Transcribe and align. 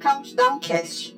Countdowncast. 0.00 1.14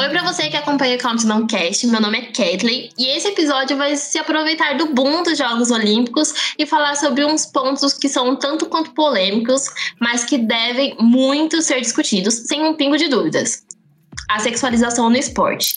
Oi 0.00 0.08
para 0.10 0.22
você 0.22 0.48
que 0.48 0.56
acompanha 0.56 0.96
o 0.96 1.02
Countdown 1.02 1.44
Cast, 1.48 1.84
meu 1.88 2.00
nome 2.00 2.18
é 2.18 2.26
Kathleen 2.26 2.88
e 2.96 3.08
esse 3.08 3.26
episódio 3.26 3.76
vai 3.76 3.96
se 3.96 4.16
aproveitar 4.16 4.76
do 4.76 4.94
boom 4.94 5.24
dos 5.24 5.36
Jogos 5.36 5.72
Olímpicos 5.72 6.54
e 6.56 6.64
falar 6.64 6.94
sobre 6.94 7.24
uns 7.24 7.44
pontos 7.44 7.94
que 7.94 8.08
são 8.08 8.36
tanto 8.36 8.66
quanto 8.66 8.92
polêmicos, 8.92 9.64
mas 10.00 10.24
que 10.24 10.38
devem 10.38 10.96
muito 11.00 11.60
ser 11.62 11.80
discutidos 11.80 12.46
sem 12.46 12.64
um 12.64 12.74
pingo 12.74 12.96
de 12.96 13.08
dúvidas. 13.08 13.64
A 14.30 14.38
sexualização 14.38 15.10
no 15.10 15.16
esporte. 15.16 15.74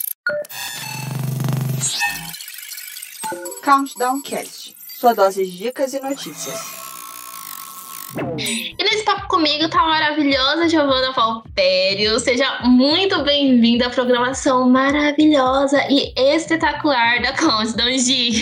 Countdown 3.64 4.22
Cast, 4.22 4.76
sua 5.00 5.14
dose 5.14 5.44
de 5.44 5.58
dicas 5.58 5.96
e 5.96 6.00
notícias. 6.00 6.81
E 8.18 8.84
nesse 8.84 9.06
papo 9.06 9.28
comigo 9.28 9.70
tá 9.70 9.82
a 9.82 9.88
maravilhosa 9.88 10.68
Giovana 10.68 11.14
Valpério. 11.14 12.20
Seja 12.20 12.60
muito 12.64 13.24
bem-vinda 13.24 13.88
à 13.88 13.90
programação 13.90 14.70
maravilhosa 14.70 15.82
e 15.90 16.14
espetacular 16.18 17.22
da 17.22 17.32
Countdown 17.34 17.98
Gi. 17.98 18.42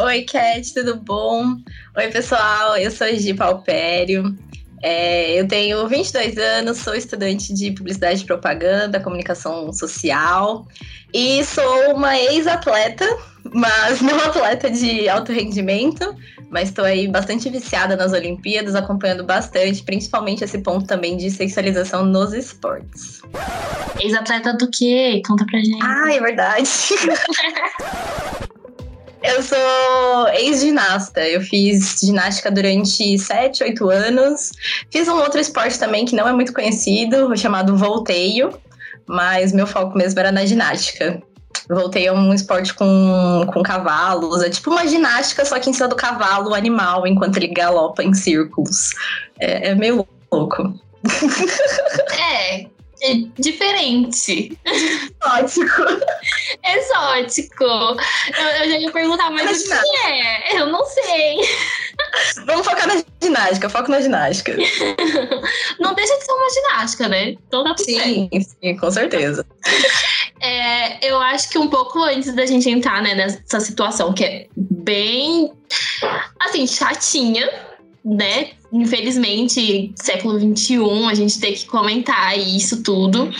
Oi, 0.00 0.22
Cat, 0.22 0.72
tudo 0.72 0.96
bom? 0.96 1.56
Oi, 1.96 2.08
pessoal, 2.08 2.76
eu 2.76 2.92
sou 2.92 3.08
Gi 3.08 3.34
Palpério. 3.34 4.36
É, 4.82 5.40
eu 5.40 5.48
tenho 5.48 5.86
22 5.88 6.36
anos, 6.38 6.78
sou 6.78 6.94
estudante 6.94 7.52
de 7.52 7.72
publicidade 7.72 8.22
e 8.22 8.26
propaganda, 8.26 9.00
comunicação 9.00 9.72
social 9.72 10.66
e 11.12 11.44
sou 11.44 11.94
uma 11.94 12.16
ex-atleta, 12.16 13.04
mas 13.52 14.00
não 14.02 14.16
atleta 14.16 14.70
de 14.70 15.08
alto 15.08 15.32
rendimento, 15.32 16.14
mas 16.50 16.68
estou 16.68 16.84
aí 16.84 17.08
bastante 17.08 17.48
viciada 17.50 17.96
nas 17.96 18.12
Olimpíadas, 18.12 18.74
acompanhando 18.74 19.24
bastante, 19.24 19.82
principalmente 19.82 20.44
esse 20.44 20.58
ponto 20.58 20.86
também 20.86 21.16
de 21.16 21.30
sexualização 21.30 22.04
nos 22.04 22.32
esportes. 22.32 23.20
Ex-atleta 24.00 24.52
do 24.54 24.70
quê? 24.70 25.22
Conta 25.26 25.44
pra 25.46 25.58
gente. 25.58 25.82
Ah, 25.82 26.14
é 26.14 26.20
verdade. 26.20 26.68
Eu 29.28 29.42
sou 29.42 30.28
ex-ginasta. 30.28 31.20
Eu 31.20 31.42
fiz 31.42 32.00
ginástica 32.00 32.50
durante 32.50 33.18
7, 33.18 33.62
8 33.62 33.90
anos. 33.90 34.52
Fiz 34.90 35.06
um 35.06 35.16
outro 35.16 35.38
esporte 35.38 35.78
também 35.78 36.06
que 36.06 36.16
não 36.16 36.26
é 36.26 36.32
muito 36.32 36.52
conhecido, 36.52 37.36
chamado 37.36 37.76
volteio, 37.76 38.58
mas 39.06 39.52
meu 39.52 39.66
foco 39.66 39.96
mesmo 39.96 40.18
era 40.18 40.32
na 40.32 40.46
ginástica. 40.46 41.22
Voltei 41.68 42.08
a 42.08 42.14
um 42.14 42.32
esporte 42.32 42.72
com, 42.72 43.46
com 43.52 43.62
cavalos. 43.62 44.42
É 44.42 44.48
tipo 44.48 44.70
uma 44.70 44.86
ginástica, 44.86 45.44
só 45.44 45.58
que 45.58 45.68
em 45.68 45.74
cima 45.74 45.88
do 45.88 45.96
cavalo, 45.96 46.50
o 46.50 46.54
animal, 46.54 47.06
enquanto 47.06 47.36
ele 47.36 47.48
galopa 47.48 48.02
em 48.02 48.14
círculos. 48.14 48.94
É, 49.38 49.68
é 49.68 49.74
meio 49.74 50.08
louco. 50.32 50.72
É, 53.02 53.14
diferente. 53.38 54.58
Exótico. 54.64 55.82
Exótico. 56.64 57.64
Eu, 57.64 58.46
eu, 58.60 58.70
já 58.70 58.78
ia 58.78 58.90
perguntar, 58.90 59.30
mas 59.30 59.62
o 59.62 59.68
que 59.68 60.06
é? 60.06 60.60
Eu 60.60 60.66
não 60.66 60.84
sei. 60.84 61.38
Vamos 62.46 62.66
focar 62.66 62.86
na 62.86 63.02
ginástica, 63.22 63.68
foco 63.68 63.90
na 63.90 64.00
ginástica. 64.00 64.56
Não 65.78 65.94
deixa 65.94 66.16
de 66.16 66.24
ser 66.24 66.32
uma 66.32 66.50
ginástica, 66.50 67.08
né? 67.08 67.30
Então 67.30 67.64
tá 67.64 67.74
sim, 67.78 68.28
sim, 68.32 68.76
com 68.76 68.90
certeza. 68.90 69.46
É, 70.40 71.04
eu 71.08 71.18
acho 71.18 71.50
que 71.50 71.58
um 71.58 71.68
pouco 71.68 72.00
antes 72.02 72.32
da 72.34 72.46
gente 72.46 72.70
entrar 72.70 73.02
né, 73.02 73.14
nessa 73.14 73.60
situação 73.60 74.12
que 74.12 74.24
é 74.24 74.46
bem, 74.56 75.52
assim, 76.38 76.66
chatinha, 76.66 77.48
né? 78.04 78.50
Infelizmente, 78.72 79.92
século 79.96 80.38
XXI, 80.38 81.06
a 81.10 81.14
gente 81.14 81.40
tem 81.40 81.54
que 81.54 81.66
comentar 81.66 82.38
isso 82.38 82.82
tudo. 82.82 83.30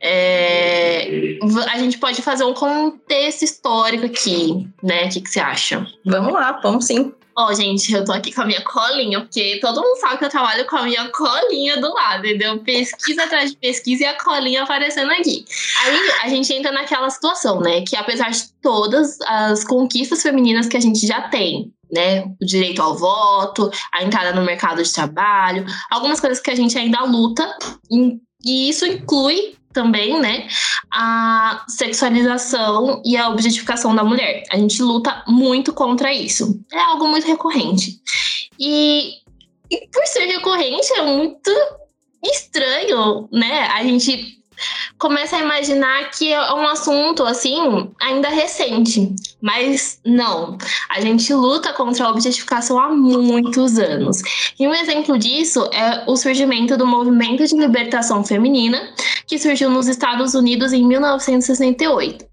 É, 0.00 1.38
a 1.72 1.78
gente 1.78 1.98
pode 1.98 2.20
fazer 2.20 2.44
um 2.44 2.52
contexto 2.52 3.42
histórico 3.42 4.06
aqui, 4.06 4.66
né? 4.82 5.06
O 5.06 5.08
que, 5.08 5.20
que 5.20 5.30
você 5.30 5.40
acha? 5.40 5.86
Vamos 6.04 6.32
lá, 6.32 6.58
vamos 6.62 6.84
sim. 6.84 7.12
Ó, 7.34 7.48
oh, 7.48 7.54
gente, 7.54 7.90
eu 7.90 8.04
tô 8.04 8.12
aqui 8.12 8.30
com 8.30 8.42
a 8.42 8.44
minha 8.44 8.60
colinha, 8.60 9.20
porque 9.20 9.58
todo 9.60 9.80
mundo 9.80 9.98
sabe 9.98 10.18
que 10.18 10.24
eu 10.24 10.28
trabalho 10.28 10.66
com 10.66 10.76
a 10.76 10.82
minha 10.82 11.08
colinha 11.08 11.80
do 11.80 11.92
lado, 11.94 12.26
entendeu? 12.26 12.58
Pesquisa 12.58 13.24
atrás 13.24 13.50
de 13.50 13.56
pesquisa 13.56 14.02
e 14.02 14.06
a 14.06 14.18
colinha 14.18 14.62
aparecendo 14.62 15.10
aqui. 15.12 15.44
Aí 15.82 15.96
a 16.24 16.28
gente 16.28 16.52
entra 16.52 16.70
naquela 16.72 17.08
situação, 17.08 17.60
né? 17.60 17.82
Que 17.82 17.96
apesar 17.96 18.30
de 18.30 18.42
todas 18.60 19.18
as 19.22 19.64
conquistas 19.64 20.22
femininas 20.22 20.66
que 20.66 20.76
a 20.76 20.80
gente 20.80 21.06
já 21.06 21.22
tem, 21.22 21.72
né? 21.92 22.24
O 22.40 22.44
direito 22.44 22.80
ao 22.80 22.96
voto, 22.96 23.70
a 23.92 24.02
entrada 24.02 24.32
no 24.32 24.44
mercado 24.44 24.82
de 24.82 24.92
trabalho, 24.92 25.66
algumas 25.90 26.20
coisas 26.20 26.40
que 26.40 26.50
a 26.50 26.54
gente 26.54 26.76
ainda 26.78 27.04
luta, 27.04 27.56
e 28.44 28.68
isso 28.68 28.86
inclui 28.86 29.56
também, 29.72 30.20
né, 30.20 30.46
a 30.92 31.64
sexualização 31.66 33.00
e 33.04 33.16
a 33.16 33.30
objetificação 33.30 33.94
da 33.94 34.04
mulher. 34.04 34.44
A 34.50 34.56
gente 34.56 34.82
luta 34.82 35.24
muito 35.26 35.72
contra 35.72 36.12
isso. 36.12 36.60
É 36.70 36.78
algo 36.78 37.08
muito 37.08 37.26
recorrente. 37.26 38.00
E, 38.58 39.14
e 39.70 39.88
por 39.90 40.06
ser 40.06 40.26
recorrente, 40.26 40.92
é 40.94 41.02
muito 41.02 41.50
estranho, 42.22 43.28
né? 43.32 43.66
A 43.68 43.82
gente 43.82 44.41
começa 45.02 45.34
a 45.34 45.40
imaginar 45.40 46.12
que 46.12 46.32
é 46.32 46.54
um 46.54 46.64
assunto 46.64 47.24
assim 47.24 47.90
ainda 48.00 48.28
recente, 48.28 49.12
mas 49.40 49.98
não. 50.06 50.56
A 50.88 51.00
gente 51.00 51.34
luta 51.34 51.72
contra 51.72 52.04
a 52.04 52.10
objetificação 52.10 52.78
há 52.78 52.88
muitos 52.88 53.80
anos. 53.80 54.22
E 54.60 54.68
um 54.68 54.72
exemplo 54.72 55.18
disso 55.18 55.68
é 55.72 56.04
o 56.06 56.16
surgimento 56.16 56.76
do 56.76 56.86
movimento 56.86 57.44
de 57.44 57.56
libertação 57.56 58.24
feminina, 58.24 58.94
que 59.26 59.40
surgiu 59.40 59.68
nos 59.70 59.88
Estados 59.88 60.34
Unidos 60.34 60.72
em 60.72 60.86
1968. 60.86 62.24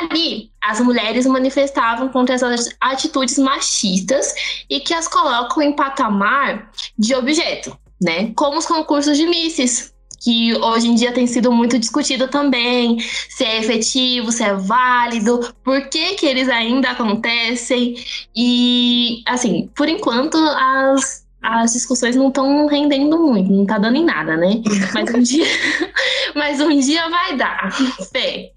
Ali, 0.00 0.52
as 0.62 0.78
mulheres 0.78 1.26
manifestavam 1.26 2.08
contra 2.08 2.36
essas 2.36 2.68
atitudes 2.80 3.36
machistas 3.36 4.32
e 4.70 4.78
que 4.78 4.94
as 4.94 5.08
colocam 5.08 5.60
em 5.60 5.72
patamar 5.72 6.70
de 6.96 7.16
objeto, 7.16 7.76
né? 8.00 8.32
Como 8.36 8.58
os 8.58 8.66
concursos 8.66 9.16
de 9.16 9.26
misses, 9.26 9.93
que 10.20 10.54
hoje 10.56 10.88
em 10.88 10.94
dia 10.94 11.12
tem 11.12 11.26
sido 11.26 11.52
muito 11.52 11.78
discutido 11.78 12.28
também, 12.28 12.98
se 13.28 13.44
é 13.44 13.58
efetivo, 13.58 14.32
se 14.32 14.42
é 14.42 14.54
válido, 14.54 15.54
por 15.62 15.88
que 15.88 16.14
que 16.14 16.26
eles 16.26 16.48
ainda 16.48 16.90
acontecem. 16.90 17.96
E, 18.34 19.22
assim, 19.26 19.70
por 19.74 19.88
enquanto, 19.88 20.36
as 20.36 21.24
as 21.44 21.74
discussões 21.74 22.16
não 22.16 22.28
estão 22.28 22.66
rendendo 22.66 23.18
muito, 23.18 23.52
não 23.52 23.66
tá 23.66 23.76
dando 23.76 23.96
em 23.96 24.04
nada, 24.04 24.34
né? 24.34 24.62
Mas 24.94 25.14
um 25.14 25.20
dia, 25.20 25.44
mas 26.34 26.58
um 26.58 26.80
dia 26.80 27.06
vai 27.10 27.36
dar, 27.36 27.70
fé. 28.10 28.50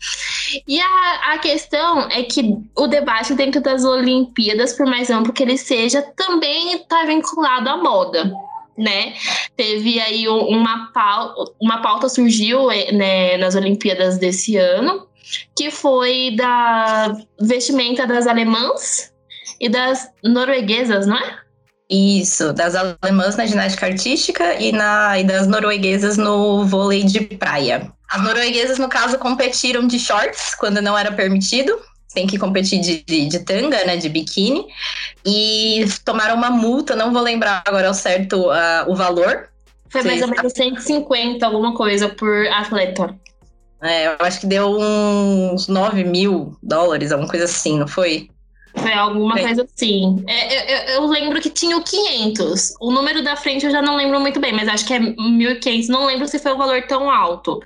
E 0.66 0.80
a, 0.80 1.34
a 1.34 1.38
questão 1.40 2.08
é 2.10 2.24
que 2.24 2.58
o 2.74 2.88
debate 2.88 3.34
dentro 3.34 3.60
das 3.60 3.84
Olimpíadas, 3.84 4.72
por 4.72 4.86
mais 4.86 5.10
amplo 5.10 5.34
que 5.34 5.44
ele 5.44 5.58
seja, 5.58 6.02
também 6.02 6.76
está 6.76 7.04
vinculado 7.04 7.70
à 7.70 7.76
moda 7.76 8.32
né? 8.78 9.14
Teve 9.56 10.00
aí 10.00 10.28
uma 10.28 10.92
pauta, 10.94 11.52
uma 11.60 11.82
pauta 11.82 12.08
surgiu 12.08 12.70
eh, 12.70 12.92
né, 12.92 13.38
nas 13.38 13.56
Olimpíadas 13.56 14.18
desse 14.18 14.56
ano, 14.56 15.08
que 15.56 15.72
foi 15.72 16.36
da 16.36 17.18
vestimenta 17.42 18.06
das 18.06 18.28
alemãs 18.28 19.12
e 19.60 19.68
das 19.68 20.10
norueguesas, 20.24 21.08
não 21.08 21.18
é? 21.18 21.40
Isso, 21.90 22.52
das 22.52 22.76
alemãs 22.76 23.38
na 23.38 23.46
ginástica 23.46 23.86
artística 23.86 24.56
e, 24.56 24.74
na, 24.74 25.18
e 25.20 25.24
das 25.24 25.48
norueguesas 25.48 26.18
no 26.18 26.66
vôlei 26.66 27.04
de 27.04 27.22
praia. 27.22 27.92
As 28.10 28.22
norueguesas, 28.22 28.78
no 28.78 28.90
caso, 28.90 29.18
competiram 29.18 29.88
de 29.88 29.98
shorts 29.98 30.54
quando 30.56 30.82
não 30.82 30.98
era 30.98 31.12
permitido, 31.12 31.80
tem 32.14 32.26
que 32.26 32.38
competir 32.38 32.80
de, 32.80 33.04
de, 33.04 33.28
de, 33.28 33.40
tanga, 33.40 33.84
né, 33.86 33.98
de 33.98 34.10
biquíni, 34.10 34.66
e 35.26 35.86
tomaram 36.04 36.36
uma 36.36 36.50
multa, 36.50 36.96
não 36.96 37.12
vou 37.12 37.22
lembrar 37.22 37.64
agora 37.66 37.88
ao 37.88 37.94
certo 37.94 38.50
uh, 38.50 38.90
o 38.90 38.96
valor. 38.96 39.50
Foi 39.90 40.04
mais 40.04 40.22
ou 40.22 40.28
menos 40.28 40.54
150, 40.54 41.46
alguma 41.46 41.74
coisa, 41.76 42.10
por 42.10 42.48
atleta. 42.48 43.16
É, 43.82 44.08
eu 44.08 44.18
acho 44.20 44.42
que 44.42 44.48
deu 44.48 44.78
uns 44.80 45.68
9 45.68 46.04
mil 46.04 46.58
dólares, 46.64 47.12
alguma 47.12 47.30
coisa 47.30 47.46
assim, 47.46 47.78
não 47.78 47.88
foi? 47.88 48.30
Foi 48.78 48.94
alguma 48.94 49.40
é. 49.40 49.44
coisa 49.44 49.64
assim. 49.64 50.24
É, 50.28 50.94
eu, 50.94 51.02
eu, 51.02 51.08
lembro 51.08 51.40
que 51.42 51.50
tinha 51.50 51.78
o 51.78 51.84
500. 51.84 52.74
O 52.80 52.92
número 52.92 53.24
da 53.24 53.36
frente 53.36 53.66
eu 53.66 53.72
já 53.72 53.82
não 53.82 53.96
lembro 53.96 54.20
muito 54.20 54.40
bem, 54.40 54.54
mas 54.54 54.68
acho 54.68 54.86
que 54.86 54.94
é 54.94 55.00
1.500. 55.00 55.88
Não 55.88 56.06
lembro 56.06 56.28
se 56.28 56.40
foi 56.40 56.54
um 56.54 56.58
valor 56.58 56.84
tão 56.84 57.10
alto. 57.10 57.60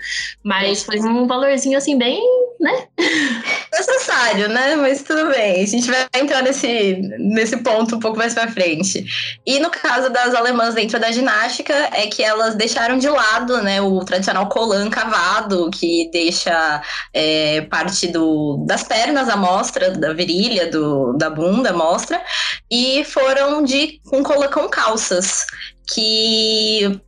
Mas 0.44 0.84
foi 0.84 1.00
um 1.00 1.28
valorzinho 1.28 1.78
assim, 1.78 1.98
bem, 1.98 2.22
né? 2.60 2.88
Necessário, 3.74 4.50
né? 4.50 4.76
Mas 4.76 5.02
tudo 5.02 5.30
bem. 5.30 5.64
A 5.64 5.68
gente 5.68 5.90
vai 5.90 6.08
entrar 6.16 6.42
nesse, 6.42 7.02
nesse 7.18 7.58
ponto 7.58 7.96
um 7.96 8.00
pouco 8.00 8.18
mais 8.18 8.34
pra 8.34 8.48
frente. 8.48 9.06
E 9.46 9.60
no 9.60 9.70
caso 9.70 10.10
das 10.10 10.34
alemãs 10.34 10.76
dentro 10.76 11.00
da 11.00 11.12
ginástica, 11.12 11.74
é 11.94 12.08
que 12.08 12.24
elas 12.24 12.56
deixaram 12.56 12.98
de 12.98 13.10
lado, 13.10 13.62
né, 13.62 13.82
o 13.82 14.00
tradicional 14.06 14.48
colan 14.48 14.90
cavado, 14.90 15.70
que 15.72 16.10
deixa 16.12 16.82
é, 17.14 17.62
parte 17.62 18.08
do, 18.08 18.64
das 18.68 18.84
pernas 18.84 19.30
à 19.30 19.36
mostra, 19.36 19.92
da 19.92 20.14
virilha, 20.14 20.70
do, 20.70 21.01
da 21.18 21.30
bunda 21.30 21.74
mostra, 21.74 22.22
e 22.70 23.04
foram 23.06 23.64
de 23.64 24.00
com 24.06 24.24
calças, 24.70 25.46
que 25.94 27.02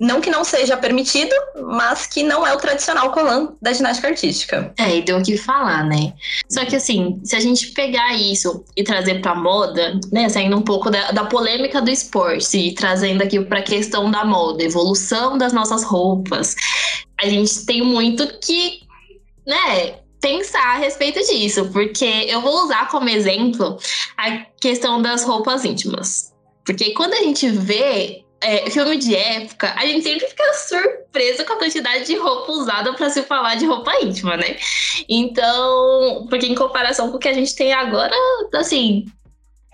não 0.00 0.18
que 0.18 0.30
não 0.30 0.42
seja 0.42 0.78
permitido, 0.78 1.34
mas 1.62 2.06
que 2.06 2.22
não 2.22 2.46
é 2.46 2.54
o 2.54 2.56
tradicional 2.56 3.12
colan 3.12 3.54
da 3.60 3.70
ginástica 3.70 4.08
artística. 4.08 4.72
É, 4.78 4.96
e 4.96 5.02
deu 5.02 5.18
o 5.18 5.22
que 5.22 5.36
falar, 5.36 5.84
né? 5.84 6.14
Só 6.48 6.64
que 6.64 6.74
assim, 6.74 7.20
se 7.22 7.36
a 7.36 7.40
gente 7.40 7.66
pegar 7.72 8.14
isso 8.14 8.64
e 8.74 8.82
trazer 8.82 9.20
pra 9.20 9.34
moda, 9.34 10.00
né, 10.10 10.26
saindo 10.30 10.56
um 10.56 10.62
pouco 10.62 10.88
da, 10.88 11.10
da 11.10 11.26
polêmica 11.26 11.82
do 11.82 11.90
esporte 11.90 12.56
e 12.56 12.74
trazendo 12.74 13.22
aqui 13.22 13.38
pra 13.40 13.60
questão 13.60 14.10
da 14.10 14.24
moda, 14.24 14.64
evolução 14.64 15.36
das 15.36 15.52
nossas 15.52 15.84
roupas, 15.84 16.56
a 17.20 17.26
gente 17.26 17.66
tem 17.66 17.82
muito 17.82 18.26
que, 18.38 18.80
né, 19.46 19.96
pensar 20.20 20.74
a 20.74 20.78
respeito 20.78 21.20
disso, 21.20 21.70
porque 21.72 22.26
eu 22.28 22.40
vou 22.40 22.64
usar 22.64 22.88
como 22.88 23.08
exemplo 23.08 23.78
a 24.16 24.38
questão 24.60 25.00
das 25.00 25.24
roupas 25.24 25.64
íntimas. 25.64 26.32
Porque 26.64 26.92
quando 26.92 27.14
a 27.14 27.22
gente 27.22 27.48
vê 27.48 28.24
é, 28.42 28.70
filme 28.70 28.96
de 28.96 29.14
época, 29.14 29.72
a 29.76 29.86
gente 29.86 30.02
sempre 30.02 30.26
fica 30.26 30.52
surpreso 30.54 31.44
com 31.44 31.52
a 31.52 31.58
quantidade 31.58 32.06
de 32.06 32.16
roupa 32.16 32.52
usada 32.52 32.92
para 32.94 33.10
se 33.10 33.22
falar 33.22 33.56
de 33.56 33.66
roupa 33.66 33.92
íntima, 34.02 34.36
né? 34.36 34.56
Então, 35.08 36.26
porque 36.28 36.46
em 36.46 36.54
comparação 36.54 37.10
com 37.10 37.16
o 37.16 37.20
que 37.20 37.28
a 37.28 37.34
gente 37.34 37.54
tem 37.54 37.72
agora, 37.72 38.14
assim, 38.54 39.04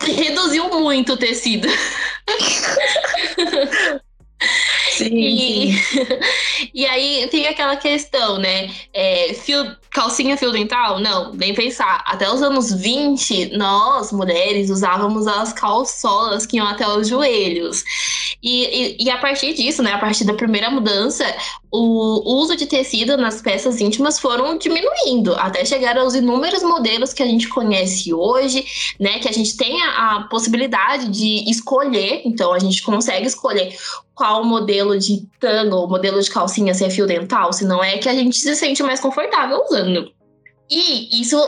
reduziu 0.01 0.69
muito 0.81 1.13
o 1.13 1.17
tecido. 1.17 1.69
Sim, 4.97 5.11
e, 5.13 5.75
e 6.75 6.87
aí 6.87 7.29
tem 7.31 7.47
aquela 7.47 7.77
questão, 7.77 8.39
né? 8.39 8.71
É, 8.93 9.35
fio, 9.35 9.77
calcinha 9.91 10.37
fio 10.37 10.53
dental? 10.53 10.99
Não, 10.99 11.33
nem 11.35 11.55
pensar. 11.55 12.03
Até 12.07 12.31
os 12.31 12.43
anos 12.43 12.73
20, 12.73 13.57
nós, 13.57 14.13
mulheres, 14.13 14.71
usávamos 14.71 15.27
as 15.27 15.53
calçolas 15.53 16.47
que 16.47 16.57
iam 16.57 16.67
até 16.67 16.89
os 16.89 17.09
joelhos. 17.09 17.85
E, 18.43 18.65
e, 18.65 19.05
e, 19.05 19.11
a 19.11 19.19
partir 19.19 19.55
disso, 19.55 19.83
né, 19.83 19.93
a 19.93 19.99
partir 19.99 20.25
da 20.25 20.35
primeira 20.35 20.71
mudança, 20.71 21.25
o 21.71 22.39
uso 22.41 22.57
de 22.57 22.67
tecido 22.67 23.17
nas 23.17 23.43
peças 23.43 23.81
íntimas 23.81 24.19
foram 24.19 24.57
diminuindo, 24.57 25.35
até 25.35 25.65
chegar 25.65 25.99
aos 25.99 26.15
inúmeros 26.15 26.63
modelos 26.63 27.13
que 27.13 27.23
a 27.23 27.27
gente 27.27 27.49
conhece 27.49 28.15
hoje, 28.15 28.65
né, 29.01 29.19
que 29.19 29.29
a 29.29 29.33
gente 29.33 29.57
tem 29.57 29.83
a, 29.83 30.17
a 30.17 30.23
possibilidade 30.25 31.09
de 31.09 31.51
escolher, 31.51 32.23
então 32.25 32.53
a 32.53 32.59
gente 32.59 32.83
consegue 32.83 33.27
escolher 33.27 33.77
qual 34.17 34.43
modelo 34.43 34.86
de 34.95 35.27
tanga 35.41 35.75
ou 35.75 35.89
modelo 35.89 36.21
de 36.21 36.31
calcinha 36.31 36.75
se 36.75 36.85
é 36.85 36.91
fio 36.91 37.07
dental, 37.07 37.53
se 37.53 37.65
não 37.65 37.83
é 37.83 37.97
que 37.99 38.09
a 38.09 38.15
gente 38.15 38.37
se 38.37 38.55
sente 38.55 38.83
mais 38.83 39.01
confortável 39.01 39.63
usando. 39.69 40.13
E 40.71 41.21
isso 41.21 41.39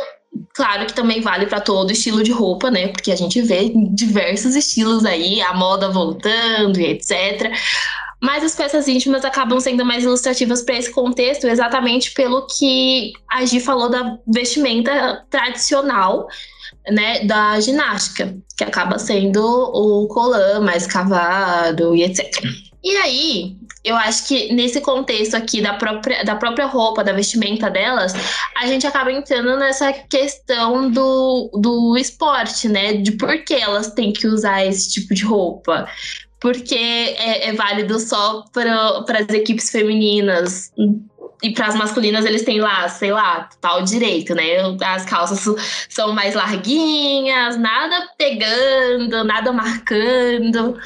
Claro 0.55 0.87
que 0.87 0.93
também 0.93 1.21
vale 1.21 1.47
para 1.47 1.61
todo 1.61 1.91
estilo 1.91 2.23
de 2.23 2.31
roupa, 2.31 2.71
né? 2.71 2.89
Porque 2.89 3.11
a 3.11 3.17
gente 3.17 3.41
vê 3.41 3.73
diversos 3.95 4.55
estilos 4.55 5.05
aí, 5.05 5.41
a 5.41 5.55
moda 5.55 5.89
voltando 5.89 6.79
e 6.79 6.87
etc. 6.87 7.51
Mas 8.21 8.45
as 8.45 8.55
peças 8.55 8.89
íntimas 8.89 9.25
acabam 9.25 9.61
sendo 9.61 9.85
mais 9.85 10.03
ilustrativas 10.03 10.63
para 10.63 10.77
esse 10.77 10.91
contexto, 10.91 11.47
exatamente 11.47 12.13
pelo 12.13 12.47
que 12.47 13.13
a 13.31 13.45
Gi 13.45 13.61
falou 13.61 13.89
da 13.89 14.19
vestimenta 14.27 15.25
tradicional, 15.31 16.27
né, 16.91 17.25
da 17.25 17.59
ginástica, 17.61 18.37
que 18.57 18.65
acaba 18.65 18.99
sendo 18.99 19.41
o 19.41 20.09
colã 20.09 20.61
mais 20.61 20.87
cavado 20.87 21.95
e 21.95 22.03
etc. 22.03 22.29
E 22.89 22.97
aí, 22.97 23.57
eu 23.85 23.95
acho 23.97 24.27
que 24.27 24.51
nesse 24.51 24.81
contexto 24.81 25.35
aqui 25.35 25.61
da 25.61 25.75
própria, 25.75 26.25
da 26.25 26.35
própria 26.37 26.65
roupa, 26.65 27.05
da 27.05 27.13
vestimenta 27.13 27.69
delas, 27.69 28.15
a 28.57 28.67
gente 28.67 28.87
acaba 28.87 29.13
entrando 29.13 29.59
nessa 29.59 29.93
questão 29.93 30.91
do, 30.91 31.51
do 31.61 31.99
esporte, 31.99 32.67
né? 32.67 32.95
De 32.95 33.13
por 33.13 33.45
que 33.45 33.53
elas 33.53 33.93
têm 33.93 34.11
que 34.11 34.27
usar 34.27 34.65
esse 34.65 34.91
tipo 34.91 35.13
de 35.13 35.23
roupa. 35.23 35.87
Porque 36.41 36.75
é, 36.75 37.51
é 37.51 37.53
válido 37.53 38.01
só 38.01 38.43
para 38.55 39.19
as 39.19 39.35
equipes 39.35 39.69
femininas 39.69 40.73
e 41.43 41.51
para 41.51 41.67
as 41.67 41.75
masculinas 41.75 42.25
eles 42.25 42.43
têm 42.43 42.63
lá, 42.63 42.89
sei 42.89 43.13
lá, 43.13 43.51
tal 43.61 43.83
direito, 43.83 44.35
né? 44.35 44.63
As 44.83 45.05
calças 45.05 45.45
são 45.91 46.15
mais 46.15 46.35
larguinhas, 46.35 47.59
nada 47.59 48.09
pegando, 48.17 49.25
nada 49.25 49.53
marcando. 49.53 50.79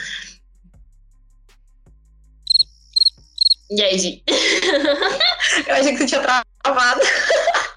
E 3.77 3.83
aí, 3.83 3.99
Gi? 3.99 4.23
Eu 5.67 5.75
achei 5.75 5.93
que 5.93 5.99
você 5.99 6.07
tinha 6.07 6.45
travado. 6.63 7.01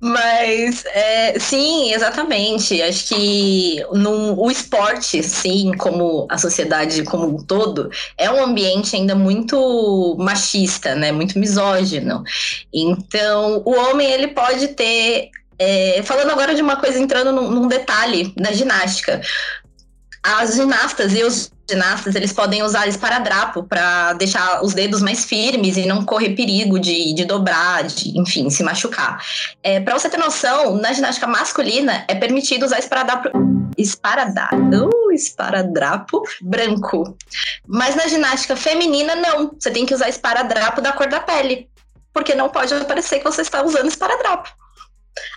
Mas 0.00 0.84
é, 0.86 1.38
sim, 1.38 1.92
exatamente. 1.92 2.80
Acho 2.82 3.08
que 3.08 3.84
no, 3.92 4.40
o 4.40 4.50
esporte, 4.50 5.22
sim, 5.22 5.72
como 5.76 6.26
a 6.30 6.38
sociedade 6.38 7.02
como 7.04 7.28
um 7.28 7.44
todo, 7.44 7.90
é 8.16 8.30
um 8.30 8.42
ambiente 8.42 8.96
ainda 8.96 9.14
muito 9.14 10.16
machista, 10.18 10.94
né? 10.94 11.12
Muito 11.12 11.38
misógino. 11.38 12.24
Então, 12.72 13.62
o 13.64 13.72
homem 13.72 14.10
ele 14.10 14.28
pode 14.28 14.68
ter. 14.68 15.30
É, 15.58 16.02
falando 16.02 16.30
agora 16.30 16.54
de 16.54 16.62
uma 16.62 16.76
coisa 16.76 16.98
entrando 16.98 17.32
num, 17.32 17.50
num 17.50 17.68
detalhe 17.68 18.32
da 18.34 18.50
ginástica, 18.50 19.20
as 20.22 20.54
ginastas 20.54 21.14
e 21.14 21.22
os 21.22 21.52
ginastas, 21.70 22.14
eles 22.14 22.32
podem 22.32 22.62
usar 22.62 22.86
esparadrapo 22.86 23.62
para 23.62 24.12
deixar 24.14 24.62
os 24.62 24.74
dedos 24.74 25.00
mais 25.00 25.24
firmes 25.24 25.76
e 25.76 25.86
não 25.86 26.04
correr 26.04 26.34
perigo 26.34 26.78
de, 26.78 27.14
de 27.14 27.24
dobrar, 27.24 27.84
de, 27.84 28.18
enfim, 28.18 28.50
se 28.50 28.62
machucar. 28.62 29.24
É, 29.62 29.80
para 29.80 29.98
você 29.98 30.10
ter 30.10 30.18
noção, 30.18 30.76
na 30.76 30.92
ginástica 30.92 31.26
masculina 31.26 32.04
é 32.08 32.14
permitido 32.14 32.64
usar 32.64 32.78
esparadrapo, 32.78 33.30
esparadrapo, 33.78 34.56
uh, 34.56 35.12
esparadrapo 35.12 36.22
branco. 36.42 37.16
Mas 37.66 37.96
na 37.96 38.06
ginástica 38.06 38.56
feminina, 38.56 39.14
não. 39.14 39.52
Você 39.58 39.70
tem 39.70 39.86
que 39.86 39.94
usar 39.94 40.08
esparadrapo 40.08 40.80
da 40.80 40.92
cor 40.92 41.08
da 41.08 41.20
pele. 41.20 41.68
Porque 42.12 42.34
não 42.34 42.48
pode 42.48 42.74
aparecer 42.74 43.18
que 43.18 43.24
você 43.24 43.42
está 43.42 43.62
usando 43.62 43.88
esparadrapo. 43.88 44.50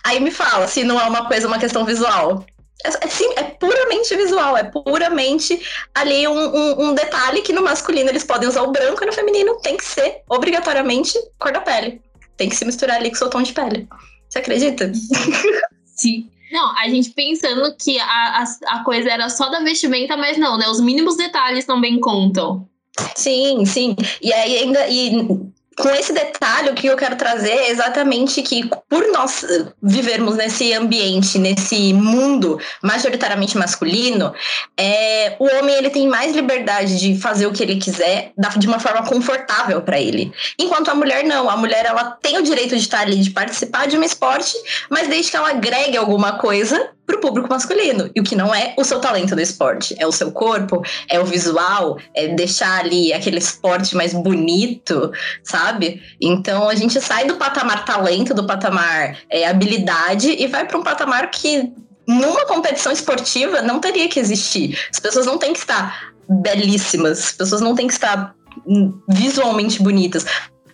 Aí 0.04 0.20
me 0.20 0.32
fala 0.32 0.68
se 0.68 0.84
não 0.84 1.00
é 1.00 1.04
uma 1.04 1.28
coisa, 1.28 1.48
uma 1.48 1.60
questão 1.60 1.86
visual. 1.86 2.46
É, 2.84 3.08
sim, 3.08 3.32
é 3.38 3.44
puramente 3.44 4.16
visual, 4.16 4.58
é 4.58 4.64
puramente 4.64 5.62
ali 5.96 6.28
um, 6.28 6.34
um, 6.34 6.90
um, 6.90 6.94
detalhe 6.94 7.42
que 7.42 7.54
no 7.54 7.64
masculino 7.64 8.10
eles 8.10 8.26
podem 8.26 8.50
usar 8.50 8.64
o 8.64 8.72
branco 8.72 9.02
e 9.04 9.08
no 9.08 9.14
feminino 9.14 9.58
tem 9.62 9.78
que 9.78 9.86
ser 9.86 10.22
obrigatoriamente 10.30 11.18
cor 11.40 11.54
da 11.54 11.62
pele. 11.62 12.02
Tem 12.36 12.50
que 12.50 12.56
se 12.56 12.66
misturar 12.66 12.98
ali 12.98 13.10
com 13.10 13.16
o 13.16 13.20
seu 13.20 13.30
tom 13.30 13.42
de 13.42 13.54
pele. 13.54 13.88
Você 14.28 14.40
acredita? 14.40 14.92
Sim. 15.96 16.30
Não, 16.52 16.78
a 16.78 16.88
gente 16.90 17.12
pensando 17.12 17.76
que 17.78 18.00
a, 18.00 18.06
a, 18.06 18.44
a 18.68 18.84
coisa 18.84 19.10
era 19.10 19.30
só 19.30 19.50
da 19.50 19.62
vestimenta, 19.62 20.18
mas 20.18 20.38
não, 20.38 20.58
né? 20.58 20.68
Os 20.68 20.82
mínimos 20.82 21.16
detalhes 21.16 21.66
também 21.66 22.00
contam. 22.00 22.68
Sim, 23.16 23.66
sim. 23.66 23.96
E 24.22 24.32
aí 24.32 24.58
ainda. 24.58 24.88
E 24.88 25.53
com 25.78 25.90
esse 25.90 26.14
detalhe, 26.14 26.70
o 26.70 26.74
que 26.74 26.88
eu 26.88 26.96
quero 26.96 27.16
trazer 27.16 27.52
é 27.52 27.70
exatamente 27.70 28.42
que, 28.42 28.70
por 28.90 29.12
nós 29.12 29.46
vivermos 29.82 30.36
nesse 30.36 30.74
ambiente, 30.74 31.40
nesse 31.40 31.94
mundo 31.94 32.60
majoritariamente 32.82 33.58
masculino, 33.58 34.34
é, 34.78 35.36
o 35.40 35.46
homem 35.58 35.76
ele 35.76 35.90
tem 35.90 36.08
mais 36.08 36.36
liberdade 36.36 37.00
de 37.00 37.20
fazer 37.20 37.48
o 37.48 37.52
que 37.52 37.64
ele 37.64 37.78
quiser 37.78 38.32
de 38.58 38.68
uma 38.68 38.80
forma 38.80 39.06
confortável 39.08 39.82
para 39.82 40.00
ele. 40.00 40.32
Enquanto 40.60 40.90
a 40.90 40.96
mulher 40.96 41.24
não. 41.24 41.50
A 41.50 41.58
mulher 41.58 41.86
ela 41.86 42.18
tem 42.22 42.38
o 42.38 42.44
direito 42.44 42.76
de 42.76 42.82
estar 42.82 43.02
ali, 43.02 43.18
de 43.18 43.32
participar 43.32 43.88
de 43.88 43.98
um 43.98 44.04
esporte, 44.04 44.54
mas 44.90 45.08
desde 45.08 45.32
que 45.32 45.38
ela 45.38 45.50
agregue 45.50 45.98
alguma 45.98 46.34
coisa 46.38 46.93
para 47.06 47.18
o 47.18 47.20
público 47.20 47.50
masculino. 47.50 48.10
E 48.16 48.22
o 48.22 48.24
que 48.24 48.36
não 48.36 48.54
é 48.54 48.74
o 48.78 48.84
seu 48.84 49.00
talento 49.00 49.36
do 49.36 49.42
esporte, 49.42 49.96
é 50.00 50.08
o 50.08 50.12
seu 50.12 50.32
corpo, 50.32 50.82
é 51.10 51.20
o 51.20 51.26
visual, 51.26 51.98
é 52.14 52.30
deixar 52.30 52.80
ali 52.80 53.14
aquele 53.14 53.38
esporte 53.38 53.96
mais 53.96 54.14
bonito, 54.14 55.12
sabe? 55.44 56.02
Então 56.22 56.70
a 56.70 56.76
gente 56.76 57.00
sai 57.02 57.26
do 57.26 57.36
patamar 57.36 57.86
talento, 57.86 58.34
do 58.34 58.46
patamar 58.46 59.18
é, 59.30 59.48
habilidade 59.48 60.30
e 60.32 60.48
vai 60.48 60.66
para 60.66 60.78
um 60.78 60.84
patamar 60.84 61.30
que 61.30 61.72
numa 62.08 62.46
competição 62.46 62.92
esportiva 62.92 63.62
não 63.62 63.80
teria 63.80 64.08
que 64.08 64.20
existir. 64.20 64.78
As 64.92 65.00
pessoas 65.00 65.26
não 65.26 65.38
têm 65.38 65.54
que 65.54 65.60
estar 65.60 66.14
belíssimas, 66.30 67.20
as 67.20 67.32
pessoas 67.34 67.62
não 67.62 67.76
têm 67.76 67.88
que 67.88 67.94
estar 67.94 68.36
hum, 68.66 68.98
visualmente 69.10 69.82
bonitas 69.82 70.26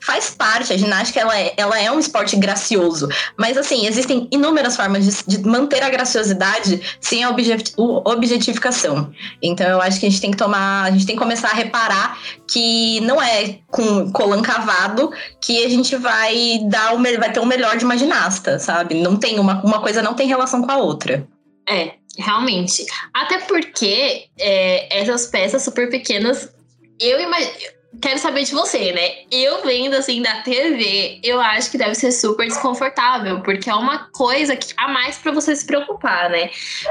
faz 0.10 0.32
parte, 0.32 0.74
a 0.74 0.78
ginástica 0.78 1.20
ela 1.20 1.40
é, 1.40 1.54
ela 1.56 1.80
é 1.80 1.92
um 1.92 2.00
esporte 2.00 2.36
gracioso, 2.36 3.08
mas 3.38 3.56
assim, 3.56 3.86
existem 3.86 4.28
inúmeras 4.32 4.76
formas 4.76 5.06
de, 5.06 5.38
de 5.38 5.48
manter 5.48 5.84
a 5.84 5.90
graciosidade 5.90 6.82
sem 7.00 7.24
a 7.24 7.30
objet, 7.30 7.74
objetificação. 7.78 9.14
Então 9.40 9.68
eu 9.68 9.80
acho 9.80 10.00
que 10.00 10.08
a 10.08 10.10
gente 10.10 10.20
tem 10.20 10.32
que 10.32 10.38
tomar, 10.38 10.86
a 10.86 10.92
gente 10.92 11.06
tem 11.06 11.16
que 11.16 11.22
começar 11.22 11.50
a 11.50 11.54
reparar 11.54 12.18
que 12.48 13.00
não 13.02 13.22
é 13.22 13.60
com 13.68 14.12
colan 14.12 14.42
cavado 14.42 15.12
que 15.40 15.64
a 15.64 15.70
gente 15.70 15.96
vai 15.96 16.60
dar 16.64 16.96
o 16.96 17.04
vai 17.04 17.32
ter 17.32 17.40
o 17.40 17.46
melhor 17.46 17.78
de 17.78 17.86
uma 17.86 17.96
ginasta, 17.96 18.58
sabe? 18.58 18.96
Não 18.96 19.16
tem 19.16 19.40
uma, 19.40 19.62
uma 19.64 19.80
coisa 19.80 20.02
não 20.02 20.16
tem 20.16 20.28
relação 20.28 20.64
com 20.64 20.72
a 20.72 20.78
outra. 20.78 21.28
É, 21.70 21.94
realmente. 22.18 22.84
Até 23.14 23.38
porque 23.42 24.26
é, 24.40 25.02
essas 25.02 25.28
peças 25.28 25.62
super 25.62 25.88
pequenas, 25.88 26.52
eu 27.00 27.20
imagino 27.22 27.79
quero 28.02 28.20
saber 28.20 28.44
de 28.44 28.52
você, 28.54 28.92
né? 28.92 29.24
Eu 29.32 29.64
vendo 29.64 29.96
assim 29.96 30.22
da 30.22 30.42
TV, 30.42 31.20
eu 31.24 31.40
acho 31.40 31.72
que 31.72 31.78
deve 31.78 31.96
ser 31.96 32.12
super 32.12 32.48
desconfortável, 32.48 33.42
porque 33.42 33.70
é 33.70 33.76
uma 33.76 34.10
coisa 34.12 34.56
que, 34.56 34.74
a 34.78 34.88
mais 34.88 35.18
para 35.18 35.32
você 35.32 35.56
se 35.56 35.66
preocupar, 35.66 36.30
né? 36.30 36.50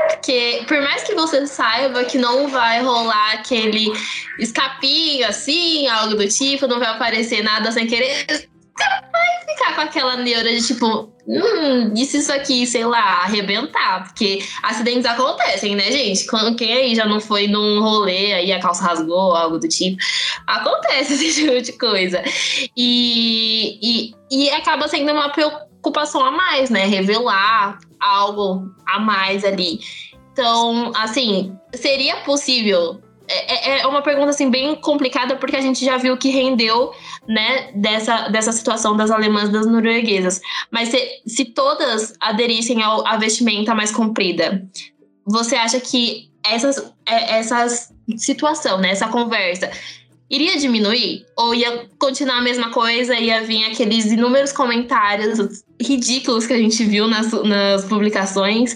Porque 0.08 0.64
por 0.66 0.80
mais 0.82 1.02
que 1.02 1.14
você 1.14 1.46
saiba 1.46 2.04
que 2.04 2.18
não 2.18 2.48
vai 2.48 2.82
rolar 2.82 3.32
aquele 3.32 3.92
escapinho 4.38 5.26
assim, 5.26 5.86
algo 5.88 6.14
do 6.14 6.28
tipo, 6.28 6.66
não 6.66 6.78
vai 6.78 6.88
aparecer 6.88 7.42
nada 7.42 7.70
sem 7.72 7.86
querer, 7.86 8.48
vai 9.12 9.46
ficar 9.46 9.74
com 9.74 9.80
aquela 9.80 10.16
neura 10.16 10.50
de 10.52 10.66
tipo, 10.66 11.12
hum, 11.26 11.92
e 11.96 12.04
se 12.04 12.18
isso 12.18 12.32
aqui, 12.32 12.66
sei 12.66 12.84
lá, 12.84 13.22
arrebentar? 13.22 14.04
Porque 14.04 14.40
acidentes 14.62 15.06
acontecem, 15.06 15.74
né, 15.74 15.90
gente? 15.90 16.26
Quem 16.56 16.72
aí 16.72 16.94
já 16.94 17.06
não 17.06 17.20
foi 17.20 17.48
num 17.48 17.80
rolê 17.80 18.32
aí 18.34 18.52
a 18.52 18.60
calça 18.60 18.84
rasgou, 18.84 19.34
algo 19.34 19.58
do 19.58 19.68
tipo? 19.68 19.96
Acontece 20.46 21.14
esse 21.26 21.42
tipo 21.42 21.60
de 21.60 21.72
coisa. 21.72 22.22
E, 22.76 23.78
e, 23.82 24.14
e 24.30 24.50
acaba 24.50 24.88
sendo 24.88 25.12
uma 25.12 25.28
preocupação 25.30 26.24
a 26.24 26.30
mais, 26.30 26.70
né? 26.70 26.84
Revelar 26.84 27.78
algo 28.00 28.70
a 28.86 28.98
mais 28.98 29.44
ali. 29.44 29.80
Então, 30.32 30.92
assim, 30.94 31.56
seria 31.74 32.18
possível 32.18 33.00
é, 33.28 33.72
é, 33.72 33.80
é 33.80 33.86
uma 33.86 34.00
pergunta 34.00 34.30
assim 34.30 34.50
bem 34.50 34.74
complicada 34.74 35.36
porque 35.36 35.56
a 35.56 35.60
gente 35.60 35.84
já 35.84 35.96
viu 35.98 36.16
que 36.16 36.30
rendeu 36.30 36.92
né 37.28 37.70
dessa, 37.74 38.28
dessa 38.28 38.52
situação 38.52 38.96
das 38.96 39.10
alemãs 39.10 39.50
das 39.50 39.66
norueguesas 39.66 40.40
mas 40.70 40.88
se, 40.88 40.98
se 41.26 41.44
todas 41.44 42.14
aderissem 42.20 42.82
ao, 42.82 43.06
à 43.06 43.16
vestimenta 43.16 43.74
mais 43.74 43.90
comprida 43.90 44.66
você 45.26 45.56
acha 45.56 45.78
que 45.78 46.30
essas, 46.42 46.78
é, 47.06 47.38
essas 47.38 47.92
situação 48.16 48.78
né 48.78 48.90
essa 48.90 49.08
conversa 49.08 49.70
iria 50.30 50.58
diminuir 50.58 51.26
ou 51.36 51.54
ia 51.54 51.86
continuar 51.98 52.38
a 52.38 52.42
mesma 52.42 52.70
coisa 52.70 53.18
ia 53.18 53.42
vir 53.42 53.64
aqueles 53.66 54.06
inúmeros 54.06 54.52
comentários 54.52 55.62
ridículos 55.80 56.46
que 56.46 56.52
a 56.54 56.58
gente 56.58 56.82
viu 56.84 57.06
nas, 57.06 57.30
nas 57.44 57.84
publicações 57.84 58.74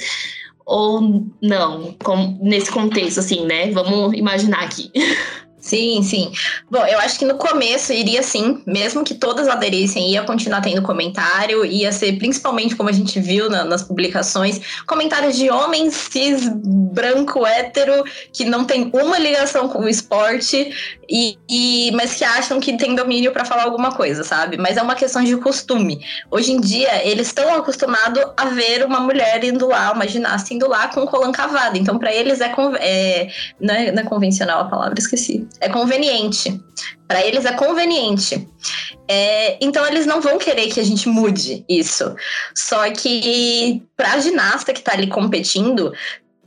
ou 0.64 1.26
não, 1.40 1.94
com, 2.02 2.38
nesse 2.40 2.70
contexto, 2.70 3.20
assim, 3.20 3.44
né? 3.44 3.70
Vamos 3.72 4.16
imaginar 4.16 4.62
aqui. 4.64 4.90
Sim, 5.62 6.02
sim. 6.02 6.32
Bom, 6.68 6.84
eu 6.84 6.98
acho 6.98 7.16
que 7.20 7.24
no 7.24 7.36
começo 7.36 7.92
iria 7.92 8.20
sim, 8.20 8.60
mesmo 8.66 9.04
que 9.04 9.14
todas 9.14 9.46
aderissem, 9.46 10.10
ia 10.10 10.24
continuar 10.24 10.60
tendo 10.60 10.82
comentário, 10.82 11.64
ia 11.64 11.92
ser 11.92 12.18
principalmente 12.18 12.74
como 12.74 12.88
a 12.88 12.92
gente 12.92 13.20
viu 13.20 13.48
na, 13.48 13.64
nas 13.64 13.80
publicações, 13.80 14.60
comentários 14.88 15.36
de 15.36 15.48
homens 15.50 15.94
cis, 15.94 16.50
branco, 16.52 17.46
hétero, 17.46 18.02
que 18.32 18.44
não 18.44 18.64
tem 18.64 18.90
uma 18.92 19.16
ligação 19.20 19.68
com 19.68 19.84
o 19.84 19.88
esporte, 19.88 20.98
e, 21.08 21.38
e 21.48 21.92
mas 21.92 22.14
que 22.14 22.24
acham 22.24 22.58
que 22.58 22.76
tem 22.76 22.96
domínio 22.96 23.30
para 23.30 23.44
falar 23.44 23.62
alguma 23.62 23.92
coisa, 23.92 24.24
sabe? 24.24 24.56
Mas 24.56 24.76
é 24.76 24.82
uma 24.82 24.96
questão 24.96 25.22
de 25.22 25.36
costume. 25.36 26.04
Hoje 26.28 26.52
em 26.52 26.60
dia, 26.60 27.06
eles 27.06 27.28
estão 27.28 27.54
acostumados 27.54 28.20
a 28.36 28.46
ver 28.46 28.84
uma 28.84 28.98
mulher 28.98 29.44
indo 29.44 29.68
lá, 29.68 29.92
uma 29.92 30.08
ginasta 30.08 30.52
indo 30.52 30.66
lá 30.66 30.88
com 30.88 31.02
um 31.02 31.06
colã 31.06 31.30
cavado. 31.30 31.78
Então, 31.78 31.98
para 31.98 32.12
eles 32.12 32.40
é, 32.40 32.52
é 32.80 33.28
não, 33.60 33.74
é, 33.74 33.92
não 33.92 34.02
é 34.02 34.04
convencional 34.06 34.62
a 34.62 34.64
palavra, 34.64 34.98
esqueci 34.98 35.46
é 35.60 35.68
conveniente. 35.68 36.60
Para 37.06 37.24
eles 37.24 37.44
é 37.44 37.52
conveniente. 37.52 38.48
É, 39.08 39.58
então 39.60 39.86
eles 39.86 40.06
não 40.06 40.20
vão 40.20 40.38
querer 40.38 40.68
que 40.68 40.80
a 40.80 40.84
gente 40.84 41.08
mude 41.08 41.64
isso. 41.68 42.14
Só 42.54 42.90
que 42.92 43.82
para 43.96 44.12
a 44.12 44.20
ginasta 44.20 44.72
que 44.72 44.80
está 44.80 44.94
ali 44.94 45.08
competindo, 45.08 45.92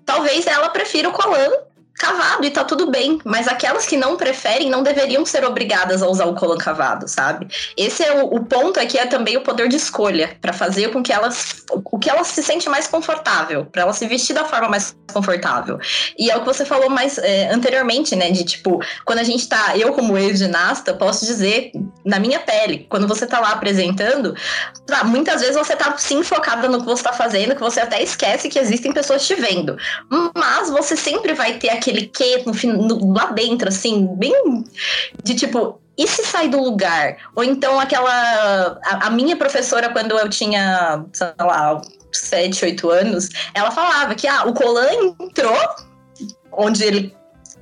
talvez 0.05 0.47
ela 0.47 0.69
prefira 0.69 1.09
o 1.09 1.13
colã 1.13 1.49
cavado 1.97 2.45
e 2.45 2.51
tá 2.51 2.63
tudo 2.63 2.89
bem. 2.91 3.19
Mas 3.23 3.47
aquelas 3.47 3.85
que 3.85 3.97
não 3.97 4.17
preferem 4.17 4.69
não 4.69 4.83
deveriam 4.83 5.25
ser 5.25 5.43
obrigadas 5.45 6.01
a 6.01 6.07
usar 6.07 6.25
o 6.25 6.35
colã 6.35 6.57
cavado, 6.57 7.07
sabe? 7.07 7.47
Esse 7.77 8.03
é 8.03 8.21
o, 8.21 8.25
o 8.25 8.45
ponto 8.45 8.79
aqui 8.79 8.97
é 8.97 9.05
também 9.05 9.37
o 9.37 9.41
poder 9.41 9.67
de 9.67 9.75
escolha 9.75 10.35
para 10.41 10.53
fazer 10.53 10.91
com 10.91 11.01
que 11.01 11.11
elas 11.11 11.63
o 11.71 11.99
que 11.99 12.09
elas 12.09 12.27
se 12.27 12.43
sente 12.43 12.69
mais 12.69 12.87
confortável, 12.87 13.65
para 13.65 13.83
ela 13.83 13.93
se 13.93 14.07
vestir 14.07 14.33
da 14.33 14.45
forma 14.45 14.69
mais 14.69 14.95
confortável. 15.11 15.79
E 16.17 16.29
é 16.29 16.35
o 16.35 16.41
que 16.41 16.45
você 16.45 16.65
falou 16.65 16.89
mais 16.89 17.17
é, 17.17 17.51
anteriormente, 17.51 18.15
né? 18.15 18.31
De 18.31 18.43
tipo, 18.43 18.79
quando 19.05 19.19
a 19.19 19.23
gente 19.23 19.47
tá, 19.47 19.77
eu 19.77 19.93
como 19.93 20.17
ex-ginasta, 20.17 20.93
posso 20.93 21.25
dizer 21.25 21.71
na 22.05 22.19
minha 22.19 22.39
pele, 22.39 22.85
quando 22.89 23.07
você 23.07 23.25
tá 23.25 23.39
lá 23.39 23.51
apresentando, 23.51 24.35
muitas 25.05 25.41
vezes 25.41 25.55
você 25.55 25.75
tá 25.75 25.97
sim 25.97 26.23
focada 26.23 26.67
no 26.67 26.79
que 26.79 26.85
você 26.85 27.03
tá 27.03 27.13
fazendo, 27.13 27.55
que 27.55 27.61
você 27.61 27.79
até 27.79 28.01
esquece 28.01 28.49
que 28.49 28.59
existem 28.59 28.91
pessoas 28.91 29.25
te 29.25 29.35
vendo. 29.35 29.77
Mas 30.35 30.69
você 30.69 30.95
sempre 30.95 31.33
vai 31.33 31.57
ter 31.57 31.69
aquele 31.69 32.07
quê 32.07 32.43
no, 32.45 32.53
no, 32.73 33.13
lá 33.13 33.31
dentro, 33.31 33.69
assim, 33.69 34.07
bem 34.15 34.63
de 35.23 35.35
tipo, 35.35 35.79
e 35.97 36.07
se 36.07 36.23
sai 36.25 36.49
do 36.49 36.61
lugar? 36.61 37.17
Ou 37.35 37.43
então 37.43 37.79
aquela. 37.79 38.79
A, 38.85 39.07
a, 39.07 39.09
minha 39.09 39.35
professora, 39.35 39.89
quando 39.89 40.17
eu 40.17 40.29
tinha, 40.29 41.03
sei 41.13 41.27
lá, 41.39 41.81
7, 42.11 42.65
8 42.65 42.89
anos, 42.89 43.29
ela 43.53 43.71
falava 43.71 44.13
que 44.13 44.27
ah, 44.27 44.43
o 44.45 44.53
Colan 44.53 45.15
entrou 45.19 45.57
onde 46.51 46.83
ele 46.83 47.15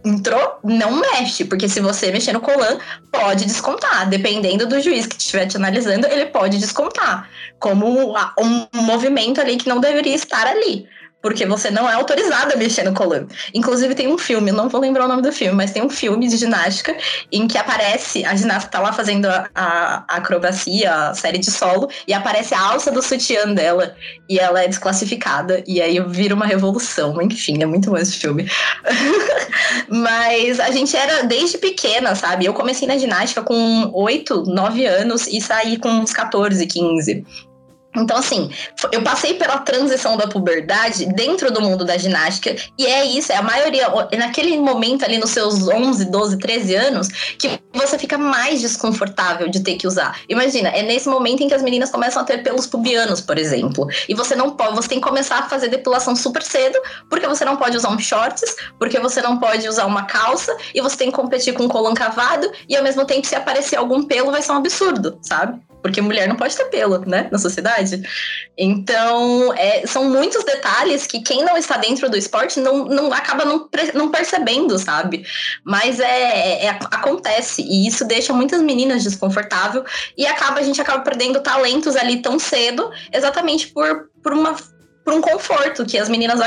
entrou, 0.04 0.60
não 0.64 1.00
mexe, 1.00 1.46
porque 1.46 1.70
se 1.70 1.80
você 1.80 2.12
mexer 2.12 2.34
no 2.34 2.42
Colan, 2.42 2.78
pode 3.12 3.46
descontar. 3.46 4.10
Dependendo 4.10 4.68
do 4.68 4.80
juiz 4.82 5.06
que 5.06 5.16
estiver 5.16 5.46
te 5.46 5.58
analisando, 5.58 6.08
ele 6.08 6.26
pode 6.26 6.58
descontar. 6.58 7.30
Como 7.60 8.16
um 8.40 8.68
movimento 8.82 9.40
ali 9.40 9.58
que 9.58 9.70
não 9.70 9.80
deveria 9.80 10.16
estar 10.16 10.46
ali 10.48 10.88
porque 11.24 11.46
você 11.46 11.72
não 11.72 11.90
é 11.90 11.94
autorizado 11.94 12.54
a 12.54 12.58
mexer 12.58 12.84
no 12.84 12.94
colã. 12.94 13.26
Inclusive 13.54 13.96
tem 13.96 14.10
um 14.10 14.18
filme, 14.18 14.52
não 14.52 14.68
vou 14.68 14.82
lembrar 14.82 15.06
o 15.06 15.08
nome 15.08 15.22
do 15.22 15.32
filme, 15.32 15.56
mas 15.56 15.72
tem 15.72 15.82
um 15.82 15.90
filme 15.90 16.28
de 16.28 16.36
ginástica 16.36 16.96
em 17.32 17.48
que 17.48 17.58
aparece, 17.58 18.26
a 18.26 18.36
ginasta 18.36 18.70
tá 18.70 18.80
lá 18.80 18.92
fazendo 18.92 19.28
a, 19.28 19.50
a, 19.56 20.04
a 20.06 20.18
acrobacia, 20.18 20.94
a 20.94 21.14
série 21.14 21.38
de 21.38 21.50
solo, 21.50 21.88
e 22.06 22.14
aparece 22.14 22.54
a 22.54 22.60
alça 22.60 22.92
do 22.92 23.02
sutiã 23.02 23.54
dela, 23.54 23.96
e 24.28 24.38
ela 24.38 24.62
é 24.62 24.68
desclassificada, 24.68 25.64
e 25.66 25.82
aí 25.82 25.98
vira 26.02 26.36
uma 26.36 26.46
revolução, 26.46 27.22
enfim, 27.22 27.64
é 27.64 27.66
muito 27.66 27.90
bom 27.90 27.98
esse 27.98 28.18
filme. 28.18 28.50
mas 29.88 30.60
a 30.60 30.72
gente 30.72 30.96
era 30.98 31.24
desde 31.24 31.58
pequena, 31.58 32.16
sabe? 32.16 32.46
Eu 32.46 32.54
comecei 32.54 32.86
na 32.86 32.98
ginástica 32.98 33.42
com 33.42 33.90
8, 33.94 34.44
9 34.48 34.86
anos 34.86 35.28
e 35.28 35.40
saí 35.40 35.78
com 35.78 35.90
uns 35.90 36.12
14, 36.12 36.68
15. 36.68 37.24
Então, 37.96 38.18
assim, 38.18 38.50
eu 38.92 39.04
passei 39.04 39.36
pela 39.36 39.60
transição 39.60 40.18
da 40.18 40.28
puberdade 40.28 41.06
dentro 41.06 41.52
do 41.52 41.62
mundo 41.62 41.86
da 41.86 41.98
ginástica, 41.98 42.56
e 42.78 42.86
é 42.86 43.06
isso, 43.06 43.32
é 43.32 43.36
a 43.36 43.42
maioria, 43.42 43.88
é 44.12 44.18
naquele 44.18 44.58
momento 44.58 45.06
ali 45.06 45.18
nos 45.18 45.30
seus 45.30 45.68
11, 45.68 46.06
12, 46.06 46.38
13 46.38 46.76
anos, 46.76 47.08
que 47.38 47.60
você 47.74 47.98
fica 47.98 48.18
mais 48.18 48.62
desconfortável 48.62 49.48
de 49.48 49.60
ter 49.62 49.76
que 49.76 49.88
usar. 49.88 50.20
Imagina, 50.28 50.70
é 50.70 50.82
nesse 50.82 51.08
momento 51.08 51.44
em 51.44 51.48
que 51.48 51.54
as 51.54 51.62
meninas 51.62 51.92
começam 51.92 52.22
a 52.22 52.26
ter 52.26 52.44
pelos 52.44 52.66
pubianos, 52.66 53.22
por 53.22 53.38
exemplo, 53.38 53.88
e 54.10 54.14
você 54.14 54.36
não 54.36 54.52
pode, 54.52 54.76
você 54.76 54.90
tem 54.90 55.00
que 55.00 55.08
começar 55.08 55.40
a 55.40 55.50
fazer 55.50 55.68
depilação 55.68 56.16
super 56.16 56.42
cedo, 56.42 56.80
porque 57.10 57.28
você 57.28 57.46
não 57.46 57.58
pode 57.58 57.78
usar 57.78 57.90
um 57.90 58.00
shorts, 58.00 58.56
porque 58.80 59.00
você 59.00 59.22
não 59.22 59.38
pode 59.38 59.68
usar 59.68 59.86
uma 59.86 60.04
calça, 60.04 60.56
e 60.74 60.82
você 60.82 60.98
tem 60.98 61.12
que 61.12 61.16
competir 61.16 61.54
com 61.54 61.64
um 61.64 61.68
colã 61.68 61.94
cavado, 61.94 62.52
e 62.68 62.76
ao 62.76 62.84
mesmo 62.84 63.06
tempo, 63.06 63.28
se 63.28 63.36
aparecer 63.36 63.76
algum 63.76 64.04
pelo, 64.04 64.32
vai 64.32 64.42
ser 64.42 64.52
um 64.52 64.58
absurdo, 64.58 65.20
sabe? 65.22 65.62
porque 65.84 66.02
mulher 66.02 66.30
não 66.30 66.38
pode 66.38 66.56
ter 66.56 66.64
pelo, 66.66 67.00
né, 67.00 67.28
na 67.30 67.38
sociedade. 67.38 67.83
Então, 68.58 69.54
é, 69.54 69.86
são 69.88 70.06
muitos 70.06 70.44
detalhes 70.44 71.08
que 71.08 71.22
quem 71.22 71.44
não 71.44 71.58
está 71.58 71.78
dentro 71.78 72.10
do 72.10 72.18
esporte 72.18 72.60
não, 72.60 72.86
não 72.86 73.12
acaba 73.12 73.46
não, 73.46 73.68
não 73.94 74.10
percebendo, 74.10 74.78
sabe? 74.78 75.26
Mas 75.64 76.00
é, 76.00 76.66
é, 76.66 76.70
acontece, 76.70 77.62
e 77.62 77.88
isso 77.88 78.06
deixa 78.06 78.34
muitas 78.34 78.62
meninas 78.62 79.04
desconfortável 79.04 79.84
e 80.18 80.26
acaba 80.26 80.60
a 80.60 80.64
gente 80.64 80.82
acaba 80.82 81.04
perdendo 81.04 81.42
talentos 81.42 81.96
ali 81.96 82.22
tão 82.22 82.38
cedo, 82.40 82.92
exatamente 83.12 83.68
por, 83.68 84.10
por 84.22 84.34
uma 84.34 84.56
por 85.04 85.14
um 85.14 85.20
conforto 85.20 85.86
que 85.86 85.98
as 85.98 86.08
meninas 86.08 86.40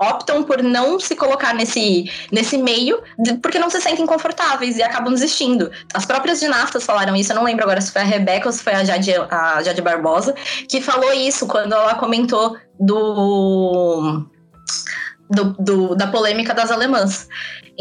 optam 0.00 0.42
por 0.42 0.62
não 0.62 0.98
se 0.98 1.14
colocar 1.14 1.54
nesse, 1.54 2.10
nesse 2.32 2.56
meio 2.56 3.02
porque 3.42 3.58
não 3.58 3.68
se 3.68 3.80
sentem 3.80 4.06
confortáveis 4.06 4.78
e 4.78 4.82
acabam 4.82 5.12
desistindo. 5.12 5.70
As 5.92 6.06
próprias 6.06 6.40
ginastas 6.40 6.84
falaram 6.84 7.14
isso, 7.14 7.32
eu 7.32 7.36
não 7.36 7.44
lembro 7.44 7.64
agora 7.64 7.80
se 7.80 7.92
foi 7.92 8.02
a 8.02 8.04
Rebeca 8.04 8.48
ou 8.48 8.52
se 8.52 8.62
foi 8.62 8.72
a 8.72 8.84
Jade, 8.84 9.12
a 9.30 9.62
Jade 9.62 9.82
Barbosa, 9.82 10.34
que 10.68 10.80
falou 10.80 11.12
isso 11.12 11.46
quando 11.46 11.74
ela 11.74 11.94
comentou 11.96 12.56
do, 12.78 14.24
do, 15.28 15.44
do 15.58 15.94
da 15.94 16.06
polêmica 16.06 16.54
das 16.54 16.70
alemãs. 16.70 17.28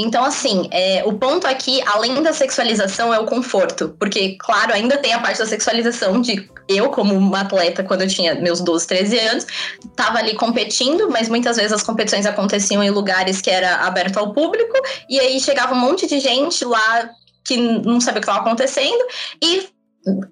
Então, 0.01 0.23
assim, 0.23 0.69
é, 0.71 1.03
o 1.05 1.11
ponto 1.11 1.45
aqui, 1.45 1.81
além 1.85 2.23
da 2.23 2.31
sexualização, 2.31 3.13
é 3.13 3.19
o 3.19 3.25
conforto. 3.25 3.93
Porque, 3.99 4.37
claro, 4.39 4.73
ainda 4.73 4.97
tem 4.97 5.11
a 5.11 5.19
parte 5.19 5.39
da 5.39 5.45
sexualização 5.45 6.21
de 6.21 6.49
eu, 6.69 6.89
como 6.89 7.13
uma 7.13 7.41
atleta, 7.41 7.83
quando 7.83 8.03
eu 8.03 8.07
tinha 8.07 8.33
meus 8.35 8.61
12, 8.61 8.87
13 8.87 9.19
anos, 9.19 9.47
estava 9.83 10.19
ali 10.19 10.35
competindo, 10.35 11.09
mas 11.09 11.27
muitas 11.27 11.57
vezes 11.57 11.73
as 11.73 11.83
competições 11.83 12.25
aconteciam 12.25 12.81
em 12.81 12.89
lugares 12.89 13.41
que 13.41 13.49
era 13.49 13.85
aberto 13.85 14.17
ao 14.17 14.31
público, 14.31 14.73
e 15.09 15.19
aí 15.19 15.37
chegava 15.37 15.73
um 15.73 15.79
monte 15.79 16.07
de 16.07 16.21
gente 16.21 16.63
lá 16.63 17.09
que 17.43 17.57
não 17.57 17.99
sabia 17.99 18.19
o 18.19 18.21
que 18.21 18.29
estava 18.29 18.39
acontecendo, 18.39 19.03
e 19.43 19.67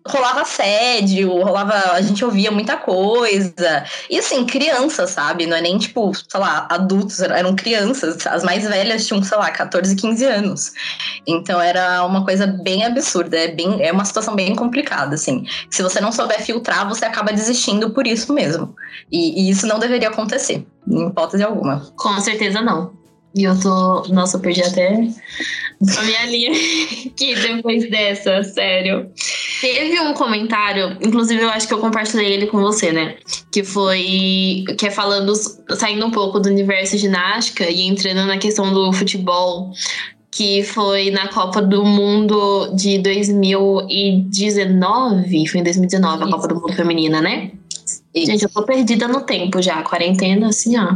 rolava 0.08 0.42
assédio, 0.42 1.32
rolava. 1.32 1.74
A 1.94 2.02
gente 2.02 2.24
ouvia 2.24 2.52
muita 2.52 2.78
coisa. 2.78 3.84
E 4.10 4.18
assim, 4.18 4.46
crianças, 4.46 5.12
sabe? 5.12 5.46
Não 5.46 5.58
é 5.58 5.62
nem 5.62 5.78
tipo, 5.78 6.12
sei 6.14 6.40
lá, 6.40 6.68
adultos, 6.70 7.22
eram 7.22 7.56
crianças. 7.56 8.26
As 8.28 8.44
mais 8.44 8.68
velhas 8.68 9.06
tinham, 9.06 9.24
sei 9.24 9.38
lá, 9.38 9.52
14, 9.52 9.96
15 9.96 10.26
anos. 10.26 10.74
Então 11.26 11.62
era 11.62 12.04
uma 12.06 12.24
coisa 12.24 12.48
bem 12.48 12.86
absurda. 12.86 13.38
É, 13.38 13.48
bem, 13.50 13.82
é 13.82 13.92
uma 13.92 14.06
situação 14.06 14.36
bem 14.36 14.56
complicada, 14.56 15.16
assim. 15.16 15.46
Se 15.70 15.82
você 15.84 16.00
não 16.00 16.12
souber 16.12 16.42
filtrar, 16.42 16.88
você 16.88 17.06
acaba 17.06 17.32
desistindo 17.32 17.92
por 17.92 18.08
isso 18.08 18.34
mesmo. 18.34 18.76
E, 19.12 19.42
e 19.42 19.50
isso 19.50 19.68
não 19.68 19.80
deveria 19.80 20.10
acontecer, 20.10 20.66
em 20.88 21.08
hipótese 21.08 21.44
alguma. 21.44 21.80
Com 21.96 22.20
certeza 22.20 22.62
não. 22.62 22.98
E 23.36 23.44
eu 23.44 23.60
tô. 23.60 24.04
Nossa, 24.10 24.38
eu 24.38 24.42
perdi 24.42 24.64
até 24.64 25.08
a 25.98 26.04
minha 26.04 26.26
linha 26.26 26.52
aqui 27.06 27.36
depois 27.36 27.90
dessa, 27.90 28.44
sério. 28.44 29.10
Teve 29.62 29.98
um 30.02 30.14
comentário, 30.14 30.98
inclusive 31.02 31.42
eu 31.42 31.50
acho 31.50 31.66
que 31.68 31.74
eu 31.74 31.80
compartilhei 31.80 32.34
ele 32.34 32.46
com 32.48 32.60
você, 32.60 32.92
né? 32.92 33.16
Que 33.52 33.64
foi. 33.64 34.66
Que 34.78 34.88
é 34.88 34.92
falando, 34.92 35.34
saindo 35.76 36.06
um 36.06 36.12
pouco 36.12 36.40
do 36.40 36.50
universo 36.50 36.98
ginástica 36.98 37.70
e 37.70 37.84
entrando 37.84 38.26
na 38.26 38.38
questão 38.38 38.74
do 38.74 38.92
futebol. 38.94 39.72
Que 40.32 40.64
foi 40.64 41.10
na 41.10 41.30
Copa 41.30 41.62
do 41.64 41.84
Mundo 41.84 42.72
de 42.76 43.00
2019. 43.00 45.48
Foi 45.48 45.60
em 45.60 45.64
2019 45.64 46.24
a 46.24 46.28
Copa 46.28 46.48
do 46.48 46.54
Mundo 46.56 46.74
Feminina, 46.74 47.20
né? 47.22 47.52
Gente, 48.16 48.44
eu 48.44 48.50
tô 48.50 48.62
perdida 48.64 49.08
no 49.08 49.22
tempo 49.22 49.60
já. 49.62 49.82
Quarentena, 49.82 50.50
assim, 50.50 50.78
ó. 50.78 50.94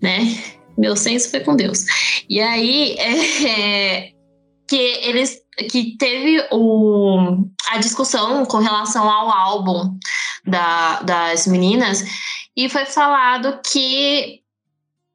Né? 0.00 0.38
Meu 0.76 0.96
senso 0.96 1.30
foi 1.30 1.40
com 1.40 1.56
Deus. 1.56 1.84
E 2.28 2.40
aí, 2.40 2.96
é, 2.98 4.10
que 4.68 4.76
eles 4.76 5.42
que 5.68 5.96
teve 5.96 6.44
o, 6.50 7.46
a 7.70 7.78
discussão 7.78 8.44
com 8.44 8.58
relação 8.58 9.08
ao 9.08 9.30
álbum 9.30 9.96
da, 10.44 11.00
das 11.02 11.46
meninas 11.46 12.04
e 12.56 12.68
foi 12.68 12.84
falado 12.84 13.60
que 13.64 14.42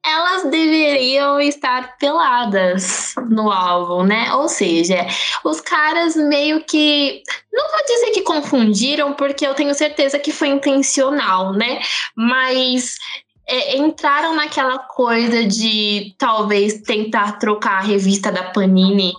elas 0.05 0.49
deveriam 0.49 1.39
estar 1.39 1.97
peladas 1.97 3.13
no 3.29 3.51
álbum, 3.51 4.03
né? 4.03 4.33
Ou 4.33 4.47
seja, 4.47 5.05
os 5.43 5.59
caras 5.59 6.15
meio 6.15 6.63
que. 6.63 7.21
Não 7.51 7.69
vou 7.69 7.85
dizer 7.85 8.11
que 8.11 8.21
confundiram, 8.21 9.13
porque 9.13 9.45
eu 9.45 9.53
tenho 9.53 9.73
certeza 9.73 10.17
que 10.17 10.31
foi 10.31 10.47
intencional, 10.47 11.53
né? 11.53 11.81
Mas 12.15 12.95
é, 13.49 13.77
entraram 13.77 14.35
naquela 14.35 14.79
coisa 14.79 15.45
de 15.45 16.13
talvez 16.17 16.81
tentar 16.81 17.39
trocar 17.39 17.79
a 17.79 17.85
revista 17.85 18.31
da 18.31 18.43
Panini 18.51 19.13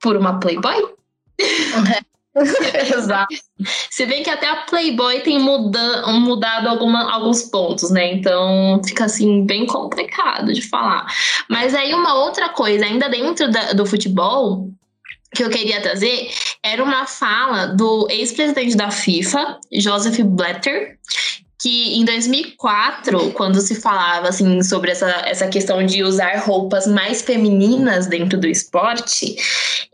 por 0.00 0.16
uma 0.16 0.38
Playboy? 0.38 0.94
Exato. 2.96 3.34
Se 3.90 4.06
bem 4.06 4.22
que 4.22 4.30
até 4.30 4.48
a 4.48 4.62
Playboy 4.64 5.20
tem 5.20 5.38
muda, 5.38 6.06
mudado 6.12 6.68
alguma, 6.68 7.12
alguns 7.12 7.42
pontos, 7.42 7.90
né? 7.90 8.12
Então 8.14 8.80
fica 8.86 9.04
assim 9.04 9.44
bem 9.44 9.66
complicado 9.66 10.52
de 10.52 10.62
falar. 10.62 11.06
Mas 11.48 11.74
aí 11.74 11.94
uma 11.94 12.14
outra 12.14 12.48
coisa, 12.48 12.84
ainda 12.84 13.08
dentro 13.08 13.50
da, 13.50 13.72
do 13.72 13.84
futebol, 13.84 14.70
que 15.34 15.42
eu 15.42 15.50
queria 15.50 15.80
trazer 15.80 16.30
era 16.62 16.82
uma 16.82 17.06
fala 17.06 17.66
do 17.66 18.06
ex-presidente 18.10 18.76
da 18.76 18.90
FIFA, 18.90 19.58
Joseph 19.72 20.20
Blatter, 20.20 20.98
que 21.62 21.94
em 21.94 22.04
2004, 22.04 23.30
quando 23.34 23.60
se 23.60 23.76
falava 23.76 24.28
assim 24.28 24.60
sobre 24.64 24.90
essa, 24.90 25.08
essa 25.24 25.46
questão 25.46 25.86
de 25.86 26.02
usar 26.02 26.40
roupas 26.40 26.88
mais 26.88 27.22
femininas 27.22 28.08
dentro 28.08 28.36
do 28.38 28.48
esporte, 28.48 29.36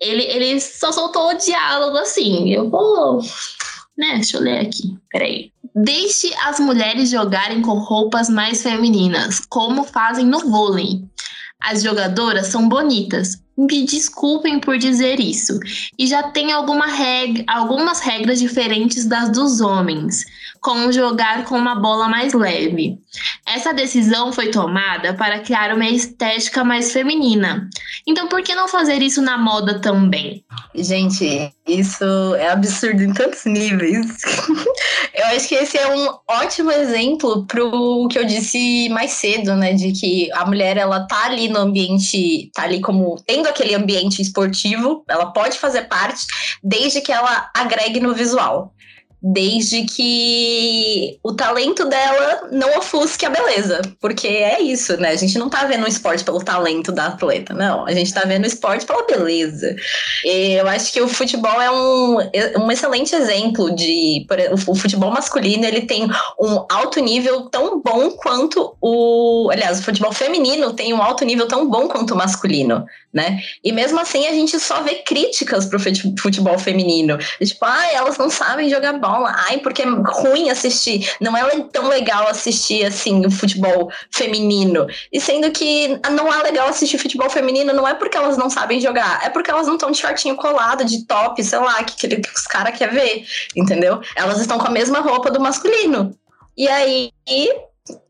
ele, 0.00 0.22
ele 0.22 0.58
só 0.60 0.90
soltou 0.90 1.28
o 1.28 1.34
diálogo 1.34 1.98
assim. 1.98 2.50
Eu 2.50 2.70
vou. 2.70 3.20
Né, 3.98 4.14
deixa 4.14 4.38
eu 4.38 4.40
ler 4.40 4.60
aqui. 4.60 4.96
Peraí. 5.10 5.52
Deixe 5.74 6.32
as 6.42 6.58
mulheres 6.58 7.10
jogarem 7.10 7.60
com 7.60 7.78
roupas 7.78 8.30
mais 8.30 8.62
femininas, 8.62 9.40
como 9.40 9.84
fazem 9.84 10.24
no 10.24 10.40
vôlei. 10.50 11.02
As 11.60 11.82
jogadoras 11.82 12.46
são 12.46 12.66
bonitas. 12.66 13.42
Me 13.56 13.84
desculpem 13.84 14.58
por 14.58 14.78
dizer 14.78 15.20
isso. 15.20 15.58
E 15.98 16.06
já 16.06 16.22
tem 16.22 16.52
alguma 16.52 16.86
reg 16.86 17.44
algumas 17.46 18.00
regras 18.00 18.38
diferentes 18.38 19.04
das 19.04 19.30
dos 19.30 19.60
homens 19.60 20.24
com 20.60 20.90
jogar 20.92 21.44
com 21.44 21.56
uma 21.56 21.74
bola 21.74 22.08
mais 22.08 22.32
leve. 22.32 22.98
Essa 23.46 23.72
decisão 23.72 24.32
foi 24.32 24.50
tomada 24.50 25.14
para 25.14 25.40
criar 25.40 25.74
uma 25.74 25.88
estética 25.88 26.62
mais 26.62 26.92
feminina. 26.92 27.68
Então, 28.06 28.28
por 28.28 28.42
que 28.42 28.54
não 28.54 28.68
fazer 28.68 29.02
isso 29.02 29.22
na 29.22 29.38
moda 29.38 29.80
também? 29.80 30.44
Gente, 30.74 31.52
isso 31.66 32.34
é 32.36 32.50
absurdo 32.50 33.02
em 33.02 33.12
tantos 33.12 33.44
níveis. 33.44 34.06
eu 35.14 35.26
acho 35.26 35.48
que 35.48 35.54
esse 35.54 35.78
é 35.78 35.94
um 35.94 36.14
ótimo 36.28 36.70
exemplo 36.70 37.46
pro 37.46 38.08
que 38.10 38.18
eu 38.18 38.24
disse 38.24 38.88
mais 38.90 39.12
cedo, 39.12 39.54
né? 39.56 39.72
De 39.72 39.92
que 39.92 40.30
a 40.32 40.44
mulher, 40.44 40.76
ela 40.76 41.06
tá 41.06 41.26
ali 41.26 41.48
no 41.48 41.58
ambiente, 41.58 42.50
tá 42.54 42.62
ali 42.62 42.80
como 42.80 43.16
tendo 43.26 43.48
aquele 43.48 43.74
ambiente 43.74 44.20
esportivo, 44.20 45.04
ela 45.08 45.26
pode 45.32 45.58
fazer 45.58 45.82
parte, 45.82 46.26
desde 46.62 47.00
que 47.00 47.12
ela 47.12 47.50
agregue 47.54 48.00
no 48.00 48.14
visual 48.14 48.74
desde 49.20 49.84
que 49.84 51.18
o 51.22 51.32
talento 51.32 51.84
dela 51.84 52.48
não 52.52 52.78
ofusque 52.78 53.26
a 53.26 53.30
beleza. 53.30 53.80
Porque 54.00 54.28
é 54.28 54.60
isso, 54.60 54.96
né? 55.00 55.10
A 55.10 55.16
gente 55.16 55.38
não 55.38 55.50
tá 55.50 55.64
vendo 55.64 55.84
o 55.84 55.88
esporte 55.88 56.24
pelo 56.24 56.42
talento 56.42 56.92
da 56.92 57.06
atleta, 57.06 57.52
não. 57.52 57.84
A 57.86 57.92
gente 57.92 58.12
tá 58.14 58.22
vendo 58.26 58.44
o 58.44 58.46
esporte 58.46 58.86
pela 58.86 59.06
beleza. 59.06 59.74
E 60.24 60.52
eu 60.52 60.68
acho 60.68 60.92
que 60.92 61.00
o 61.00 61.08
futebol 61.08 61.60
é 61.60 61.70
um, 61.70 62.18
um 62.58 62.70
excelente 62.70 63.14
exemplo 63.14 63.74
de. 63.74 64.26
O 64.66 64.74
futebol 64.74 65.10
masculino 65.10 65.64
ele 65.64 65.82
tem 65.82 66.08
um 66.40 66.64
alto 66.70 67.00
nível 67.00 67.50
tão 67.50 67.80
bom 67.80 68.10
quanto 68.12 68.76
o. 68.80 69.48
Aliás, 69.50 69.80
o 69.80 69.82
futebol 69.82 70.12
feminino 70.12 70.72
tem 70.72 70.92
um 70.92 71.02
alto 71.02 71.24
nível 71.24 71.48
tão 71.48 71.68
bom 71.68 71.88
quanto 71.88 72.14
o 72.14 72.16
masculino, 72.16 72.86
né? 73.12 73.40
E 73.64 73.72
mesmo 73.72 73.98
assim 73.98 74.26
a 74.26 74.32
gente 74.32 74.58
só 74.60 74.82
vê 74.82 74.96
críticas 74.96 75.66
pro 75.66 75.78
futebol 75.78 76.58
feminino. 76.58 77.18
Tipo, 77.42 77.64
ah, 77.64 77.86
elas 77.92 78.18
não 78.18 78.28
sabem 78.28 78.68
jogar 78.68 78.92
bola. 78.94 79.34
Ai, 79.48 79.58
porque 79.58 79.82
é 79.82 79.86
ruim 79.86 80.50
assistir. 80.50 81.10
Não 81.20 81.36
é 81.36 81.42
tão 81.72 81.88
legal 81.88 82.28
assistir 82.28 82.84
assim 82.84 83.24
o 83.24 83.30
futebol 83.30 83.90
feminino. 84.10 84.86
E 85.12 85.20
sendo 85.20 85.50
que 85.50 85.98
não 86.10 86.32
é 86.32 86.42
legal 86.42 86.68
assistir 86.68 86.98
futebol 86.98 87.30
feminino, 87.30 87.72
não 87.72 87.88
é 87.88 87.94
porque 87.94 88.16
elas 88.16 88.36
não 88.36 88.50
sabem 88.50 88.80
jogar, 88.80 89.24
é 89.24 89.30
porque 89.30 89.50
elas 89.50 89.66
não 89.66 89.74
estão 89.74 89.90
de 89.90 89.98
shortinho 89.98 90.36
colado, 90.36 90.84
de 90.84 91.04
top, 91.06 91.42
sei 91.42 91.58
lá, 91.58 91.82
que, 91.82 91.96
que, 91.96 92.16
que 92.16 92.30
os 92.30 92.46
caras 92.46 92.76
querem 92.76 92.94
ver, 92.94 93.26
entendeu? 93.56 94.00
Elas 94.16 94.40
estão 94.40 94.58
com 94.58 94.66
a 94.66 94.70
mesma 94.70 95.00
roupa 95.00 95.30
do 95.30 95.40
masculino. 95.40 96.14
E 96.56 96.66
aí 96.66 97.12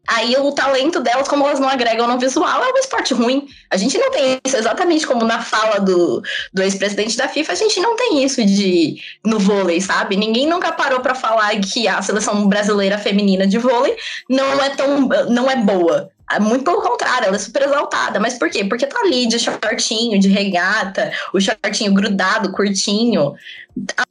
aí 0.09 0.35
o 0.38 0.51
talento 0.53 1.01
delas, 1.01 1.29
como 1.29 1.47
elas 1.47 1.61
não 1.61 1.68
agregam 1.68 2.09
no 2.09 2.18
visual, 2.18 2.64
é 2.64 2.73
um 2.73 2.79
esporte 2.79 3.12
ruim. 3.12 3.47
A 3.71 3.77
gente 3.77 3.99
não 3.99 4.11
tem 4.11 4.38
isso, 4.44 4.57
exatamente 4.57 5.07
como 5.07 5.25
na 5.25 5.42
fala 5.42 5.79
do, 5.79 6.23
do 6.53 6.62
ex-presidente 6.62 7.16
da 7.16 7.29
FIFA, 7.29 7.53
a 7.53 7.57
gente 7.57 7.79
não 7.79 7.94
tem 7.94 8.25
isso 8.25 8.44
de 8.44 8.97
no 9.25 9.38
vôlei, 9.38 9.81
sabe? 9.81 10.16
Ninguém 10.16 10.47
nunca 10.47 10.73
parou 10.73 11.01
para 11.01 11.14
falar 11.14 11.51
que 11.61 11.87
a 11.87 12.01
seleção 12.01 12.49
brasileira 12.49 12.97
feminina 12.97 13.47
de 13.47 13.59
vôlei 13.59 13.94
não 14.29 14.62
é 14.62 14.71
tão 14.71 15.09
não 15.29 15.51
é 15.51 15.57
boa. 15.57 16.11
É 16.31 16.38
muito 16.38 16.62
pelo 16.62 16.83
contrário, 16.83 17.27
ela 17.27 17.37
é 17.37 17.38
super 17.38 17.62
exaltada. 17.62 18.21
Mas 18.21 18.38
por 18.38 18.51
quê? 18.51 18.64
Porque 18.64 18.87
tá 18.87 19.01
ali 19.01 19.27
de 19.27 19.38
shortinho, 19.38 20.18
de 20.18 20.29
regata, 20.29 21.11
o 21.33 21.40
shortinho 21.40 21.92
grudado, 21.92 22.53
curtinho. 22.53 23.33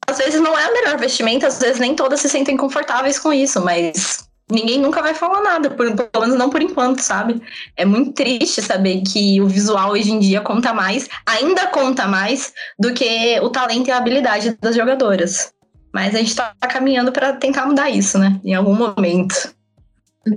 Às 0.07 0.17
vezes 0.17 0.41
não 0.41 0.57
é 0.57 0.65
a 0.65 0.71
melhor 0.71 0.97
vestimenta, 0.97 1.47
às 1.47 1.60
vezes 1.60 1.79
nem 1.79 1.95
todas 1.95 2.19
se 2.19 2.29
sentem 2.29 2.57
confortáveis 2.57 3.19
com 3.19 3.31
isso, 3.31 3.63
mas 3.63 4.26
ninguém 4.49 4.79
nunca 4.79 5.01
vai 5.01 5.13
falar 5.13 5.41
nada, 5.41 5.69
por, 5.69 5.93
pelo 5.93 6.23
menos 6.23 6.38
não 6.38 6.49
por 6.49 6.62
enquanto, 6.62 6.99
sabe? 6.99 7.41
É 7.75 7.86
muito 7.86 8.13
triste 8.13 8.62
saber 8.62 9.01
que 9.01 9.41
o 9.41 9.47
visual 9.47 9.91
hoje 9.91 10.12
em 10.12 10.19
dia 10.19 10.41
conta 10.41 10.73
mais, 10.73 11.07
ainda 11.25 11.67
conta 11.67 12.07
mais, 12.07 12.53
do 12.79 12.93
que 12.93 13.39
o 13.41 13.49
talento 13.49 13.88
e 13.88 13.91
a 13.91 13.97
habilidade 13.97 14.57
das 14.62 14.75
jogadoras. 14.75 15.51
Mas 15.93 16.15
a 16.15 16.19
gente 16.19 16.36
tá 16.36 16.53
caminhando 16.62 17.12
para 17.12 17.33
tentar 17.33 17.65
mudar 17.65 17.89
isso, 17.89 18.17
né? 18.17 18.39
Em 18.43 18.53
algum 18.53 18.75
momento. 18.75 19.53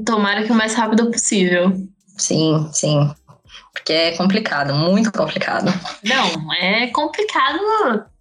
Tomara 0.04 0.44
que 0.44 0.52
o 0.52 0.54
mais 0.54 0.74
rápido 0.74 1.10
possível. 1.10 1.72
Sim, 2.16 2.68
sim. 2.72 3.12
Porque 3.72 3.92
é 3.92 4.16
complicado, 4.16 4.74
muito 4.74 5.12
complicado. 5.12 5.72
Não, 6.04 6.52
é 6.54 6.86
complicado 6.88 7.58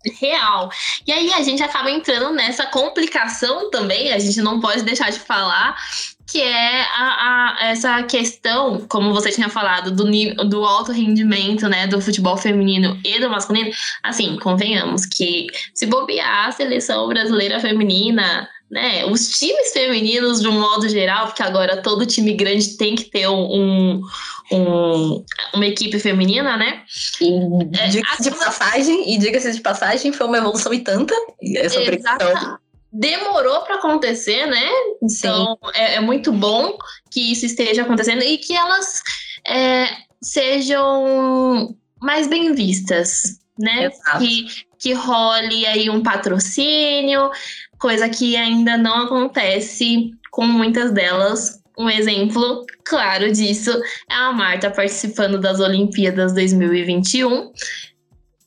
real. 0.06 0.72
E 1.06 1.12
aí 1.12 1.34
a 1.34 1.42
gente 1.44 1.62
acaba 1.62 1.92
entrando 1.92 2.32
nessa 2.32 2.66
complicação 2.66 3.70
também, 3.70 4.12
a 4.12 4.20
gente 4.20 4.42
não 4.42 4.60
pode 4.60 4.84
deixar 4.84 5.10
de 5.10 5.20
falar 5.20 5.76
que 6.32 6.42
é 6.42 6.82
a, 6.82 7.58
a, 7.60 7.68
essa 7.70 8.04
questão, 8.04 8.86
como 8.88 9.14
você 9.14 9.32
tinha 9.32 9.50
falado, 9.50 9.90
do, 9.90 10.06
do 10.48 10.64
alto 10.64 10.92
rendimento, 10.92 11.68
né, 11.68 11.88
do 11.88 12.00
futebol 12.00 12.38
feminino 12.38 13.00
e 13.04 13.20
do 13.20 13.30
masculino. 13.30 13.72
Assim, 14.04 14.38
convenhamos 14.38 15.08
que 15.08 15.48
se 15.74 15.88
bobear 15.88 16.48
a 16.48 16.52
seleção 16.52 17.08
brasileira 17.08 17.60
feminina, 17.60 18.48
né, 18.70 19.06
os 19.06 19.30
times 19.38 19.72
femininos 19.72 20.42
de 20.42 20.48
um 20.48 20.60
modo 20.60 20.88
geral, 20.88 21.28
porque 21.28 21.42
agora 21.42 21.82
todo 21.82 22.06
time 22.06 22.34
grande 22.34 22.78
tem 22.78 22.96
que 22.96 23.06
ter 23.06 23.28
um, 23.28 24.02
um 24.52 25.26
uma 25.54 25.66
equipe 25.66 26.00
feminina, 26.00 26.56
né? 26.56 26.84
E 27.20 27.30
é, 27.80 27.88
diga-se 27.88 28.24
de 28.24 28.32
passagem, 28.32 29.14
e 29.14 29.18
diga-se 29.18 29.52
de 29.52 29.62
passagem, 29.62 30.12
foi 30.12 30.28
uma 30.28 30.38
evolução 30.38 30.74
e 30.74 30.80
tanta 30.80 31.16
essa 31.56 31.82
pressão 31.82 32.18
demorou 32.92 33.62
para 33.62 33.76
acontecer, 33.76 34.46
né? 34.48 34.68
Então 35.02 35.58
é, 35.74 35.96
é, 35.96 36.00
muito 36.00 36.32
bom 36.32 36.78
que 37.12 37.32
isso 37.32 37.46
esteja 37.46 37.84
acontecendo 37.84 38.24
e 38.24 38.38
que 38.38 38.54
elas 38.56 39.02
é, 39.48 39.88
sejam 40.22 41.76
mais 42.02 42.28
bem 42.28 42.54
vistas, 42.54 43.40
né? 43.58 43.86
Exato. 43.86 44.20
Que, 44.20 44.48
que 44.80 44.94
role 44.94 45.66
aí 45.68 45.90
um 45.90 46.02
patrocínio, 46.02 47.30
coisa 47.78 48.10
que 48.10 48.36
ainda 48.36 48.78
não 48.78 49.04
acontece 49.04 50.12
com 50.32 50.46
muitas 50.46 50.92
delas. 50.92 51.62
Um 51.78 51.90
exemplo 51.90 52.66
claro 52.84 53.32
disso 53.32 53.72
é 54.10 54.14
a 54.14 54.32
Marta 54.32 54.72
participando 54.72 55.40
das 55.40 55.60
Olimpíadas 55.60 56.34
2021 56.34 57.52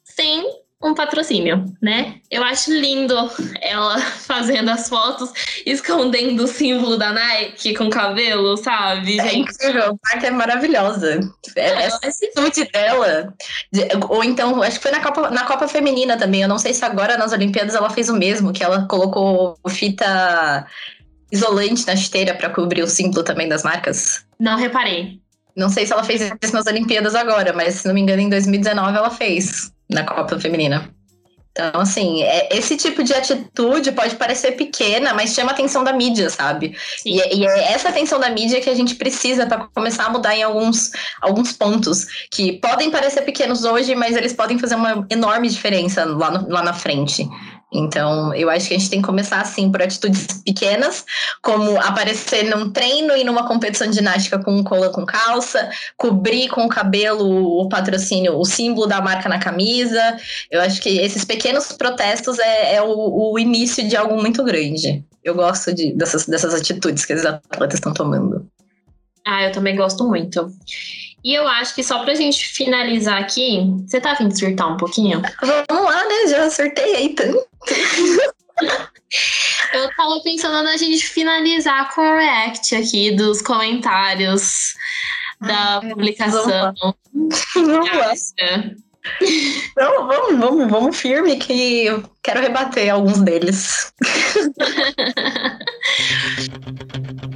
sem 0.05 0.62
um 0.83 0.95
patrocínio, 0.95 1.65
né? 1.81 2.17
Eu 2.31 2.43
acho 2.43 2.73
lindo 2.73 3.15
ela 3.61 3.99
fazendo 4.27 4.71
as 4.71 4.89
fotos, 4.89 5.31
escondendo 5.65 6.45
o 6.45 6.49
símbolo 6.49 6.97
da 6.97 7.13
Nike 7.13 7.75
com 7.75 7.89
cabelo, 7.89 8.57
sabe? 8.57 9.21
É 9.21 9.35
incrível, 9.35 9.85
a 9.85 9.95
Marta 10.11 10.27
é 10.27 10.31
maravilhosa. 10.31 11.21
É, 11.57 11.85
essa 11.85 12.01
atitude 12.07 12.71
dela. 12.73 13.33
Ou 14.09 14.25
então, 14.25 14.63
acho 14.63 14.79
que 14.79 14.83
foi 14.83 14.91
na 14.91 15.01
Copa, 15.01 15.31
na 15.31 15.45
Copa 15.45 15.69
Feminina 15.69 16.17
também. 16.17 16.43
Eu 16.43 16.49
não 16.49 16.59
sei 16.59 16.75
se 16.75 16.85
agora 16.85 17.17
nas 17.17 17.33
Olimpíadas 17.33 17.75
ela 17.75 17.91
fez 17.91 18.09
o 18.09 18.17
mesmo, 18.17 18.53
que 18.53 18.65
ela 18.65 18.87
colocou 18.89 19.57
fita 19.69 20.67
isolante 21.31 21.87
na 21.87 21.95
esteira 21.95 22.35
para 22.35 22.51
cobrir 22.51 22.83
o 22.83 22.89
símbolo 22.89 23.23
também 23.23 23.49
das 23.49 23.63
marcas. 23.63 24.25
Não 24.39 24.57
reparei. 24.57 25.23
Não 25.55 25.69
sei 25.69 25.87
se 25.87 25.93
ela 25.93 26.03
fez 26.03 26.21
isso 26.43 26.53
nas 26.53 26.67
Olimpíadas 26.67 27.15
agora, 27.15 27.53
mas 27.53 27.77
se 27.77 27.87
não 27.87 27.95
me 27.95 28.01
engano, 28.01 28.23
em 28.23 28.29
2019 28.29 28.97
ela 28.97 29.11
fez 29.11 29.73
na 29.93 30.05
Copa 30.05 30.39
Feminina. 30.39 30.91
Então, 31.53 31.83
assim, 31.83 32.23
é, 32.23 32.49
esse 32.57 32.79
tipo 32.79 33.05
de 33.05 33.13
atitude 33.13 33.93
pode 33.93 34.17
parecer 34.17 34.53
pequena, 34.53 35.13
mas 35.13 35.35
chama 35.35 35.51
a 35.51 35.55
atenção 35.55 35.85
da 35.85 35.93
mídia, 35.93 36.31
sabe? 36.31 36.75
E, 37.05 37.21
é, 37.21 37.35
e, 37.35 37.47
é 37.47 37.73
essa 37.73 37.91
atenção 37.91 38.19
da 38.19 38.31
mídia 38.31 38.59
que 38.61 38.71
a 38.71 38.75
gente 38.75 38.95
precisa 38.95 39.47
para 39.47 39.69
começar 39.75 40.07
a 40.07 40.09
mudar 40.09 40.35
em 40.35 40.43
alguns, 40.43 40.93
alguns 41.21 41.53
pontos 41.53 42.07
que 42.31 42.55
podem 42.55 42.91
parecer 42.91 43.21
pequenos 43.23 43.65
hoje, 43.65 43.95
mas 43.95 44.17
eles 44.17 44.33
podem 44.33 44.59
fazer 44.59 44.77
uma 44.77 45.07
enorme 45.11 45.47
diferença 45.47 46.07
lá, 46.07 46.31
no, 46.31 46.49
lá 46.49 46.63
na 46.63 46.73
frente. 46.73 47.29
Então, 47.73 48.35
eu 48.35 48.51
acho 48.51 48.69
que 48.69 48.75
a 48.75 48.79
gente 48.79 48.91
tem 48.91 49.01
que 49.01 49.07
começar 49.07 49.41
assim 49.41 49.71
por 49.71 49.83
atitudes 49.83 50.27
pequenas, 50.45 51.05
como 51.41 51.81
aparecer 51.81 52.45
num 52.45 52.71
treino 52.71 53.17
e 53.17 53.25
numa 53.25 53.47
competição 53.49 53.89
de 53.89 53.97
ginástica 53.97 54.39
com 54.39 54.63
cola 54.63 54.91
com 54.91 55.07
calça, 55.07 55.71
cobrir 55.97 56.49
com 56.49 56.65
o 56.67 56.69
cabelo 56.69 57.61
o 57.61 57.69
patrocínio, 57.69 58.39
o 58.39 58.45
símbolo 58.45 58.87
da 58.87 59.01
marca 59.01 59.29
na 59.29 59.39
camisa. 59.39 60.17
Eu 60.51 60.61
acho 60.61 60.83
que 60.83 60.99
esses 60.99 61.25
pequenos 61.25 61.73
protestos 61.73 62.39
é, 62.39 62.75
é 62.75 62.83
o, 62.83 63.33
o, 63.33 63.39
início 63.39 63.89
de 63.89 63.97
algo 63.97 64.21
muito 64.21 64.45
grande. 64.45 65.05
Eu 65.25 65.35
gosto 65.35 65.73
de, 65.73 65.95
dessas, 65.95 66.27
dessas 66.27 66.55
atitudes 66.55 67.07
que 67.07 67.15
os 67.15 67.25
atletas 67.25 67.79
estão 67.79 67.95
tomando. 67.95 68.47
Ah, 69.27 69.45
eu 69.45 69.53
também 69.53 69.77
gosto 69.77 70.07
muito. 70.07 70.53
E 71.25 71.35
eu 71.35 71.47
acho 71.47 71.75
que 71.75 71.85
só 71.85 72.03
pra 72.03 72.15
gente 72.15 72.47
finalizar 72.47 73.21
aqui, 73.21 73.61
você 73.87 74.01
tá 74.01 74.15
de 74.15 74.39
surtar 74.39 74.73
um 74.73 74.77
pouquinho? 74.77 75.23
Vamos 75.69 75.85
lá, 75.85 76.05
né? 76.05 76.27
Já 76.29 76.51
surtei 76.51 76.97
aí 76.97 77.15
tanto. 77.15 77.47
eu 79.73 79.89
tava 79.97 80.21
pensando 80.23 80.65
na 80.65 80.77
gente 80.77 81.07
finalizar 81.07 81.95
com 81.95 82.01
o 82.01 82.17
react 82.17 82.75
aqui 82.75 83.13
dos 83.13 83.41
comentários 83.41 84.75
da 85.41 85.81
publicação. 85.81 86.75
Vamos 87.55 87.91
lá. 87.91 88.13
Não, 89.77 90.07
vamos, 90.07 90.39
vamos, 90.39 90.71
vamos 90.71 90.97
firme 90.97 91.37
que 91.37 91.87
eu 91.87 92.09
quero 92.23 92.41
rebater 92.41 92.89
alguns 92.89 93.21
deles. 93.21 93.93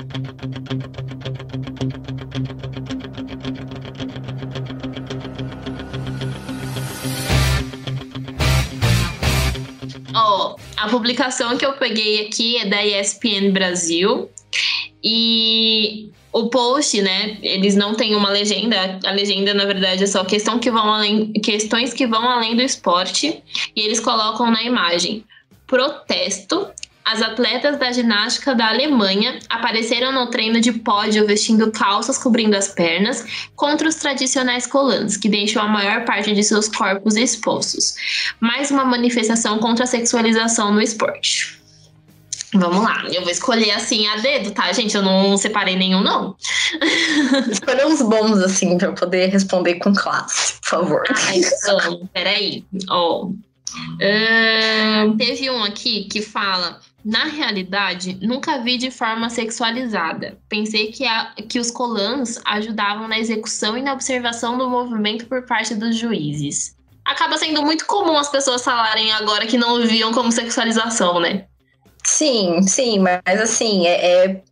a 10.76 10.88
publicação 10.88 11.56
que 11.56 11.64
eu 11.64 11.72
peguei 11.74 12.26
aqui 12.26 12.58
é 12.58 12.66
da 12.66 12.84
ESPN 12.84 13.50
Brasil. 13.52 14.30
E 15.02 16.10
o 16.32 16.48
post, 16.48 17.00
né? 17.00 17.38
Eles 17.42 17.74
não 17.74 17.94
têm 17.94 18.14
uma 18.14 18.30
legenda. 18.30 18.98
A 19.04 19.10
legenda, 19.12 19.54
na 19.54 19.64
verdade, 19.64 20.04
é 20.04 20.06
só 20.06 20.24
questão 20.24 20.58
que 20.58 20.70
vão 20.70 20.92
além, 20.92 21.32
questões 21.32 21.94
que 21.94 22.06
vão 22.06 22.28
além 22.28 22.54
do 22.56 22.62
esporte. 22.62 23.42
E 23.74 23.80
eles 23.80 24.00
colocam 24.00 24.50
na 24.50 24.62
imagem 24.62 25.24
protesto 25.66 26.68
as 27.06 27.22
atletas 27.22 27.78
da 27.78 27.92
ginástica 27.92 28.52
da 28.52 28.68
Alemanha 28.68 29.38
apareceram 29.48 30.10
no 30.10 30.26
treino 30.26 30.60
de 30.60 30.72
pódio 30.72 31.24
vestindo 31.24 31.70
calças 31.70 32.18
cobrindo 32.18 32.56
as 32.56 32.66
pernas 32.66 33.24
contra 33.54 33.88
os 33.88 33.94
tradicionais 33.94 34.66
colãs, 34.66 35.16
que 35.16 35.28
deixam 35.28 35.62
a 35.62 35.68
maior 35.68 36.04
parte 36.04 36.34
de 36.34 36.42
seus 36.42 36.68
corpos 36.68 37.14
expostos. 37.14 37.94
Mais 38.40 38.72
uma 38.72 38.84
manifestação 38.84 39.60
contra 39.60 39.84
a 39.84 39.86
sexualização 39.86 40.72
no 40.72 40.82
esporte. 40.82 41.60
Vamos 42.52 42.82
lá, 42.82 43.04
eu 43.12 43.22
vou 43.22 43.30
escolher 43.30 43.70
assim 43.72 44.08
a 44.08 44.16
dedo, 44.16 44.50
tá, 44.50 44.72
gente? 44.72 44.96
Eu 44.96 45.02
não 45.02 45.36
separei 45.36 45.76
nenhum, 45.76 46.00
não. 46.00 46.36
Escolha 47.50 47.86
uns 47.86 48.02
bons, 48.02 48.38
assim, 48.38 48.76
pra 48.78 48.88
eu 48.88 48.94
poder 48.94 49.26
responder 49.26 49.76
com 49.76 49.92
classe, 49.92 50.54
por 50.60 50.68
favor. 50.68 51.02
Ah, 51.08 51.36
então, 51.36 52.08
peraí. 52.12 52.64
Ó. 52.88 53.26
Oh. 53.26 53.34
Uh, 53.96 55.16
teve 55.18 55.50
um 55.50 55.62
aqui 55.62 56.04
que 56.04 56.22
fala 56.22 56.80
na 57.06 57.26
realidade, 57.26 58.18
nunca 58.20 58.58
vi 58.58 58.76
de 58.76 58.90
forma 58.90 59.30
sexualizada. 59.30 60.36
Pensei 60.48 60.90
que, 60.90 61.06
a, 61.06 61.32
que 61.48 61.60
os 61.60 61.70
colãs 61.70 62.40
ajudavam 62.44 63.06
na 63.06 63.16
execução 63.16 63.78
e 63.78 63.82
na 63.82 63.92
observação 63.92 64.58
do 64.58 64.68
movimento 64.68 65.26
por 65.26 65.46
parte 65.46 65.72
dos 65.76 65.94
juízes. 65.94 66.74
Acaba 67.04 67.38
sendo 67.38 67.62
muito 67.62 67.86
comum 67.86 68.18
as 68.18 68.28
pessoas 68.28 68.64
falarem 68.64 69.12
agora 69.12 69.46
que 69.46 69.56
não 69.56 69.86
viam 69.86 70.10
como 70.12 70.32
sexualização, 70.32 71.20
né? 71.20 71.46
Sim, 72.02 72.60
sim, 72.62 72.98
mas 72.98 73.40
assim, 73.40 73.86
é, 73.86 74.24
é 74.24 74.42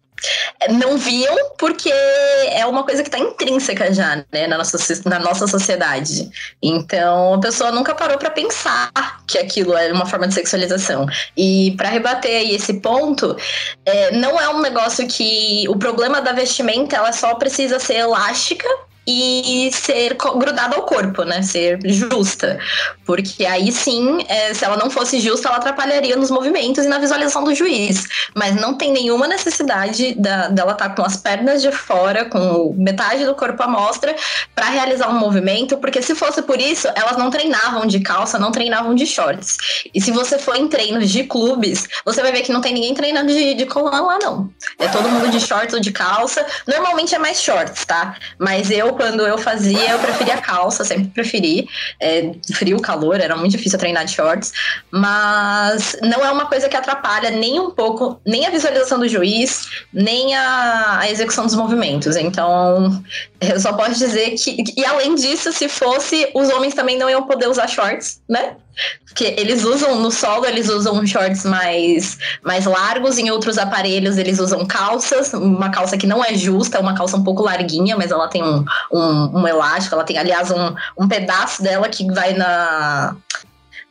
não 0.71 0.97
viam 0.99 1.35
porque 1.59 1.91
é 1.91 2.65
uma 2.67 2.85
coisa 2.85 3.03
que 3.03 3.09
está 3.09 3.19
intrínseca 3.19 3.93
já 3.93 4.25
né, 4.33 4.47
na, 4.47 4.59
nossa, 4.59 4.79
na 5.09 5.19
nossa 5.19 5.47
sociedade. 5.47 6.31
Então 6.63 7.35
a 7.35 7.41
pessoa 7.41 7.71
nunca 7.71 7.95
parou 7.95 8.19
para 8.19 8.31
pensar 8.31 8.91
que 9.27 9.39
aquilo 9.39 9.77
era 9.77 9.93
uma 9.93 10.07
forma 10.07 10.29
de 10.29 10.35
sexualização. 10.35 11.07
E 11.37 11.75
para 11.77 11.89
rebater 11.89 12.39
aí 12.39 12.55
esse 12.55 12.75
ponto, 12.75 13.37
é, 13.85 14.13
não 14.13 14.41
é 14.41 14.49
um 14.49 14.61
negócio 14.61 15.07
que 15.07 15.67
o 15.69 15.77
problema 15.77 16.21
da 16.21 16.33
vestimenta 16.33 16.97
ela 16.97 17.13
só 17.13 17.35
precisa 17.35 17.79
ser 17.79 17.97
elástica 17.97 18.69
e 19.07 19.71
ser 19.73 20.17
grudada 20.37 20.77
ao 20.77 20.83
corpo, 20.83 21.25
né? 21.25 21.43
Ser 21.43 21.79
justa. 21.85 22.59
Porque 23.05 23.45
aí 23.45 23.71
sim, 23.71 24.25
é, 24.29 24.55
se 24.55 24.64
ela 24.64 24.77
não 24.77 24.88
fosse 24.88 25.21
justa, 25.21 25.49
ela 25.49 25.59
atrapalharia 25.59 26.17
nos 26.17 26.31
movimentos 26.31 26.85
e 26.85 26.88
na 26.88 26.99
visualização 26.99 27.45
do 27.45 27.55
juiz. 27.55 28.07
Mas 28.35 28.55
não 28.55 28.75
tem 28.75 28.93
nenhuma 28.93 29.27
necessidade 29.27 30.14
da, 30.14 30.49
dela 30.49 30.73
estar 30.73 30.88
tá 30.90 30.95
com 30.95 31.03
as 31.03 31.17
pernas 31.17 31.61
de 31.61 31.71
fora, 31.71 32.25
com 32.25 32.75
metade 32.79 33.25
do 33.25 33.35
corpo 33.35 33.62
à 33.62 33.69
mostra, 33.69 34.14
para 34.55 34.67
realizar 34.67 35.09
um 35.09 35.19
movimento, 35.19 35.77
porque 35.77 36.01
se 36.01 36.14
fosse 36.14 36.40
por 36.43 36.61
isso, 36.61 36.88
elas 36.95 37.17
não 37.17 37.31
treinavam 37.31 37.87
de 37.87 38.01
calça, 38.01 38.38
não 38.38 38.51
treinavam 38.51 38.95
de 38.95 39.07
shorts. 39.07 39.57
E 39.95 40.01
se 40.01 40.11
você 40.11 40.38
for 40.38 40.57
em 40.57 40.69
treinos 40.69 41.11
de 41.11 41.25
clubes, 41.25 41.87
você 42.05 42.23
vai 42.23 42.33
ver 42.33 42.43
que 42.43 42.53
não 42.53 42.61
tem 42.61 42.73
ninguém 42.73 42.95
treinando 42.95 43.33
de, 43.33 43.55
de 43.55 43.69
lá, 43.75 44.19
não. 44.19 44.51
É 44.79 44.88
todo 44.88 45.09
mundo 45.09 45.29
de 45.29 45.40
shorts 45.40 45.75
ou 45.75 45.81
de 45.81 45.93
calça. 45.93 46.45
Normalmente 46.67 47.14
é 47.14 47.19
mais 47.19 47.43
shorts, 47.43 47.85
tá? 47.85 48.17
Mas 48.38 48.71
eu 48.71 48.94
quando 48.95 49.27
eu 49.27 49.39
fazia, 49.39 49.91
eu 49.91 49.99
preferia 49.99 50.39
calça, 50.39 50.85
sempre 50.85 51.09
preferi. 51.09 51.69
É, 52.01 52.33
frio, 52.55 52.81
calor, 52.81 53.21
era 53.21 53.37
muito 53.37 53.53
difícil 53.53 53.79
treinar 53.79 54.05
de 54.05 54.13
shorts. 54.13 54.53
Mas 54.91 55.97
não 56.03 56.25
é 56.25 56.31
uma 56.31 56.47
coisa 56.47 56.69
que 56.69 56.77
atrapalha 56.77 57.31
nem 57.31 57.61
um 57.61 57.71
pouco, 57.71 58.21
nem 58.27 58.47
a 58.47 58.51
visualização 58.51 58.99
do 58.99 59.09
juiz, 59.09 59.69
nem 59.93 60.35
a, 60.35 61.01
a 61.01 61.11
execução 61.11 61.47
dos 61.47 61.55
movimentos. 61.55 62.17
Então, 62.17 63.03
eu 63.41 63.61
só 63.61 63.73
posso 63.73 63.99
dizer 63.99 64.31
que. 64.31 64.65
E 64.77 64.85
além 64.85 65.15
disso, 65.15 65.53
se 65.53 65.69
fosse, 65.69 66.31
os 66.35 66.49
homens 66.51 66.75
também 66.75 66.99
não 66.99 67.09
iam 67.09 67.27
poder 67.27 67.49
usar 67.49 67.67
shorts, 67.67 68.21
né? 68.29 68.57
Porque 69.05 69.35
eles 69.39 69.65
usam, 69.65 70.01
no 70.01 70.11
solo, 70.11 70.45
eles 70.45 70.69
usam 70.69 71.07
shorts 71.07 71.45
mais, 71.45 72.19
mais 72.43 72.65
largos, 72.65 73.17
em 73.17 73.31
outros 73.31 73.59
aparelhos 73.59 74.19
eles 74.19 74.39
usam 74.41 74.67
calças, 74.67 75.33
uma 75.33 75.71
calça 75.71 75.97
que 75.97 76.07
não 76.07 76.25
é 76.25 76.35
justa, 76.35 76.81
uma 76.81 76.95
calça 76.95 77.17
um 77.17 77.23
pouco 77.23 77.43
larguinha, 77.43 77.97
mas 77.97 78.11
ela 78.11 78.27
tem 78.27 78.43
um, 78.43 78.65
um, 78.93 79.41
um 79.41 79.49
elástico, 79.49 79.95
ela 79.95 80.05
tem, 80.05 80.19
aliás, 80.19 80.51
um, 80.51 80.75
um 80.99 81.07
pedaço 81.07 81.63
dela 81.63 81.89
que 81.89 82.05
vai 82.13 82.35
na, 82.35 83.17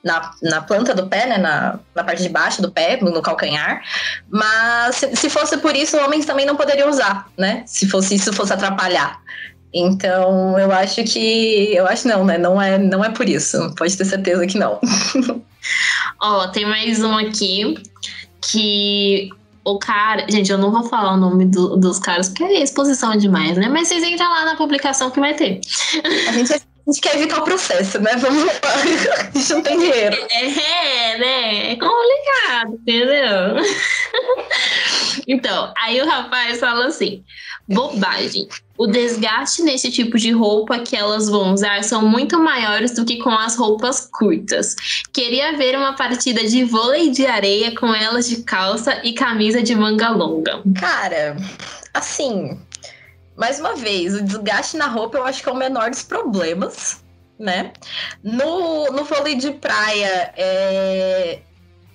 na, 0.04 0.32
na 0.42 0.62
planta 0.62 0.94
do 0.94 1.08
pé, 1.08 1.26
né? 1.26 1.38
Na, 1.38 1.80
na 1.96 2.04
parte 2.04 2.22
de 2.22 2.30
baixo 2.30 2.62
do 2.62 2.72
pé, 2.72 3.00
no 3.02 3.22
calcanhar. 3.22 3.82
Mas 4.30 4.98
se, 4.98 5.16
se 5.16 5.30
fosse 5.30 5.58
por 5.58 5.76
isso, 5.76 5.98
homens 5.98 6.26
também 6.26 6.46
não 6.46 6.58
poderiam 6.58 6.90
usar, 6.90 7.28
né? 7.38 7.64
Se 7.66 7.88
fosse 7.88 8.16
isso 8.16 8.34
fosse 8.34 8.52
atrapalhar. 8.52 9.22
Então, 9.74 10.58
eu 10.60 10.72
acho 10.72 11.04
que. 11.04 11.74
Eu 11.74 11.88
acho 11.88 12.08
não, 12.08 12.24
né? 12.24 12.38
Não 12.38 12.62
é, 12.62 12.78
não 12.78 13.04
é 13.04 13.10
por 13.10 13.28
isso. 13.28 13.74
Pode 13.76 13.98
ter 13.98 14.06
certeza 14.06 14.46
que 14.46 14.58
não. 14.58 14.80
Ó, 16.22 16.48
tem 16.50 16.66
mais 16.66 17.04
um 17.04 17.18
aqui 17.18 17.76
que 18.42 19.30
o 19.66 19.80
cara. 19.80 20.26
Gente, 20.30 20.52
eu 20.52 20.58
não 20.58 20.72
vou 20.72 20.84
falar 20.84 21.14
o 21.14 21.18
nome 21.18 21.46
do, 21.46 21.76
dos 21.78 21.98
caras, 21.98 22.30
porque 22.30 22.44
é 22.44 22.62
exposição 22.62 23.16
demais, 23.16 23.58
né? 23.58 23.68
Mas 23.68 23.88
vocês 23.88 24.04
entram 24.04 24.30
lá 24.30 24.46
na 24.46 24.56
publicação 24.56 25.10
que 25.10 25.20
vai 25.20 25.34
ter. 25.34 25.60
A 26.28 26.32
gente, 26.34 26.54
a 26.86 26.92
gente 26.92 27.02
quer 27.02 27.16
evitar 27.16 27.40
o 27.40 27.44
processo, 27.44 28.00
né? 28.00 28.16
Vamos 28.18 28.44
lá. 28.44 28.52
A 29.34 29.38
gente 29.38 29.54
não 29.54 29.64
tem 29.64 29.80
dinheiro. 29.80 30.18
É, 30.30 31.18
né? 31.18 31.72
É 31.72 31.76
complicado, 31.78 32.74
entendeu? 32.74 33.64
então, 35.26 35.74
aí 35.82 36.02
o 36.02 36.06
rapaz 36.06 36.60
fala 36.60 36.88
assim: 36.88 37.24
bobagem. 37.68 38.48
O 38.78 38.88
desgaste 38.88 39.62
nesse 39.62 39.92
tipo 39.92 40.18
de 40.18 40.32
roupa 40.32 40.80
que 40.80 40.96
elas 40.96 41.30
vão 41.30 41.54
usar 41.54 41.84
são 41.84 42.02
muito 42.02 42.40
maiores 42.40 42.92
do 42.92 43.06
que 43.06 43.18
com 43.18 43.30
as 43.30 43.56
roupas 43.56 44.10
curtas. 44.12 44.76
Queria 45.14 45.56
ver 45.56 45.78
uma 45.78 45.94
partida 45.94 46.44
de 46.44 46.64
vôlei 46.64 47.12
de 47.12 47.26
areia 47.26 47.74
com 47.76 47.94
elas 47.94 48.28
de 48.28 48.44
calça 48.44 49.00
e 49.04 49.14
camisa 49.14 49.62
de 49.62 49.76
manga 49.76 50.10
longa. 50.10 50.62
Cara, 50.78 51.38
assim, 51.94 52.60
mais 53.36 53.60
uma 53.60 53.76
vez, 53.76 54.16
o 54.16 54.24
desgaste 54.24 54.78
na 54.78 54.88
roupa 54.88 55.18
eu 55.18 55.26
acho 55.26 55.42
que 55.42 55.50
é 55.50 55.52
o 55.52 55.56
menor 55.56 55.90
dos 55.90 56.04
problemas, 56.04 57.04
né? 57.40 57.74
No, 58.24 58.92
no 58.92 59.04
vôlei 59.04 59.36
de 59.36 59.52
praia, 59.52 60.34
é, 60.38 61.40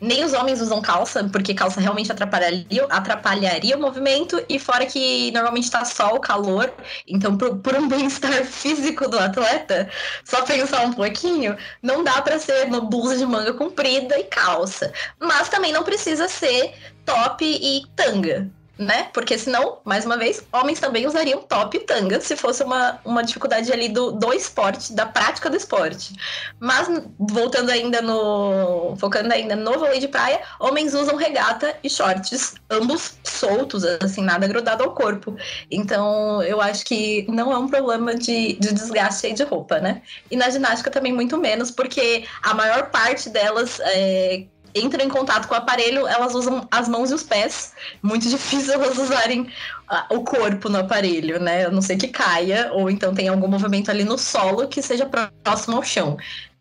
nem 0.01 0.25
os 0.25 0.33
homens 0.33 0.61
usam 0.61 0.81
calça, 0.81 1.29
porque 1.31 1.55
calça 1.55 1.81
realmente 1.81 2.11
atrapalharia, 2.11 2.85
atrapalharia 2.91 3.77
o 3.77 3.81
movimento, 3.81 4.43
e 4.49 4.59
fora 4.59 4.87
que 4.87 5.31
normalmente 5.33 5.71
tá 5.71 5.85
sol, 5.85 6.21
calor, 6.21 6.73
então 7.07 7.37
por, 7.37 7.57
por 7.59 7.75
um 7.77 7.87
bem-estar 7.89 8.45
físico 8.45 9.09
do 9.09 9.19
atleta, 9.19 9.89
só 10.25 10.43
pensar 10.43 10.83
um 10.83 10.93
pouquinho, 10.93 11.57
não 11.83 12.03
dá 12.03 12.21
para 12.23 12.39
ser 12.39 12.67
no 12.69 12.83
blusa 12.83 13.17
de 13.17 13.27
manga 13.27 13.53
comprida 13.53 14.19
e 14.19 14.25
calça. 14.25 14.93
Mas 15.21 15.49
também 15.49 15.73
não 15.73 15.85
precisa 15.85 16.29
ser 16.29 16.75
top 17.05 17.45
e 17.45 17.83
tanga 17.97 18.51
né? 18.79 19.09
Porque 19.13 19.37
senão, 19.37 19.79
mais 19.85 20.07
uma 20.07 20.17
vez, 20.17 20.43
homens 20.53 20.79
também 20.79 21.07
usariam 21.07 21.43
top 21.43 21.77
e 21.77 21.81
tanga 21.81 22.21
se 22.21 22.37
fosse 22.37 22.63
uma, 22.63 23.01
uma 23.05 23.25
dificuldade 23.25 23.73
ali 23.73 23.89
do, 23.89 24.13
do 24.13 24.33
esporte, 24.33 24.93
da 24.93 25.05
prática 25.05 25.51
do 25.51 25.57
esporte. 25.57 26.15
Mas, 26.61 26.89
voltando 27.19 27.71
ainda 27.71 28.01
no. 28.01 28.97
focando 28.99 29.33
ainda 29.33 29.57
no 29.57 29.79
vôlei 29.79 29.99
de 29.99 30.07
praia, 30.07 30.41
homens 30.61 30.95
usam 30.95 31.17
regata 31.17 31.75
e 31.83 31.91
shorts, 31.91 32.55
ambos 32.71 33.19
soltos, 33.25 33.85
assim, 33.85 34.23
nada 34.23 34.47
grudado 34.47 34.85
ao 34.85 34.95
corpo. 34.95 35.37
Então, 35.71 36.41
eu 36.45 36.61
acho 36.61 36.85
que 36.85 37.27
não 37.29 37.53
é 37.53 37.59
um 37.59 37.69
problema 37.69 38.15
de, 38.15 38.53
de 38.55 38.73
desgaste 38.73 39.27
aí 39.27 39.33
de 39.33 39.43
roupa, 39.43 39.81
né? 39.81 40.03
E 40.31 40.37
na 40.37 40.49
ginástica 40.51 40.91
também 40.91 41.13
muito 41.13 41.37
menos, 41.37 41.71
porque 41.71 42.25
a 42.43 42.55
maior 42.55 42.91
parte 42.91 43.29
delas. 43.29 43.81
É, 43.81 44.45
entram 44.75 45.05
em 45.05 45.09
contato 45.09 45.49
com 45.49 45.55
o 45.55 45.59
aparelho, 45.59 46.07
elas 46.07 46.35
usam 46.35 46.67
as 46.71 46.89
mãos 46.89 47.11
e 47.11 47.15
os 47.15 47.23
pés. 47.23 47.73
Muito 48.03 48.29
difícil 48.31 48.75
elas 48.75 48.99
usarem 48.99 49.43
uh, 49.43 50.17
o 50.17 50.25
corpo 50.25 50.69
no 50.69 50.79
aparelho, 50.79 51.41
né? 51.41 51.67
A 51.67 51.71
não 51.71 51.83
sei 51.83 51.97
que 51.97 52.09
caia, 52.09 52.71
ou 52.73 52.91
então 52.91 53.15
tem 53.15 53.29
algum 53.29 53.49
movimento 53.49 53.91
ali 53.91 54.05
no 54.05 54.19
solo 54.19 54.69
que 54.69 54.83
seja 54.83 55.09
próximo 55.45 55.77
ao 55.77 55.83
chão. 55.83 56.17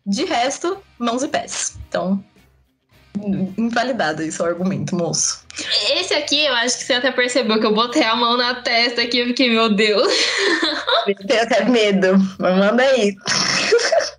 De 0.06 0.24
resto, 0.24 0.78
mãos 0.98 1.22
e 1.22 1.28
pés. 1.28 1.78
Então, 1.88 2.24
invalidado 3.56 4.22
o 4.22 4.44
argumento, 4.44 4.94
moço. 4.94 5.44
Esse 5.90 6.14
aqui, 6.14 6.44
eu 6.44 6.54
acho 6.54 6.78
que 6.78 6.84
você 6.84 6.94
até 6.94 7.10
percebeu 7.10 7.58
que 7.60 7.66
eu 7.66 7.74
botei 7.74 8.02
a 8.02 8.14
mão 8.14 8.36
na 8.36 8.56
testa 8.56 9.02
aqui, 9.02 9.18
eu 9.18 9.26
fiquei, 9.26 9.50
meu 9.50 9.74
Deus. 9.74 10.12
Tenho 11.26 11.42
até 11.42 11.64
medo, 11.64 12.16
mas 12.38 12.56
manda 12.56 12.82
aí. 12.82 13.14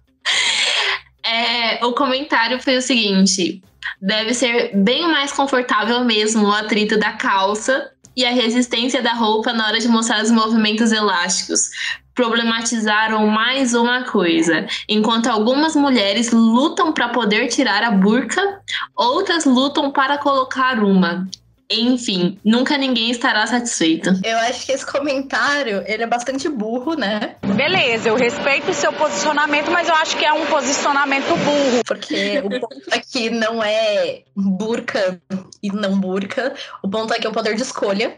É, 1.31 1.85
o 1.85 1.93
comentário 1.93 2.59
foi 2.59 2.77
o 2.77 2.81
seguinte: 2.81 3.61
deve 4.01 4.33
ser 4.33 4.75
bem 4.75 5.07
mais 5.07 5.31
confortável 5.31 6.03
mesmo 6.03 6.47
o 6.47 6.53
atrito 6.53 6.97
da 6.97 7.13
calça 7.13 7.91
e 8.15 8.25
a 8.25 8.31
resistência 8.31 9.01
da 9.01 9.13
roupa 9.13 9.53
na 9.53 9.67
hora 9.67 9.79
de 9.79 9.87
mostrar 9.87 10.21
os 10.21 10.31
movimentos 10.31 10.91
elásticos. 10.91 11.69
Problematizaram 12.13 13.25
mais 13.27 13.73
uma 13.73 14.03
coisa. 14.03 14.67
Enquanto 14.89 15.27
algumas 15.27 15.75
mulheres 15.75 16.31
lutam 16.31 16.91
para 16.91 17.09
poder 17.09 17.47
tirar 17.47 17.81
a 17.81 17.91
burca, 17.91 18.61
outras 18.95 19.45
lutam 19.45 19.89
para 19.91 20.17
colocar 20.17 20.83
uma. 20.83 21.25
Enfim, 21.71 22.39
nunca 22.43 22.77
ninguém 22.77 23.11
estará 23.11 23.45
satisfeito. 23.45 24.09
Eu 24.23 24.37
acho 24.39 24.65
que 24.65 24.71
esse 24.71 24.85
comentário, 24.85 25.83
ele 25.85 26.01
é 26.01 26.07
bastante 26.07 26.49
burro, 26.49 26.95
né? 26.95 27.35
Beleza, 27.55 28.09
eu 28.09 28.15
respeito 28.15 28.71
o 28.71 28.73
seu 28.73 28.91
posicionamento, 28.91 29.69
mas 29.69 29.87
eu 29.87 29.95
acho 29.95 30.17
que 30.17 30.25
é 30.25 30.33
um 30.33 30.47
posicionamento 30.47 31.27
burro. 31.37 31.81
Porque 31.85 32.41
o 32.43 32.59
ponto 32.59 32.81
aqui 32.91 33.29
não 33.29 33.63
é 33.63 34.23
burca 34.35 35.21
e 35.61 35.69
não 35.71 35.99
burca. 35.99 36.55
O 36.81 36.89
ponto 36.89 37.13
aqui 37.13 37.27
é 37.27 37.29
o 37.29 37.33
poder 37.33 37.55
de 37.55 37.61
escolha. 37.61 38.17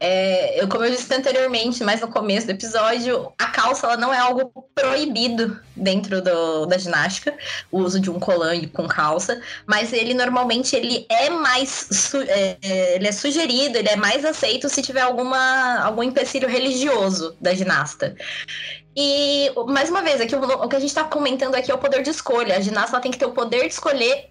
É, 0.00 0.62
eu, 0.62 0.68
como 0.68 0.84
eu 0.84 0.90
disse 0.90 1.12
anteriormente, 1.12 1.82
mais 1.82 2.00
no 2.00 2.08
começo 2.08 2.46
do 2.46 2.50
episódio, 2.50 3.32
a 3.36 3.46
calça 3.46 3.86
ela 3.86 3.96
não 3.96 4.14
é 4.14 4.18
algo 4.18 4.52
proibido 4.74 5.58
dentro 5.74 6.22
do, 6.22 6.66
da 6.66 6.78
ginástica, 6.78 7.36
o 7.70 7.80
uso 7.80 7.98
de 7.98 8.08
um 8.08 8.18
colan 8.20 8.64
com 8.68 8.86
calça, 8.86 9.40
mas 9.66 9.92
ele 9.92 10.14
normalmente 10.14 10.76
ele 10.76 11.04
é 11.08 11.30
mais 11.30 11.88
su, 11.90 12.18
é, 12.22 12.56
ele 12.94 13.08
é 13.08 13.12
sugerido, 13.12 13.76
ele 13.76 13.88
é 13.88 13.96
mais 13.96 14.24
aceito 14.24 14.68
se 14.68 14.82
tiver 14.82 15.00
alguma, 15.00 15.80
algum 15.80 16.02
empecilho 16.02 16.48
religioso 16.48 17.36
da 17.40 17.52
ginasta. 17.52 18.14
E, 18.96 19.52
mais 19.68 19.90
uma 19.90 20.02
vez, 20.02 20.20
aqui, 20.20 20.34
o, 20.34 20.40
o 20.40 20.68
que 20.68 20.76
a 20.76 20.80
gente 20.80 20.90
está 20.90 21.04
comentando 21.04 21.54
aqui 21.54 21.70
é 21.70 21.74
o 21.74 21.78
poder 21.78 22.02
de 22.02 22.10
escolha. 22.10 22.56
A 22.56 22.60
ginasta 22.60 23.00
tem 23.00 23.12
que 23.12 23.18
ter 23.18 23.26
o 23.26 23.32
poder 23.32 23.68
de 23.68 23.74
escolher 23.74 24.30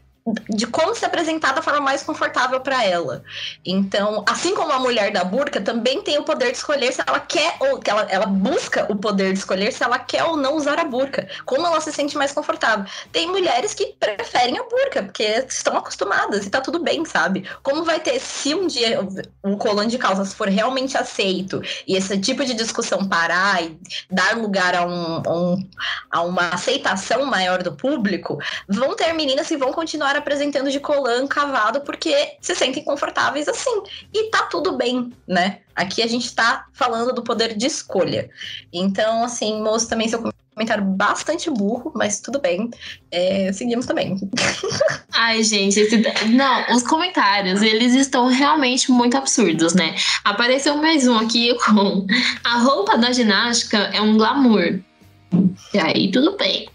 de 0.50 0.68
como 0.68 0.94
se 0.94 1.06
apresentar 1.06 1.54
da 1.54 1.62
forma 1.62 1.80
mais 1.80 2.04
confortável 2.04 2.60
para 2.60 2.84
ela. 2.84 3.24
Então, 3.66 4.24
assim 4.28 4.54
como 4.54 4.72
a 4.72 4.80
mulher 4.80 5.12
da 5.12 5.24
burca 5.24 5.62
também 5.62 6.02
tem 6.02 6.18
o 6.18 6.24
poder 6.24 6.52
de 6.52 6.58
escolher 6.58 6.92
se 6.92 7.02
ela 7.06 7.20
quer 7.20 7.56
ou 7.60 7.80
ela, 7.86 8.02
ela 8.10 8.26
busca 8.26 8.86
o 8.92 8.96
poder 8.96 9.34
de 9.34 9.40
escolher 9.40 9.72
se 9.72 9.84
ela 9.84 9.98
quer 10.00 10.24
ou 10.24 10.36
não 10.36 10.56
usar 10.56 10.80
a 10.80 10.84
burca, 10.84 11.28
como 11.46 11.66
ela 11.66 11.80
se 11.80 11.92
sente 11.92 12.18
mais 12.18 12.32
confortável. 12.32 12.86
Tem 13.12 13.28
mulheres 13.28 13.74
que 13.74 13.96
preferem 14.00 14.58
a 14.58 14.64
burca 14.64 15.04
porque 15.04 15.24
estão 15.48 15.78
acostumadas 15.78 16.46
e 16.46 16.50
tá 16.50 16.60
tudo 16.60 16.80
bem, 16.80 17.06
sabe? 17.06 17.48
Como 17.64 17.86
vai 17.86 18.00
ter 18.00 18.20
se 18.20 18.54
um 18.54 18.68
dia 18.68 19.00
o 19.44 19.58
colã 19.58 19.88
de 19.88 19.98
calças 19.98 20.34
for 20.34 20.50
realmente 20.50 20.98
aceito 20.98 21.62
e 21.88 21.96
esse 21.96 22.18
tipo 22.20 22.44
de 22.44 22.54
discussão 22.54 23.08
parar 23.08 23.64
e 23.64 23.80
dar 24.12 24.36
lugar 24.38 24.76
a, 24.76 24.86
um, 24.86 25.22
um, 25.28 25.70
a 26.12 26.22
uma 26.22 26.50
aceitação 26.50 27.26
maior 27.26 27.64
do 27.64 27.74
público, 27.74 28.38
vão 28.68 28.96
ter 28.96 29.14
meninas 29.14 29.48
que 29.48 29.58
vão 29.58 29.72
continuar 29.72 30.17
apresentando 30.18 30.72
de 30.72 30.80
colã 30.80 31.28
cavado 31.28 31.82
porque 31.82 32.38
se 32.42 32.56
sentem 32.56 32.84
confortáveis 32.84 33.48
assim. 33.48 33.84
E 34.14 34.30
tá 34.30 34.44
tudo 34.44 34.78
bem, 34.78 35.12
né? 35.28 35.60
Aqui 35.76 36.02
a 36.02 36.08
gente 36.08 36.34
tá 36.34 36.66
falando 36.74 37.14
do 37.14 37.24
poder 37.24 37.56
de 37.56 37.68
escolha. 37.68 38.30
Então, 38.74 39.24
assim, 39.24 39.62
moço, 39.62 39.88
também 39.88 40.08
seu 40.08 40.22
comentário 40.58 40.84
bastante 40.84 41.52
burro, 41.52 41.92
mas 41.96 42.20
tudo 42.20 42.40
bem. 42.40 42.70
É, 43.12 43.52
seguimos 43.54 43.86
também. 43.86 44.18
Ai, 45.14 45.44
gente, 45.44 45.80
esse... 45.80 45.98
não, 46.30 46.76
os 46.76 46.82
comentários, 46.82 47.62
eles 47.62 47.94
estão 47.94 48.28
realmente 48.28 48.92
muito 48.92 49.16
absurdos, 49.16 49.76
né? 49.76 49.96
Apareceu 50.24 50.76
mais 50.78 51.08
um 51.08 51.18
aqui 51.18 51.56
com 51.64 52.08
a 52.44 52.58
roupa 52.58 52.98
da 52.98 53.12
ginástica 53.12 53.78
é 53.94 54.02
um 54.02 54.18
glamour. 54.18 54.80
E 55.74 55.80
aí, 55.80 56.12
tudo 56.12 56.36
bem. 56.38 56.68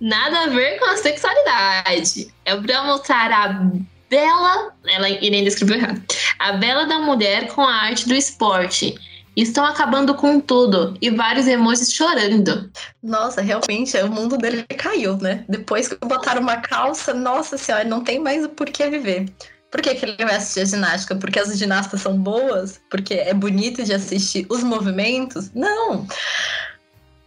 Nada 0.00 0.40
a 0.40 0.46
ver 0.46 0.78
com 0.78 0.86
a 0.86 0.96
sexualidade. 0.96 2.32
É 2.44 2.56
pra 2.56 2.84
mostrar 2.84 3.32
a 3.32 3.70
bela. 4.08 4.72
Ela 4.86 5.08
Irene 5.08 5.46
escreveu 5.46 5.76
errado. 5.76 6.02
A 6.38 6.52
bela 6.52 6.86
da 6.86 6.98
mulher 6.98 7.48
com 7.48 7.62
a 7.62 7.74
arte 7.74 8.08
do 8.08 8.14
esporte. 8.14 8.94
Estão 9.36 9.64
acabando 9.64 10.14
com 10.14 10.40
tudo. 10.40 10.96
E 11.00 11.10
vários 11.10 11.46
emojis 11.46 11.92
chorando. 11.92 12.70
Nossa, 13.02 13.40
realmente, 13.40 13.96
o 13.98 14.10
mundo 14.10 14.36
dele 14.36 14.64
caiu, 14.76 15.16
né? 15.16 15.44
Depois 15.48 15.88
que 15.88 15.96
botaram 16.04 16.42
uma 16.42 16.56
calça, 16.56 17.14
nossa 17.14 17.56
senhora, 17.56 17.84
não 17.84 18.02
tem 18.02 18.18
mais 18.18 18.44
o 18.44 18.48
porquê 18.48 18.90
viver. 18.90 19.26
Por 19.70 19.80
que, 19.80 19.94
que 19.94 20.04
ele 20.04 20.16
vai 20.16 20.34
assistir 20.34 20.60
a 20.60 20.64
ginástica? 20.64 21.14
Porque 21.14 21.38
as 21.38 21.56
ginastas 21.56 22.00
são 22.00 22.18
boas? 22.18 22.80
Porque 22.90 23.14
é 23.14 23.32
bonito 23.32 23.84
de 23.84 23.94
assistir 23.94 24.44
os 24.48 24.64
movimentos? 24.64 25.50
Não! 25.54 26.06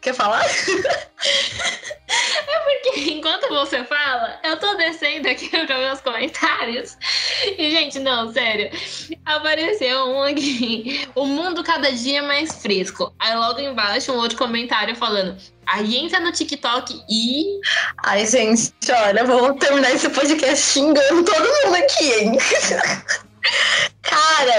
Quer 0.04 0.14
falar? 0.14 0.46
É 2.06 2.60
porque 2.60 3.12
enquanto 3.12 3.48
você 3.50 3.84
fala, 3.86 4.40
eu 4.44 4.58
tô 4.58 4.76
descendo 4.76 5.30
aqui 5.30 5.50
para 5.66 5.78
meus 5.78 6.02
comentários. 6.02 6.98
E, 7.58 7.72
gente, 7.72 8.00
não, 8.00 8.32
sério. 8.32 8.70
Apareceu 9.26 10.06
um 10.10 10.24
aqui. 10.24 11.08
O 11.16 11.26
mundo 11.26 11.64
cada 11.64 11.92
dia 11.92 12.20
é 12.20 12.22
mais 12.22 12.62
fresco. 12.62 13.14
Aí 13.18 13.36
logo 13.36 13.60
embaixo 13.60 14.12
um 14.12 14.18
outro 14.18 14.38
comentário 14.38 14.96
falando. 14.96 15.38
Aí 15.66 15.98
entra 15.98 16.20
no 16.20 16.32
TikTok 16.32 17.02
e. 17.10 17.60
Ai, 18.04 18.26
gente, 18.26 18.74
olha, 18.92 19.24
vou 19.24 19.54
terminar 19.54 19.92
esse 19.92 20.10
podcast 20.10 20.74
xingando 20.74 21.24
todo 21.24 21.64
mundo 21.64 21.76
aqui, 21.76 22.12
hein? 22.14 22.38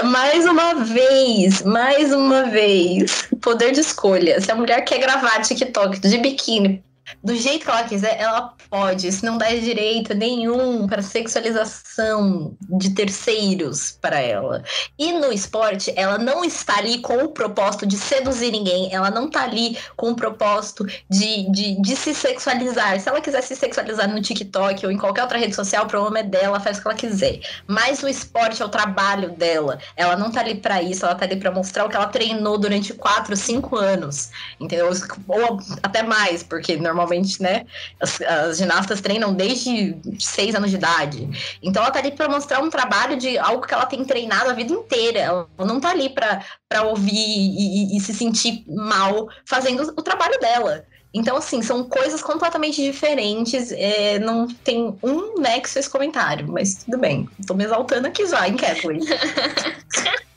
Mais 0.05 0.45
uma 0.45 0.75
vez, 0.75 1.63
mais 1.63 2.13
uma 2.13 2.43
vez, 2.43 3.27
poder 3.41 3.71
de 3.71 3.79
escolha. 3.79 4.39
Se 4.39 4.51
a 4.51 4.55
mulher 4.55 4.81
quer 4.81 4.99
gravar 4.99 5.41
TikTok 5.41 5.99
de 5.99 6.17
biquíni 6.17 6.83
do 7.23 7.35
jeito 7.35 7.65
que 7.65 7.71
ela 7.71 7.83
quiser, 7.83 8.19
ela 8.19 8.53
pode. 8.69 9.07
Isso 9.07 9.25
não 9.25 9.37
dá 9.37 9.47
direito 9.47 10.13
nenhum 10.13 10.87
para 10.87 11.01
sexualização 11.01 12.55
de 12.61 12.91
terceiros 12.91 13.97
para 14.01 14.19
ela. 14.19 14.63
E 14.97 15.11
no 15.13 15.31
esporte, 15.31 15.93
ela 15.95 16.17
não 16.17 16.43
está 16.43 16.77
ali 16.77 16.99
com 16.99 17.17
o 17.17 17.29
propósito 17.29 17.85
de 17.85 17.97
seduzir 17.97 18.51
ninguém, 18.51 18.93
ela 18.93 19.09
não 19.09 19.27
está 19.27 19.43
ali 19.43 19.77
com 19.95 20.11
o 20.11 20.15
propósito 20.15 20.85
de, 21.09 21.51
de, 21.51 21.81
de 21.81 21.95
se 21.95 22.13
sexualizar. 22.13 22.99
Se 22.99 23.09
ela 23.09 23.21
quiser 23.21 23.41
se 23.41 23.55
sexualizar 23.55 24.09
no 24.09 24.21
TikTok 24.21 24.85
ou 24.85 24.91
em 24.91 24.97
qualquer 24.97 25.23
outra 25.23 25.37
rede 25.37 25.55
social, 25.55 25.85
o 25.85 25.87
problema 25.87 26.19
é 26.19 26.23
dela, 26.23 26.59
faz 26.59 26.77
o 26.77 26.81
que 26.81 26.87
ela 26.87 26.97
quiser. 26.97 27.39
Mas 27.67 28.01
o 28.01 28.07
esporte 28.07 28.61
é 28.61 28.65
o 28.65 28.69
trabalho 28.69 29.31
dela. 29.31 29.79
Ela 29.95 30.15
não 30.15 30.27
está 30.27 30.41
ali 30.41 30.55
para 30.55 30.81
isso, 30.81 31.05
ela 31.05 31.13
está 31.13 31.25
ali 31.25 31.35
para 31.35 31.51
mostrar 31.51 31.85
o 31.85 31.89
que 31.89 31.95
ela 31.95 32.07
treinou 32.07 32.57
durante 32.57 32.93
4, 32.93 33.35
5 33.35 33.75
anos. 33.75 34.29
Entendeu? 34.59 34.89
Ou 35.27 35.59
até 35.83 36.03
mais, 36.03 36.41
porque 36.43 36.75
normalmente 36.77 36.94
normalmente, 36.95 37.41
né? 37.41 37.65
As, 37.99 38.21
as, 38.21 38.57
ginastas 38.57 39.01
treinam 39.01 39.33
desde 39.33 39.97
seis 40.17 40.55
anos 40.55 40.69
de 40.69 40.77
idade. 40.77 41.29
Então 41.61 41.83
ela 41.83 41.91
tá 41.91 41.99
ali 41.99 42.11
para 42.11 42.29
mostrar 42.29 42.61
um 42.61 42.69
trabalho 42.69 43.17
de 43.17 43.37
algo 43.37 43.67
que 43.67 43.73
ela 43.73 43.85
tem 43.85 44.03
treinado 44.05 44.49
a 44.49 44.53
vida 44.53 44.73
inteira. 44.73 45.19
Ela 45.19 45.47
não 45.59 45.79
tá 45.79 45.89
ali 45.89 46.09
para 46.09 46.83
ouvir 46.83 47.13
e, 47.13 47.93
e, 47.93 47.97
e 47.97 47.99
se 47.99 48.13
sentir 48.13 48.63
mal 48.67 49.27
fazendo 49.45 49.93
o 49.95 50.01
trabalho 50.01 50.39
dela. 50.39 50.85
Então, 51.13 51.37
assim, 51.37 51.61
são 51.61 51.85
coisas 51.85 52.21
completamente 52.21 52.81
diferentes. 52.81 53.71
É, 53.71 54.19
não 54.19 54.47
tem 54.47 54.97
um 55.01 55.39
nexo 55.39 55.79
esse 55.79 55.89
comentário, 55.89 56.45
mas 56.49 56.83
tudo 56.83 56.97
bem. 56.97 57.29
Tô 57.47 57.53
me 57.53 57.63
exaltando 57.63 58.07
aqui 58.07 58.27
já, 58.27 58.45
hein, 58.47 58.57
Kathleen? 58.57 58.99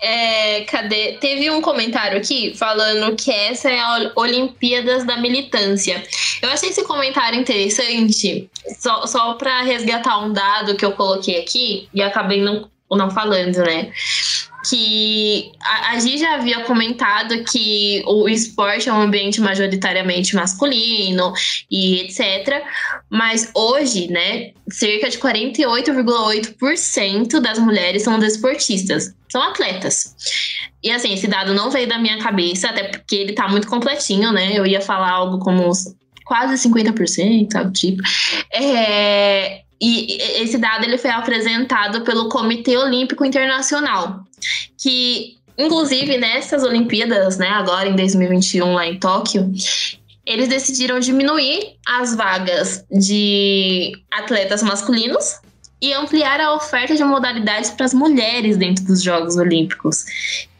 É, 0.00 0.62
cadê? 0.62 1.18
Teve 1.20 1.50
um 1.50 1.60
comentário 1.60 2.18
aqui 2.18 2.54
falando 2.56 3.14
que 3.16 3.30
essa 3.30 3.70
é 3.70 3.80
a 3.80 4.12
Olimpíadas 4.14 5.04
da 5.04 5.16
Militância. 5.16 6.02
Eu 6.40 6.50
achei 6.50 6.68
esse 6.68 6.84
comentário 6.84 7.38
interessante, 7.38 8.48
só, 8.78 9.06
só 9.06 9.34
para 9.34 9.62
resgatar 9.62 10.18
um 10.18 10.32
dado 10.32 10.76
que 10.76 10.84
eu 10.84 10.92
coloquei 10.92 11.40
aqui 11.40 11.88
e 11.92 12.00
acabei 12.00 12.40
não, 12.40 12.70
não 12.90 13.10
falando, 13.10 13.56
né? 13.58 13.92
Que 14.68 15.52
a, 15.60 15.92
a 15.92 15.98
Gi 15.98 16.18
já 16.18 16.34
havia 16.34 16.64
comentado 16.64 17.42
que 17.44 18.02
o 18.06 18.28
esporte 18.28 18.88
é 18.88 18.92
um 18.92 19.00
ambiente 19.00 19.40
majoritariamente 19.40 20.34
masculino 20.34 21.32
e 21.70 22.00
etc. 22.00 22.64
Mas 23.08 23.52
hoje, 23.54 24.08
né, 24.08 24.50
cerca 24.70 25.08
de 25.08 25.18
48,8% 25.18 27.40
das 27.40 27.58
mulheres 27.58 28.02
são 28.02 28.18
desportistas, 28.18 29.14
são 29.30 29.42
atletas. 29.42 30.14
E 30.82 30.90
assim, 30.90 31.14
esse 31.14 31.26
dado 31.26 31.54
não 31.54 31.70
veio 31.70 31.88
da 31.88 31.98
minha 31.98 32.18
cabeça, 32.18 32.68
até 32.68 32.84
porque 32.84 33.16
ele 33.16 33.32
tá 33.32 33.48
muito 33.48 33.66
completinho, 33.68 34.32
né? 34.32 34.52
Eu 34.54 34.66
ia 34.66 34.80
falar 34.80 35.10
algo 35.10 35.38
como 35.38 35.70
quase 36.24 36.68
50%, 36.68 37.52
sabe? 37.52 37.72
Tipo. 37.72 38.02
É, 38.52 39.62
e 39.80 40.18
esse 40.42 40.58
dado 40.58 40.84
ele 40.84 40.98
foi 40.98 41.10
apresentado 41.10 42.02
pelo 42.02 42.28
Comitê 42.28 42.76
Olímpico 42.76 43.24
Internacional, 43.24 44.27
que 44.76 45.38
inclusive 45.58 46.16
nessas 46.18 46.62
Olimpíadas, 46.62 47.36
né, 47.36 47.48
agora 47.48 47.88
em 47.88 47.96
2021 47.96 48.74
lá 48.74 48.86
em 48.86 48.98
Tóquio, 48.98 49.52
eles 50.24 50.46
decidiram 50.46 51.00
diminuir 51.00 51.76
as 51.84 52.14
vagas 52.14 52.84
de 52.90 53.92
atletas 54.10 54.62
masculinos 54.62 55.40
e 55.80 55.92
ampliar 55.92 56.40
a 56.40 56.54
oferta 56.54 56.94
de 56.94 57.02
modalidades 57.02 57.70
para 57.70 57.86
as 57.86 57.94
mulheres 57.94 58.56
dentro 58.56 58.84
dos 58.84 59.02
Jogos 59.02 59.36
Olímpicos. 59.36 60.04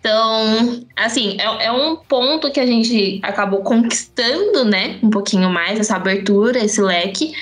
Então, 0.01 0.85
assim, 0.97 1.37
é, 1.41 1.67
é, 1.67 1.73
um 1.73 1.97
ponto 1.97 2.51
que 2.51 2.61
a 2.61 2.67
gente 2.67 3.21
acabou 3.23 3.63
conquistando, 3.63 4.65
né, 4.65 4.99
um 5.03 5.11
pouquinho 5.11 5.51
mais, 5.51 5.79
essa 5.79 5.97
abertura, 5.97 6.65
esse 6.65 6.81
leque, 6.81 7.33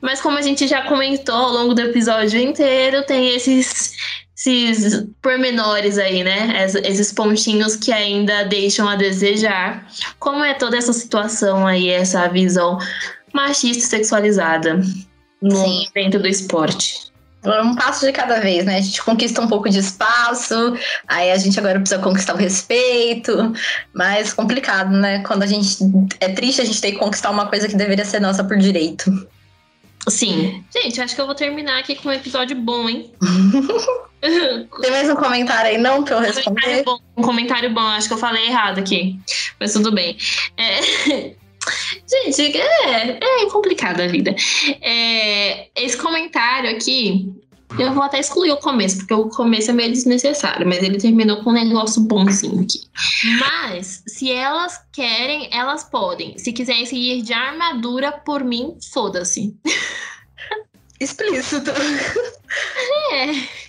mas 0.00 0.20
como 0.20 0.36
a 0.36 0.42
gente 0.42 0.66
já 0.66 0.82
comentou 0.82 1.34
ao 1.34 1.52
longo 1.52 1.74
do 1.74 1.82
episódio 1.82 2.40
inteiro, 2.40 3.04
tem 3.04 3.36
esses, 3.36 3.94
esses 4.46 5.06
pormenores 5.20 5.98
aí, 5.98 6.24
né? 6.24 6.66
Esses 6.84 7.12
pontinhos 7.12 7.76
que 7.76 7.92
ainda 7.92 8.44
deixam 8.44 8.88
a 8.88 8.96
desejar. 8.96 9.86
Como 10.18 10.44
é 10.44 10.54
toda 10.54 10.76
essa 10.76 10.92
situação 10.92 11.66
aí, 11.66 11.88
essa 11.88 12.28
visão 12.28 12.78
machista 13.32 13.84
e 13.84 13.88
sexualizada 13.88 14.80
no, 15.40 15.64
dentro 15.94 16.20
do 16.20 16.28
esporte? 16.28 17.12
Um 17.44 17.74
passo 17.74 18.06
de 18.06 18.12
cada 18.12 18.38
vez, 18.40 18.64
né? 18.64 18.78
A 18.78 18.80
gente 18.80 19.02
conquista 19.02 19.40
um 19.40 19.48
pouco 19.48 19.68
de 19.68 19.80
espaço, 19.80 20.76
aí 21.08 21.32
a 21.32 21.36
gente 21.36 21.58
agora 21.58 21.80
precisa 21.80 22.00
conquistar 22.00 22.34
o 22.34 22.36
respeito, 22.36 23.52
mas 23.92 24.32
complicado, 24.32 24.92
né? 24.92 25.24
Quando 25.24 25.42
a 25.42 25.46
gente. 25.46 25.78
É 26.20 26.28
triste 26.28 26.60
a 26.60 26.64
gente 26.64 26.80
ter 26.80 26.92
que 26.92 26.98
conquistar 26.98 27.30
uma 27.30 27.46
coisa 27.46 27.66
que 27.66 27.74
deveria 27.74 28.04
ser 28.04 28.20
nossa 28.20 28.44
por 28.44 28.56
direito. 28.56 29.10
Sim. 30.08 30.64
Gente, 30.72 31.00
acho 31.00 31.14
que 31.14 31.20
eu 31.20 31.26
vou 31.26 31.34
terminar 31.34 31.78
aqui 31.78 31.94
com 31.94 32.08
um 32.08 32.12
episódio 32.12 32.56
bom, 32.56 32.88
hein? 32.88 33.12
Tem 34.80 34.90
mais 34.90 35.10
um 35.10 35.16
comentário 35.16 35.70
aí, 35.70 35.78
não, 35.78 36.04
pra 36.04 36.16
eu 36.16 36.20
responder? 36.20 36.50
Um 36.50 36.54
comentário 36.54 36.84
bom, 36.84 36.98
um 37.16 37.22
comentário 37.22 37.70
bom. 37.70 37.80
acho 37.80 38.08
que 38.08 38.14
eu 38.14 38.18
falei 38.18 38.46
errado 38.46 38.78
aqui. 38.78 39.18
Mas 39.58 39.72
tudo 39.72 39.92
bem. 39.92 40.16
É... 40.56 41.34
Gente, 42.08 42.58
é, 42.58 43.18
é 43.22 43.46
complicada 43.50 44.04
a 44.04 44.08
vida. 44.08 44.34
É, 44.80 45.68
esse 45.76 45.96
comentário 45.96 46.70
aqui 46.70 47.32
eu 47.78 47.92
vou 47.92 48.02
até 48.02 48.20
excluir 48.20 48.50
o 48.50 48.56
começo, 48.56 48.98
porque 48.98 49.14
o 49.14 49.28
começo 49.28 49.70
é 49.70 49.74
meio 49.74 49.92
desnecessário, 49.92 50.66
mas 50.66 50.82
ele 50.82 50.98
terminou 50.98 51.42
com 51.42 51.50
um 51.50 51.54
negócio 51.54 52.02
bonzinho 52.02 52.62
aqui. 52.62 52.80
Mas, 53.38 54.02
se 54.06 54.30
elas 54.30 54.80
querem, 54.92 55.48
elas 55.52 55.84
podem. 55.84 56.36
Se 56.38 56.52
quiserem 56.52 56.86
seguir 56.86 57.22
de 57.22 57.32
armadura 57.32 58.12
por 58.12 58.44
mim, 58.44 58.76
foda-se. 58.92 59.56
Explícito. 61.00 61.70
É. 63.12 63.62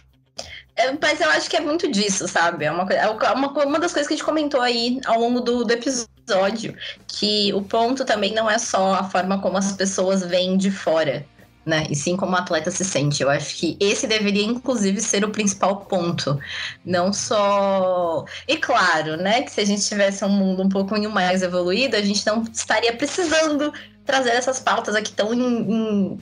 É, 0.76 0.92
mas 1.00 1.22
eu 1.22 1.30
acho 1.30 1.50
que 1.50 1.56
é 1.56 1.62
muito 1.62 1.90
disso, 1.92 2.28
sabe? 2.28 2.66
É 2.66 2.72
uma, 2.72 2.84
é 2.92 3.08
uma, 3.08 3.48
uma 3.64 3.80
das 3.80 3.94
coisas 3.94 4.08
que 4.08 4.14
a 4.14 4.18
gente 4.18 4.26
comentou 4.26 4.60
aí 4.60 5.00
ao 5.06 5.20
longo 5.20 5.40
do, 5.40 5.64
do 5.64 5.72
episódio. 5.72 6.76
Que 7.08 7.54
o 7.54 7.62
ponto 7.62 8.04
também 8.04 8.34
não 8.34 8.50
é 8.50 8.58
só 8.58 8.96
a 8.96 9.04
forma 9.04 9.40
como 9.40 9.58
as 9.58 9.72
pessoas 9.74 10.24
veem 10.26 10.58
de 10.58 10.72
fora 10.72 11.26
né? 11.66 11.86
E 11.90 11.96
sim 11.96 12.16
como 12.18 12.34
o 12.34 12.36
atleta 12.36 12.70
se 12.72 12.84
sente. 12.84 13.24
Eu 13.24 13.30
acho 13.30 13.56
que 13.56 13.78
esse 13.80 14.08
deveria, 14.08 14.44
inclusive, 14.44 15.00
ser 15.02 15.24
o 15.24 15.30
principal 15.30 15.78
ponto. 15.86 16.40
Não 16.86 17.14
só. 17.14 18.26
E 18.48 18.58
claro, 18.58 19.18
né? 19.18 19.42
Que 19.44 19.52
se 19.52 19.62
a 19.62 19.66
gente 19.66 19.88
tivesse 19.88 20.24
um 20.26 20.30
mundo 20.30 20.64
um 20.64 20.70
pouquinho 20.70 21.10
mais 21.10 21.42
evoluído, 21.42 21.96
a 21.96 22.02
gente 22.02 22.26
não 22.26 22.44
estaria 22.44 22.94
precisando 22.96 23.74
trazer 24.06 24.32
essas 24.32 24.60
pautas 24.60 24.96
aqui 24.96 25.12
tão 25.12 25.34
em, 25.34 25.40
em, 25.40 26.20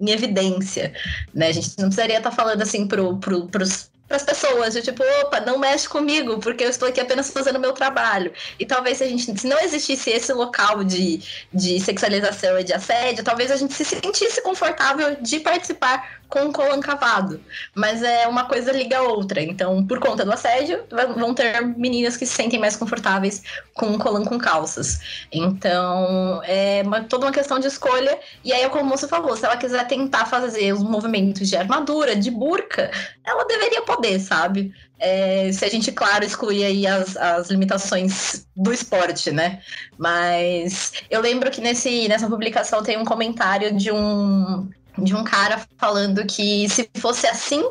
em 0.00 0.10
evidência. 0.10 0.92
Né? 1.34 1.48
A 1.48 1.52
gente 1.52 1.70
não 1.78 1.86
precisaria 1.86 2.18
estar 2.18 2.30
falando 2.30 2.62
assim 2.62 2.86
pro, 2.86 3.16
pro, 3.18 3.46
pros 3.46 3.91
para 4.08 4.16
as 4.16 4.22
pessoas, 4.22 4.74
de 4.74 4.82
tipo, 4.82 5.02
opa, 5.22 5.40
não 5.40 5.58
mexe 5.58 5.88
comigo, 5.88 6.38
porque 6.38 6.64
eu 6.64 6.68
estou 6.68 6.88
aqui 6.88 7.00
apenas 7.00 7.30
fazendo 7.30 7.56
o 7.56 7.60
meu 7.60 7.72
trabalho. 7.72 8.32
E 8.58 8.66
talvez 8.66 8.98
se 8.98 9.04
a 9.04 9.08
gente, 9.08 9.40
se 9.40 9.46
não 9.46 9.58
existisse 9.60 10.10
esse 10.10 10.32
local 10.32 10.84
de, 10.84 11.20
de 11.52 11.80
sexualização 11.80 12.58
e 12.58 12.64
de 12.64 12.72
assédio, 12.72 13.24
talvez 13.24 13.50
a 13.50 13.56
gente 13.56 13.72
se 13.72 13.84
sentisse 13.84 14.42
confortável 14.42 15.16
de 15.20 15.40
participar 15.40 16.21
com 16.32 16.44
um 16.44 16.52
colan 16.52 16.80
cavado. 16.80 17.38
Mas 17.74 18.02
é 18.02 18.26
uma 18.26 18.46
coisa 18.46 18.72
liga 18.72 18.96
a 18.96 19.02
outra. 19.02 19.42
Então, 19.42 19.86
por 19.86 20.00
conta 20.00 20.24
do 20.24 20.32
assédio, 20.32 20.82
vão 21.14 21.34
ter 21.34 21.60
meninas 21.76 22.16
que 22.16 22.24
se 22.24 22.32
sentem 22.32 22.58
mais 22.58 22.74
confortáveis 22.74 23.42
com 23.74 23.86
um 23.88 23.98
colan 23.98 24.24
com 24.24 24.38
calças. 24.38 25.26
Então, 25.30 26.40
é 26.44 26.82
uma, 26.86 27.04
toda 27.04 27.26
uma 27.26 27.32
questão 27.32 27.58
de 27.58 27.66
escolha. 27.66 28.18
E 28.42 28.50
aí, 28.50 28.66
como 28.70 28.88
você 28.88 29.06
falou, 29.06 29.36
se 29.36 29.44
ela 29.44 29.58
quiser 29.58 29.86
tentar 29.86 30.24
fazer 30.24 30.72
os 30.72 30.82
movimentos 30.82 31.50
de 31.50 31.54
armadura, 31.54 32.16
de 32.16 32.30
burca, 32.30 32.90
ela 33.26 33.44
deveria 33.44 33.82
poder, 33.82 34.18
sabe? 34.18 34.72
É, 34.98 35.52
se 35.52 35.66
a 35.66 35.68
gente, 35.68 35.92
claro, 35.92 36.24
excluir 36.24 36.64
aí 36.64 36.86
as, 36.86 37.14
as 37.14 37.50
limitações 37.50 38.46
do 38.56 38.72
esporte, 38.72 39.30
né? 39.30 39.60
Mas 39.98 40.94
eu 41.10 41.20
lembro 41.20 41.50
que 41.50 41.60
nesse, 41.60 42.08
nessa 42.08 42.26
publicação 42.26 42.82
tem 42.82 42.96
um 42.96 43.04
comentário 43.04 43.76
de 43.76 43.92
um 43.92 44.70
de 44.98 45.14
um 45.14 45.24
cara 45.24 45.64
falando 45.78 46.24
que 46.26 46.68
se 46.68 46.88
fosse 46.98 47.26
assim, 47.26 47.64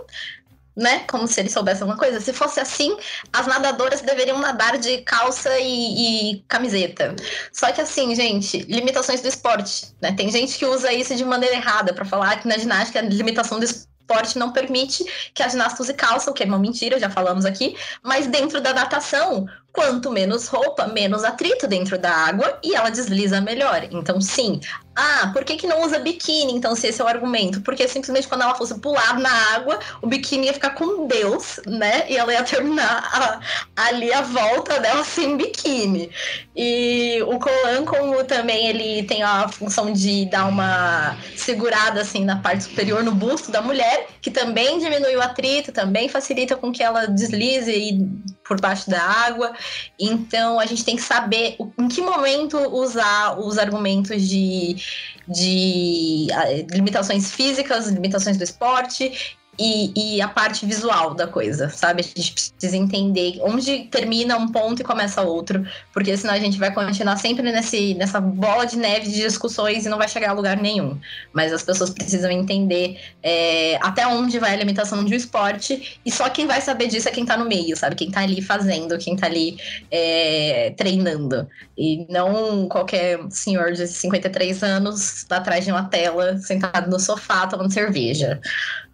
né? 0.75 0.99
Como 1.07 1.27
se 1.27 1.39
ele 1.39 1.49
soubesse 1.49 1.81
alguma 1.81 1.97
coisa. 1.97 2.19
Se 2.19 2.33
fosse 2.33 2.59
assim, 2.59 2.95
as 3.31 3.47
nadadoras 3.47 4.01
deveriam 4.01 4.39
nadar 4.39 4.77
de 4.77 4.99
calça 4.99 5.59
e, 5.59 6.33
e, 6.33 6.43
camiseta. 6.47 7.15
Só 7.51 7.71
que 7.71 7.81
assim, 7.81 8.15
gente, 8.15 8.59
limitações 8.63 9.21
do 9.21 9.27
esporte, 9.27 9.93
né? 10.01 10.11
Tem 10.13 10.29
gente 10.31 10.57
que 10.57 10.65
usa 10.65 10.91
isso 10.93 11.15
de 11.15 11.25
maneira 11.25 11.55
errada 11.55 11.93
para 11.93 12.05
falar 12.05 12.39
que 12.39 12.47
na 12.47 12.57
ginástica 12.57 12.99
a 12.99 13.03
limitação 13.03 13.59
do 13.59 13.65
esporte 13.65 14.37
não 14.37 14.51
permite 14.51 15.05
que 15.33 15.41
a 15.41 15.47
ginasta 15.47 15.81
use 15.81 15.93
calça, 15.93 16.29
o 16.29 16.33
que 16.33 16.43
é 16.43 16.45
uma 16.45 16.59
mentira, 16.59 16.99
já 16.99 17.09
falamos 17.09 17.45
aqui. 17.45 17.75
Mas 18.03 18.27
dentro 18.27 18.59
da 18.59 18.73
natação, 18.73 19.45
quanto 19.71 20.11
menos 20.11 20.47
roupa, 20.47 20.87
menos 20.87 21.23
atrito 21.23 21.67
dentro 21.67 21.97
da 21.97 22.11
água 22.11 22.59
e 22.63 22.75
ela 22.75 22.89
desliza 22.89 23.39
melhor. 23.39 23.87
Então, 23.91 24.19
sim. 24.19 24.59
Ah, 25.03 25.31
por 25.33 25.43
que, 25.43 25.55
que 25.55 25.65
não 25.65 25.81
usa 25.81 25.97
biquíni, 25.97 26.53
então, 26.53 26.75
se 26.75 26.85
esse 26.85 27.01
é 27.01 27.03
o 27.03 27.07
argumento? 27.07 27.59
Porque 27.61 27.87
simplesmente 27.87 28.27
quando 28.27 28.43
ela 28.43 28.53
fosse 28.53 28.79
pular 28.79 29.19
na 29.19 29.31
água, 29.55 29.79
o 29.99 30.05
biquíni 30.05 30.45
ia 30.45 30.53
ficar 30.53 30.75
com 30.75 31.07
Deus, 31.07 31.59
né? 31.65 32.05
E 32.07 32.15
ela 32.15 32.31
ia 32.31 32.43
terminar 32.43 33.09
a, 33.75 33.87
ali 33.87 34.13
a 34.13 34.21
volta 34.21 34.79
dela 34.79 35.03
sem 35.03 35.37
biquíni. 35.37 36.11
E 36.55 37.19
o 37.23 37.39
Colan, 37.39 37.83
como 37.83 38.23
também 38.25 38.67
ele 38.67 39.01
tem 39.07 39.23
a 39.23 39.47
função 39.47 39.91
de 39.91 40.27
dar 40.27 40.45
uma 40.45 41.17
segurada, 41.35 42.01
assim, 42.01 42.23
na 42.23 42.35
parte 42.35 42.65
superior, 42.65 43.03
no 43.03 43.11
busto 43.11 43.51
da 43.51 43.59
mulher, 43.59 44.07
que 44.21 44.29
também 44.29 44.77
diminui 44.77 45.15
o 45.15 45.21
atrito, 45.21 45.71
também 45.71 46.09
facilita 46.09 46.55
com 46.55 46.71
que 46.71 46.83
ela 46.83 47.07
deslize 47.07 47.71
e 47.71 48.07
por 48.51 48.59
baixo 48.59 48.89
da 48.89 49.01
água. 49.01 49.53
Então 49.97 50.59
a 50.59 50.65
gente 50.65 50.83
tem 50.83 50.97
que 50.97 51.01
saber 51.01 51.55
em 51.79 51.87
que 51.87 52.01
momento 52.01 52.57
usar 52.57 53.39
os 53.39 53.57
argumentos 53.57 54.27
de, 54.27 54.75
de 55.25 56.27
limitações 56.69 57.31
físicas, 57.31 57.87
limitações 57.87 58.35
do 58.35 58.43
esporte 58.43 59.37
e, 59.59 60.15
e, 60.15 60.21
a 60.21 60.29
parte 60.29 60.65
visual 60.65 61.13
da 61.13 61.27
coisa, 61.27 61.69
sabe? 61.69 62.01
A 62.01 62.03
gente 62.03 62.33
precisa 62.33 62.75
entender 62.75 63.37
onde 63.41 63.81
termina 63.91 64.37
um 64.37 64.47
ponto 64.47 64.81
e 64.81 64.85
começa 64.85 65.21
outro, 65.21 65.65
porque 65.93 66.15
senão 66.15 66.33
a 66.33 66.39
gente 66.39 66.57
vai 66.57 66.73
continuar 66.73 67.17
sempre 67.17 67.43
nesse, 67.51 67.93
nessa 67.95 68.21
bola 68.21 68.65
de 68.65 68.77
neve 68.77 69.09
de 69.09 69.21
discussões 69.21 69.85
e 69.85 69.89
não 69.89 69.97
vai 69.97 70.07
chegar 70.07 70.29
a 70.29 70.33
lugar 70.33 70.57
nenhum. 70.57 70.97
Mas 71.33 71.51
as 71.51 71.63
pessoas 71.63 71.89
precisam 71.89 72.31
entender 72.31 72.97
é, 73.21 73.77
até 73.81 74.07
onde 74.07 74.39
vai 74.39 74.53
a 74.53 74.55
limitação 74.55 75.03
de 75.03 75.13
um 75.13 75.17
esporte, 75.17 75.99
e 76.05 76.11
só 76.11 76.29
quem 76.29 76.47
vai 76.47 76.61
saber 76.61 76.87
disso 76.87 77.09
é 77.09 77.11
quem 77.11 77.25
tá 77.25 77.35
no 77.35 77.45
meio, 77.45 77.75
sabe? 77.75 77.95
Quem 77.95 78.09
tá 78.09 78.21
ali 78.21 78.41
fazendo, 78.41 78.97
quem 78.97 79.17
tá 79.17 79.27
ali 79.27 79.57
é, 79.91 80.73
treinando. 80.77 81.47
E 81.77 82.05
não 82.09 82.67
qualquer 82.69 83.19
senhor 83.29 83.73
de 83.73 83.85
53 83.85 84.63
anos 84.63 85.25
atrás 85.29 85.65
de 85.65 85.71
uma 85.71 85.83
tela, 85.83 86.37
sentado 86.37 86.89
no 86.89 86.99
sofá 86.99 87.47
tomando 87.47 87.71
cerveja. 87.73 88.39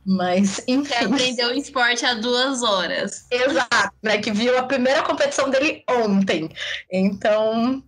Mas, 0.08 0.64
enfim. 0.70 0.86
Você 0.86 1.04
aprendeu 1.04 1.54
esporte 1.54 2.06
há 2.06 2.14
duas 2.14 2.64
horas. 2.64 3.26
Exato, 3.30 3.92
né? 4.02 4.18
Que 4.20 4.32
viu 4.32 4.58
a 4.58 4.64
primeira 4.64 5.04
competição 5.04 5.50
dele 5.50 5.84
ontem. 5.90 6.50
Então, 6.90 7.84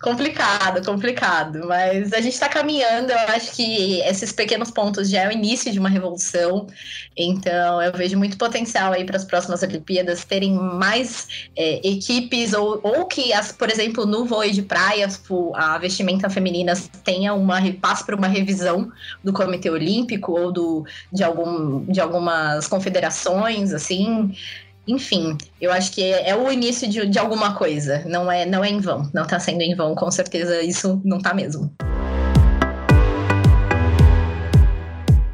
complicado, 0.00 0.82
complicado. 0.82 1.66
Mas 1.68 2.14
a 2.14 2.20
gente 2.22 2.32
está 2.32 2.48
caminhando. 2.48 3.12
Eu 3.12 3.18
acho 3.28 3.52
que 3.52 4.00
esses 4.00 4.32
pequenos 4.32 4.70
pontos 4.70 5.10
já 5.10 5.24
é 5.24 5.28
o 5.28 5.32
início 5.32 5.70
de 5.70 5.78
uma 5.78 5.90
revolução. 5.90 6.66
Então, 7.14 7.82
eu 7.82 7.92
vejo 7.92 8.16
muito 8.16 8.38
potencial 8.38 8.94
aí 8.94 9.04
para 9.04 9.18
as 9.18 9.26
próximas 9.26 9.62
Olimpíadas 9.62 10.24
terem 10.24 10.54
mais 10.54 11.28
é, 11.54 11.86
equipes, 11.86 12.54
ou, 12.54 12.80
ou 12.82 13.04
que, 13.04 13.34
as, 13.34 13.52
por 13.52 13.68
exemplo, 13.68 14.06
no 14.06 14.24
vôlei 14.24 14.52
de 14.52 14.62
praias, 14.62 15.20
a 15.54 15.76
vestimenta 15.76 16.30
feminina 16.30 16.72
tenha 17.04 17.34
uma 17.34 17.60
passe 17.82 18.06
para 18.06 18.16
uma 18.16 18.28
revisão 18.28 18.90
do 19.22 19.30
Comitê 19.30 19.68
Olímpico 19.68 20.32
ou 20.32 20.50
do, 20.50 20.84
de 21.12 21.22
algum 21.22 21.49
de 21.88 22.00
algumas 22.00 22.66
confederações, 22.66 23.72
assim. 23.72 24.34
Enfim, 24.86 25.36
eu 25.60 25.70
acho 25.70 25.92
que 25.92 26.02
é, 26.02 26.30
é 26.30 26.36
o 26.36 26.50
início 26.50 26.88
de, 26.88 27.06
de 27.06 27.18
alguma 27.18 27.54
coisa. 27.54 28.02
Não 28.06 28.30
é, 28.30 28.44
não 28.44 28.64
é 28.64 28.68
em 28.68 28.80
vão. 28.80 29.08
Não 29.14 29.22
está 29.22 29.38
sendo 29.38 29.62
em 29.62 29.74
vão, 29.74 29.94
com 29.94 30.10
certeza 30.10 30.62
isso 30.62 31.00
não 31.04 31.18
está 31.18 31.32
mesmo. 31.34 31.72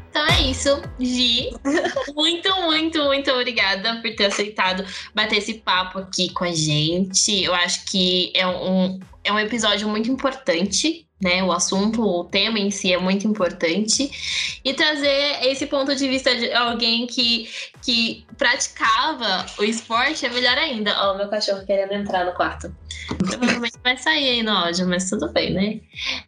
Então 0.09 0.25
é 0.27 0.41
isso, 0.41 0.81
Gi. 0.99 1.49
muito, 2.13 2.61
muito, 2.61 3.03
muito 3.05 3.31
obrigada 3.31 4.01
por 4.01 4.15
ter 4.15 4.25
aceitado 4.25 4.85
bater 5.15 5.37
esse 5.37 5.55
papo 5.55 5.99
aqui 5.99 6.31
com 6.33 6.43
a 6.43 6.51
gente. 6.51 7.43
Eu 7.43 7.55
acho 7.55 7.85
que 7.85 8.31
é 8.35 8.45
um, 8.45 8.99
é 9.23 9.31
um 9.31 9.39
episódio 9.39 9.87
muito 9.87 10.11
importante 10.11 11.06
né? 11.21 11.43
O 11.43 11.51
assunto, 11.51 12.01
o 12.01 12.23
tema 12.23 12.59
em 12.59 12.69
si 12.69 12.93
é 12.93 12.97
muito 12.97 13.27
importante. 13.27 14.59
E 14.63 14.73
trazer 14.73 15.39
esse 15.43 15.65
ponto 15.65 15.95
de 15.95 16.07
vista 16.07 16.35
de 16.35 16.51
alguém 16.53 17.07
que, 17.07 17.49
que 17.83 18.25
praticava 18.37 19.45
o 19.57 19.63
esporte 19.63 20.25
é 20.25 20.29
melhor 20.29 20.57
ainda. 20.57 20.93
Ó, 21.01 21.13
oh, 21.13 21.17
meu 21.17 21.27
cachorro 21.27 21.65
querendo 21.65 21.93
entrar 21.93 22.25
no 22.25 22.33
quarto. 22.33 22.73
Provavelmente 23.17 23.77
vai 23.83 23.97
sair 23.97 24.29
aí 24.29 24.43
no 24.43 24.51
áudio, 24.51 24.87
mas 24.87 25.09
tudo 25.09 25.31
bem, 25.31 25.53
né? 25.53 25.79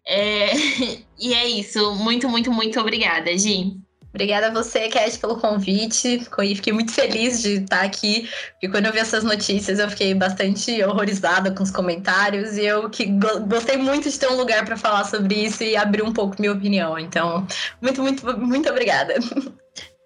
É... 0.05 0.49
E 1.21 1.33
é 1.33 1.45
isso. 1.45 1.95
Muito, 1.95 2.29
muito, 2.29 2.49
muito 2.49 2.79
obrigada, 2.79 3.37
Gi. 3.37 3.77
Obrigada 4.10 4.47
a 4.47 4.51
você, 4.51 4.89
Cat, 4.89 5.18
pelo 5.20 5.38
convite. 5.38 6.20
Fiquei 6.55 6.74
muito 6.74 6.91
feliz 6.91 7.41
de 7.41 7.62
estar 7.62 7.82
aqui, 7.82 8.28
porque 8.51 8.68
quando 8.70 8.88
eu 8.88 8.91
vi 8.91 8.99
essas 8.99 9.24
notícias 9.24 9.78
eu 9.78 9.89
fiquei 9.89 10.14
bastante 10.16 10.84
horrorizada 10.84 11.51
com 11.51 11.62
os 11.62 11.70
comentários 11.70 12.57
e 12.57 12.66
eu 12.66 12.89
que 12.89 13.05
gostei 13.47 13.78
muito 13.78 14.10
de 14.10 14.20
ter 14.20 14.28
um 14.28 14.36
lugar 14.36 14.66
para 14.66 14.76
falar 14.76 15.05
sobre 15.05 15.36
isso 15.36 15.64
e 15.64 15.76
abrir 15.76 16.01
um 16.01 16.12
pouco 16.12 16.36
minha 16.39 16.53
opinião. 16.53 16.97
Então, 16.97 17.45
muito, 17.82 18.01
muito, 18.01 18.38
muito 18.39 18.70
obrigada. 18.70 19.16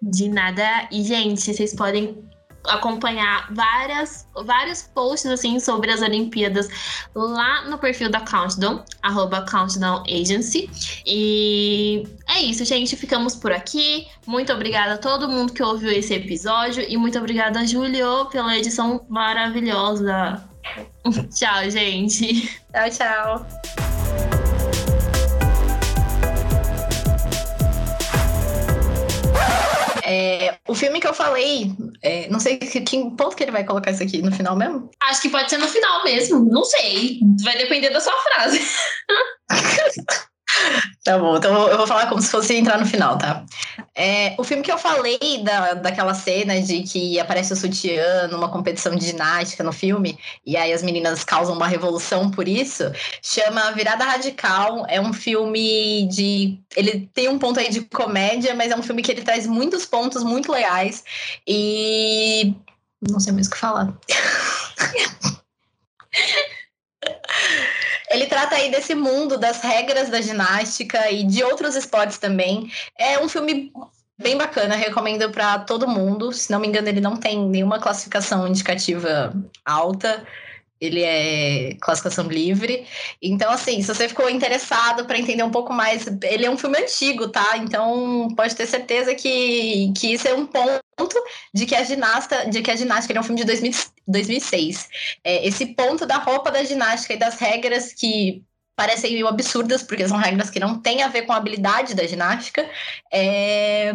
De 0.02 0.28
nada. 0.28 0.86
E, 0.92 1.02
gente, 1.02 1.40
vocês 1.40 1.74
podem 1.74 2.22
acompanhar 2.66 3.52
várias, 3.52 4.26
vários 4.44 4.82
posts 4.82 5.30
assim 5.30 5.60
sobre 5.60 5.90
as 5.90 6.00
Olimpíadas 6.02 6.68
lá 7.14 7.62
no 7.68 7.78
perfil 7.78 8.10
da 8.10 8.20
Countdown, 8.20 8.84
arroba 9.02 9.42
Countdown 9.42 10.02
Agency. 10.08 10.70
E 11.06 12.06
é 12.28 12.40
isso, 12.40 12.64
gente. 12.64 12.96
Ficamos 12.96 13.34
por 13.34 13.52
aqui. 13.52 14.06
Muito 14.26 14.52
obrigada 14.52 14.94
a 14.94 14.98
todo 14.98 15.28
mundo 15.28 15.52
que 15.52 15.62
ouviu 15.62 15.90
esse 15.90 16.14
episódio 16.14 16.84
e 16.88 16.96
muito 16.96 17.18
obrigada, 17.18 17.66
Julio, 17.66 18.26
pela 18.26 18.56
edição 18.56 19.04
maravilhosa. 19.08 20.42
tchau, 21.34 21.70
gente. 21.70 22.48
Tchau, 22.72 22.90
tchau. 22.90 23.93
É, 30.04 30.58
o 30.68 30.74
filme 30.74 31.00
que 31.00 31.06
eu 31.06 31.14
falei, 31.14 31.72
é, 32.02 32.28
não 32.28 32.38
sei 32.38 32.58
que, 32.58 32.80
que 32.80 33.10
ponto 33.16 33.34
que 33.34 33.42
ele 33.42 33.52
vai 33.52 33.64
colocar 33.64 33.90
isso 33.90 34.02
aqui 34.02 34.20
no 34.20 34.32
final 34.32 34.56
mesmo? 34.56 34.90
Acho 35.02 35.22
que 35.22 35.30
pode 35.30 35.48
ser 35.48 35.58
no 35.58 35.68
final 35.68 36.04
mesmo. 36.04 36.44
Não 36.44 36.64
sei. 36.64 37.20
Vai 37.42 37.56
depender 37.56 37.90
da 37.90 38.00
sua 38.00 38.12
frase. 38.12 38.60
Tá 41.04 41.18
bom, 41.18 41.36
então 41.36 41.68
eu 41.68 41.76
vou 41.76 41.86
falar 41.86 42.06
como 42.06 42.22
se 42.22 42.30
fosse 42.30 42.54
entrar 42.54 42.78
no 42.78 42.86
final, 42.86 43.18
tá? 43.18 43.44
É, 43.94 44.34
o 44.38 44.44
filme 44.44 44.62
que 44.62 44.72
eu 44.72 44.78
falei 44.78 45.18
da, 45.44 45.74
daquela 45.74 46.14
cena 46.14 46.60
de 46.62 46.82
que 46.82 47.20
aparece 47.20 47.52
o 47.52 47.56
sutiã 47.56 48.26
numa 48.28 48.48
competição 48.48 48.96
de 48.96 49.06
ginástica 49.06 49.62
no 49.62 49.72
filme, 49.72 50.18
e 50.46 50.56
aí 50.56 50.72
as 50.72 50.82
meninas 50.82 51.22
causam 51.22 51.54
uma 51.54 51.66
revolução 51.66 52.30
por 52.30 52.48
isso, 52.48 52.84
chama 53.22 53.72
Virada 53.72 54.04
Radical. 54.04 54.86
É 54.88 55.00
um 55.00 55.12
filme 55.12 56.08
de. 56.08 56.58
Ele 56.74 57.08
tem 57.12 57.28
um 57.28 57.38
ponto 57.38 57.60
aí 57.60 57.68
de 57.68 57.82
comédia, 57.82 58.54
mas 58.54 58.72
é 58.72 58.76
um 58.76 58.82
filme 58.82 59.02
que 59.02 59.12
ele 59.12 59.22
traz 59.22 59.46
muitos 59.46 59.84
pontos 59.84 60.22
muito 60.22 60.50
legais. 60.50 61.04
E. 61.46 62.54
Não 63.10 63.20
sei 63.20 63.32
mais 63.32 63.46
o 63.46 63.50
que 63.50 63.58
falar. 63.58 63.92
Ele 68.14 68.26
trata 68.26 68.54
aí 68.54 68.70
desse 68.70 68.94
mundo, 68.94 69.36
das 69.36 69.60
regras 69.60 70.08
da 70.08 70.20
ginástica 70.20 71.10
e 71.10 71.24
de 71.24 71.42
outros 71.42 71.74
esportes 71.74 72.16
também. 72.16 72.70
É 72.96 73.18
um 73.18 73.28
filme 73.28 73.72
bem 74.16 74.36
bacana, 74.36 74.76
recomendo 74.76 75.28
para 75.30 75.58
todo 75.58 75.88
mundo. 75.88 76.32
Se 76.32 76.50
não 76.50 76.60
me 76.60 76.68
engano, 76.68 76.88
ele 76.88 77.00
não 77.00 77.16
tem 77.16 77.38
nenhuma 77.38 77.80
classificação 77.80 78.46
indicativa 78.46 79.34
alta. 79.64 80.24
Ele 80.80 81.02
é 81.02 81.74
classificação 81.80 82.28
livre. 82.28 82.86
Então, 83.20 83.50
assim, 83.50 83.82
se 83.82 83.88
você 83.88 84.08
ficou 84.08 84.30
interessado 84.30 85.06
para 85.06 85.18
entender 85.18 85.42
um 85.42 85.50
pouco 85.50 85.72
mais, 85.72 86.06
ele 86.22 86.46
é 86.46 86.50
um 86.50 86.58
filme 86.58 86.78
antigo, 86.78 87.28
tá? 87.28 87.56
Então, 87.56 88.28
pode 88.36 88.54
ter 88.54 88.66
certeza 88.66 89.14
que, 89.14 89.92
que 89.96 90.12
isso 90.12 90.28
é 90.28 90.34
um 90.34 90.46
ponto 90.96 91.16
de 91.52 91.66
que 91.66 91.74
a 91.74 91.82
ginasta, 91.82 92.48
de 92.48 92.62
que 92.62 92.70
a 92.70 92.76
ginástica 92.76 93.12
ele 93.12 93.18
é 93.18 93.20
um 93.20 93.24
filme 93.24 93.40
de 93.40 93.46
2000, 93.46 93.72
2006. 94.06 94.88
É, 95.22 95.46
esse 95.46 95.66
ponto 95.66 96.06
da 96.06 96.18
roupa 96.18 96.50
da 96.50 96.64
ginástica 96.64 97.14
e 97.14 97.18
das 97.18 97.38
regras 97.38 97.92
que 97.92 98.42
parecem 98.76 99.12
meio 99.12 99.28
absurdas, 99.28 99.82
porque 99.82 100.06
são 100.06 100.16
regras 100.16 100.50
que 100.50 100.60
não 100.60 100.80
têm 100.80 101.02
a 101.02 101.08
ver 101.08 101.22
com 101.22 101.32
a 101.32 101.36
habilidade 101.36 101.94
da 101.94 102.06
ginástica, 102.06 102.68
é, 103.12 103.94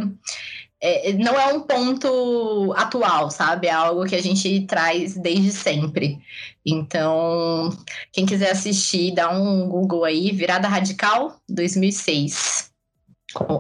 é, 0.81 1.13
não 1.13 1.37
é 1.39 1.53
um 1.53 1.61
ponto 1.61 2.73
atual, 2.77 3.29
sabe? 3.29 3.67
É 3.67 3.71
algo 3.71 4.05
que 4.05 4.15
a 4.15 4.21
gente 4.21 4.65
traz 4.65 5.15
desde 5.15 5.51
sempre. 5.51 6.19
Então, 6.65 7.69
quem 8.11 8.25
quiser 8.25 8.51
assistir, 8.51 9.13
dá 9.13 9.29
um 9.29 9.67
Google 9.67 10.05
aí, 10.05 10.31
Virada 10.31 10.67
Radical 10.67 11.35
2006. 11.49 12.71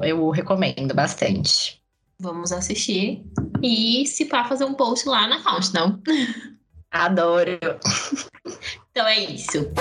Eu 0.03 0.29
recomendo 0.29 0.95
bastante. 0.95 1.78
Vamos 2.21 2.51
assistir 2.51 3.23
e 3.63 4.05
se 4.05 4.25
pá 4.25 4.43
fazer 4.43 4.65
um 4.65 4.73
post 4.73 5.07
lá 5.07 5.25
na 5.25 5.41
Countdown. 5.41 6.01
Adoro. 6.91 7.57
Então 8.91 9.07
é 9.07 9.19
isso. 9.19 9.71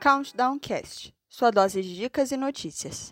Countdown 0.00 0.58
Cast, 0.58 1.12
sua 1.28 1.50
dose 1.50 1.82
de 1.82 1.94
dicas 1.96 2.30
e 2.30 2.36
notícias. 2.38 3.10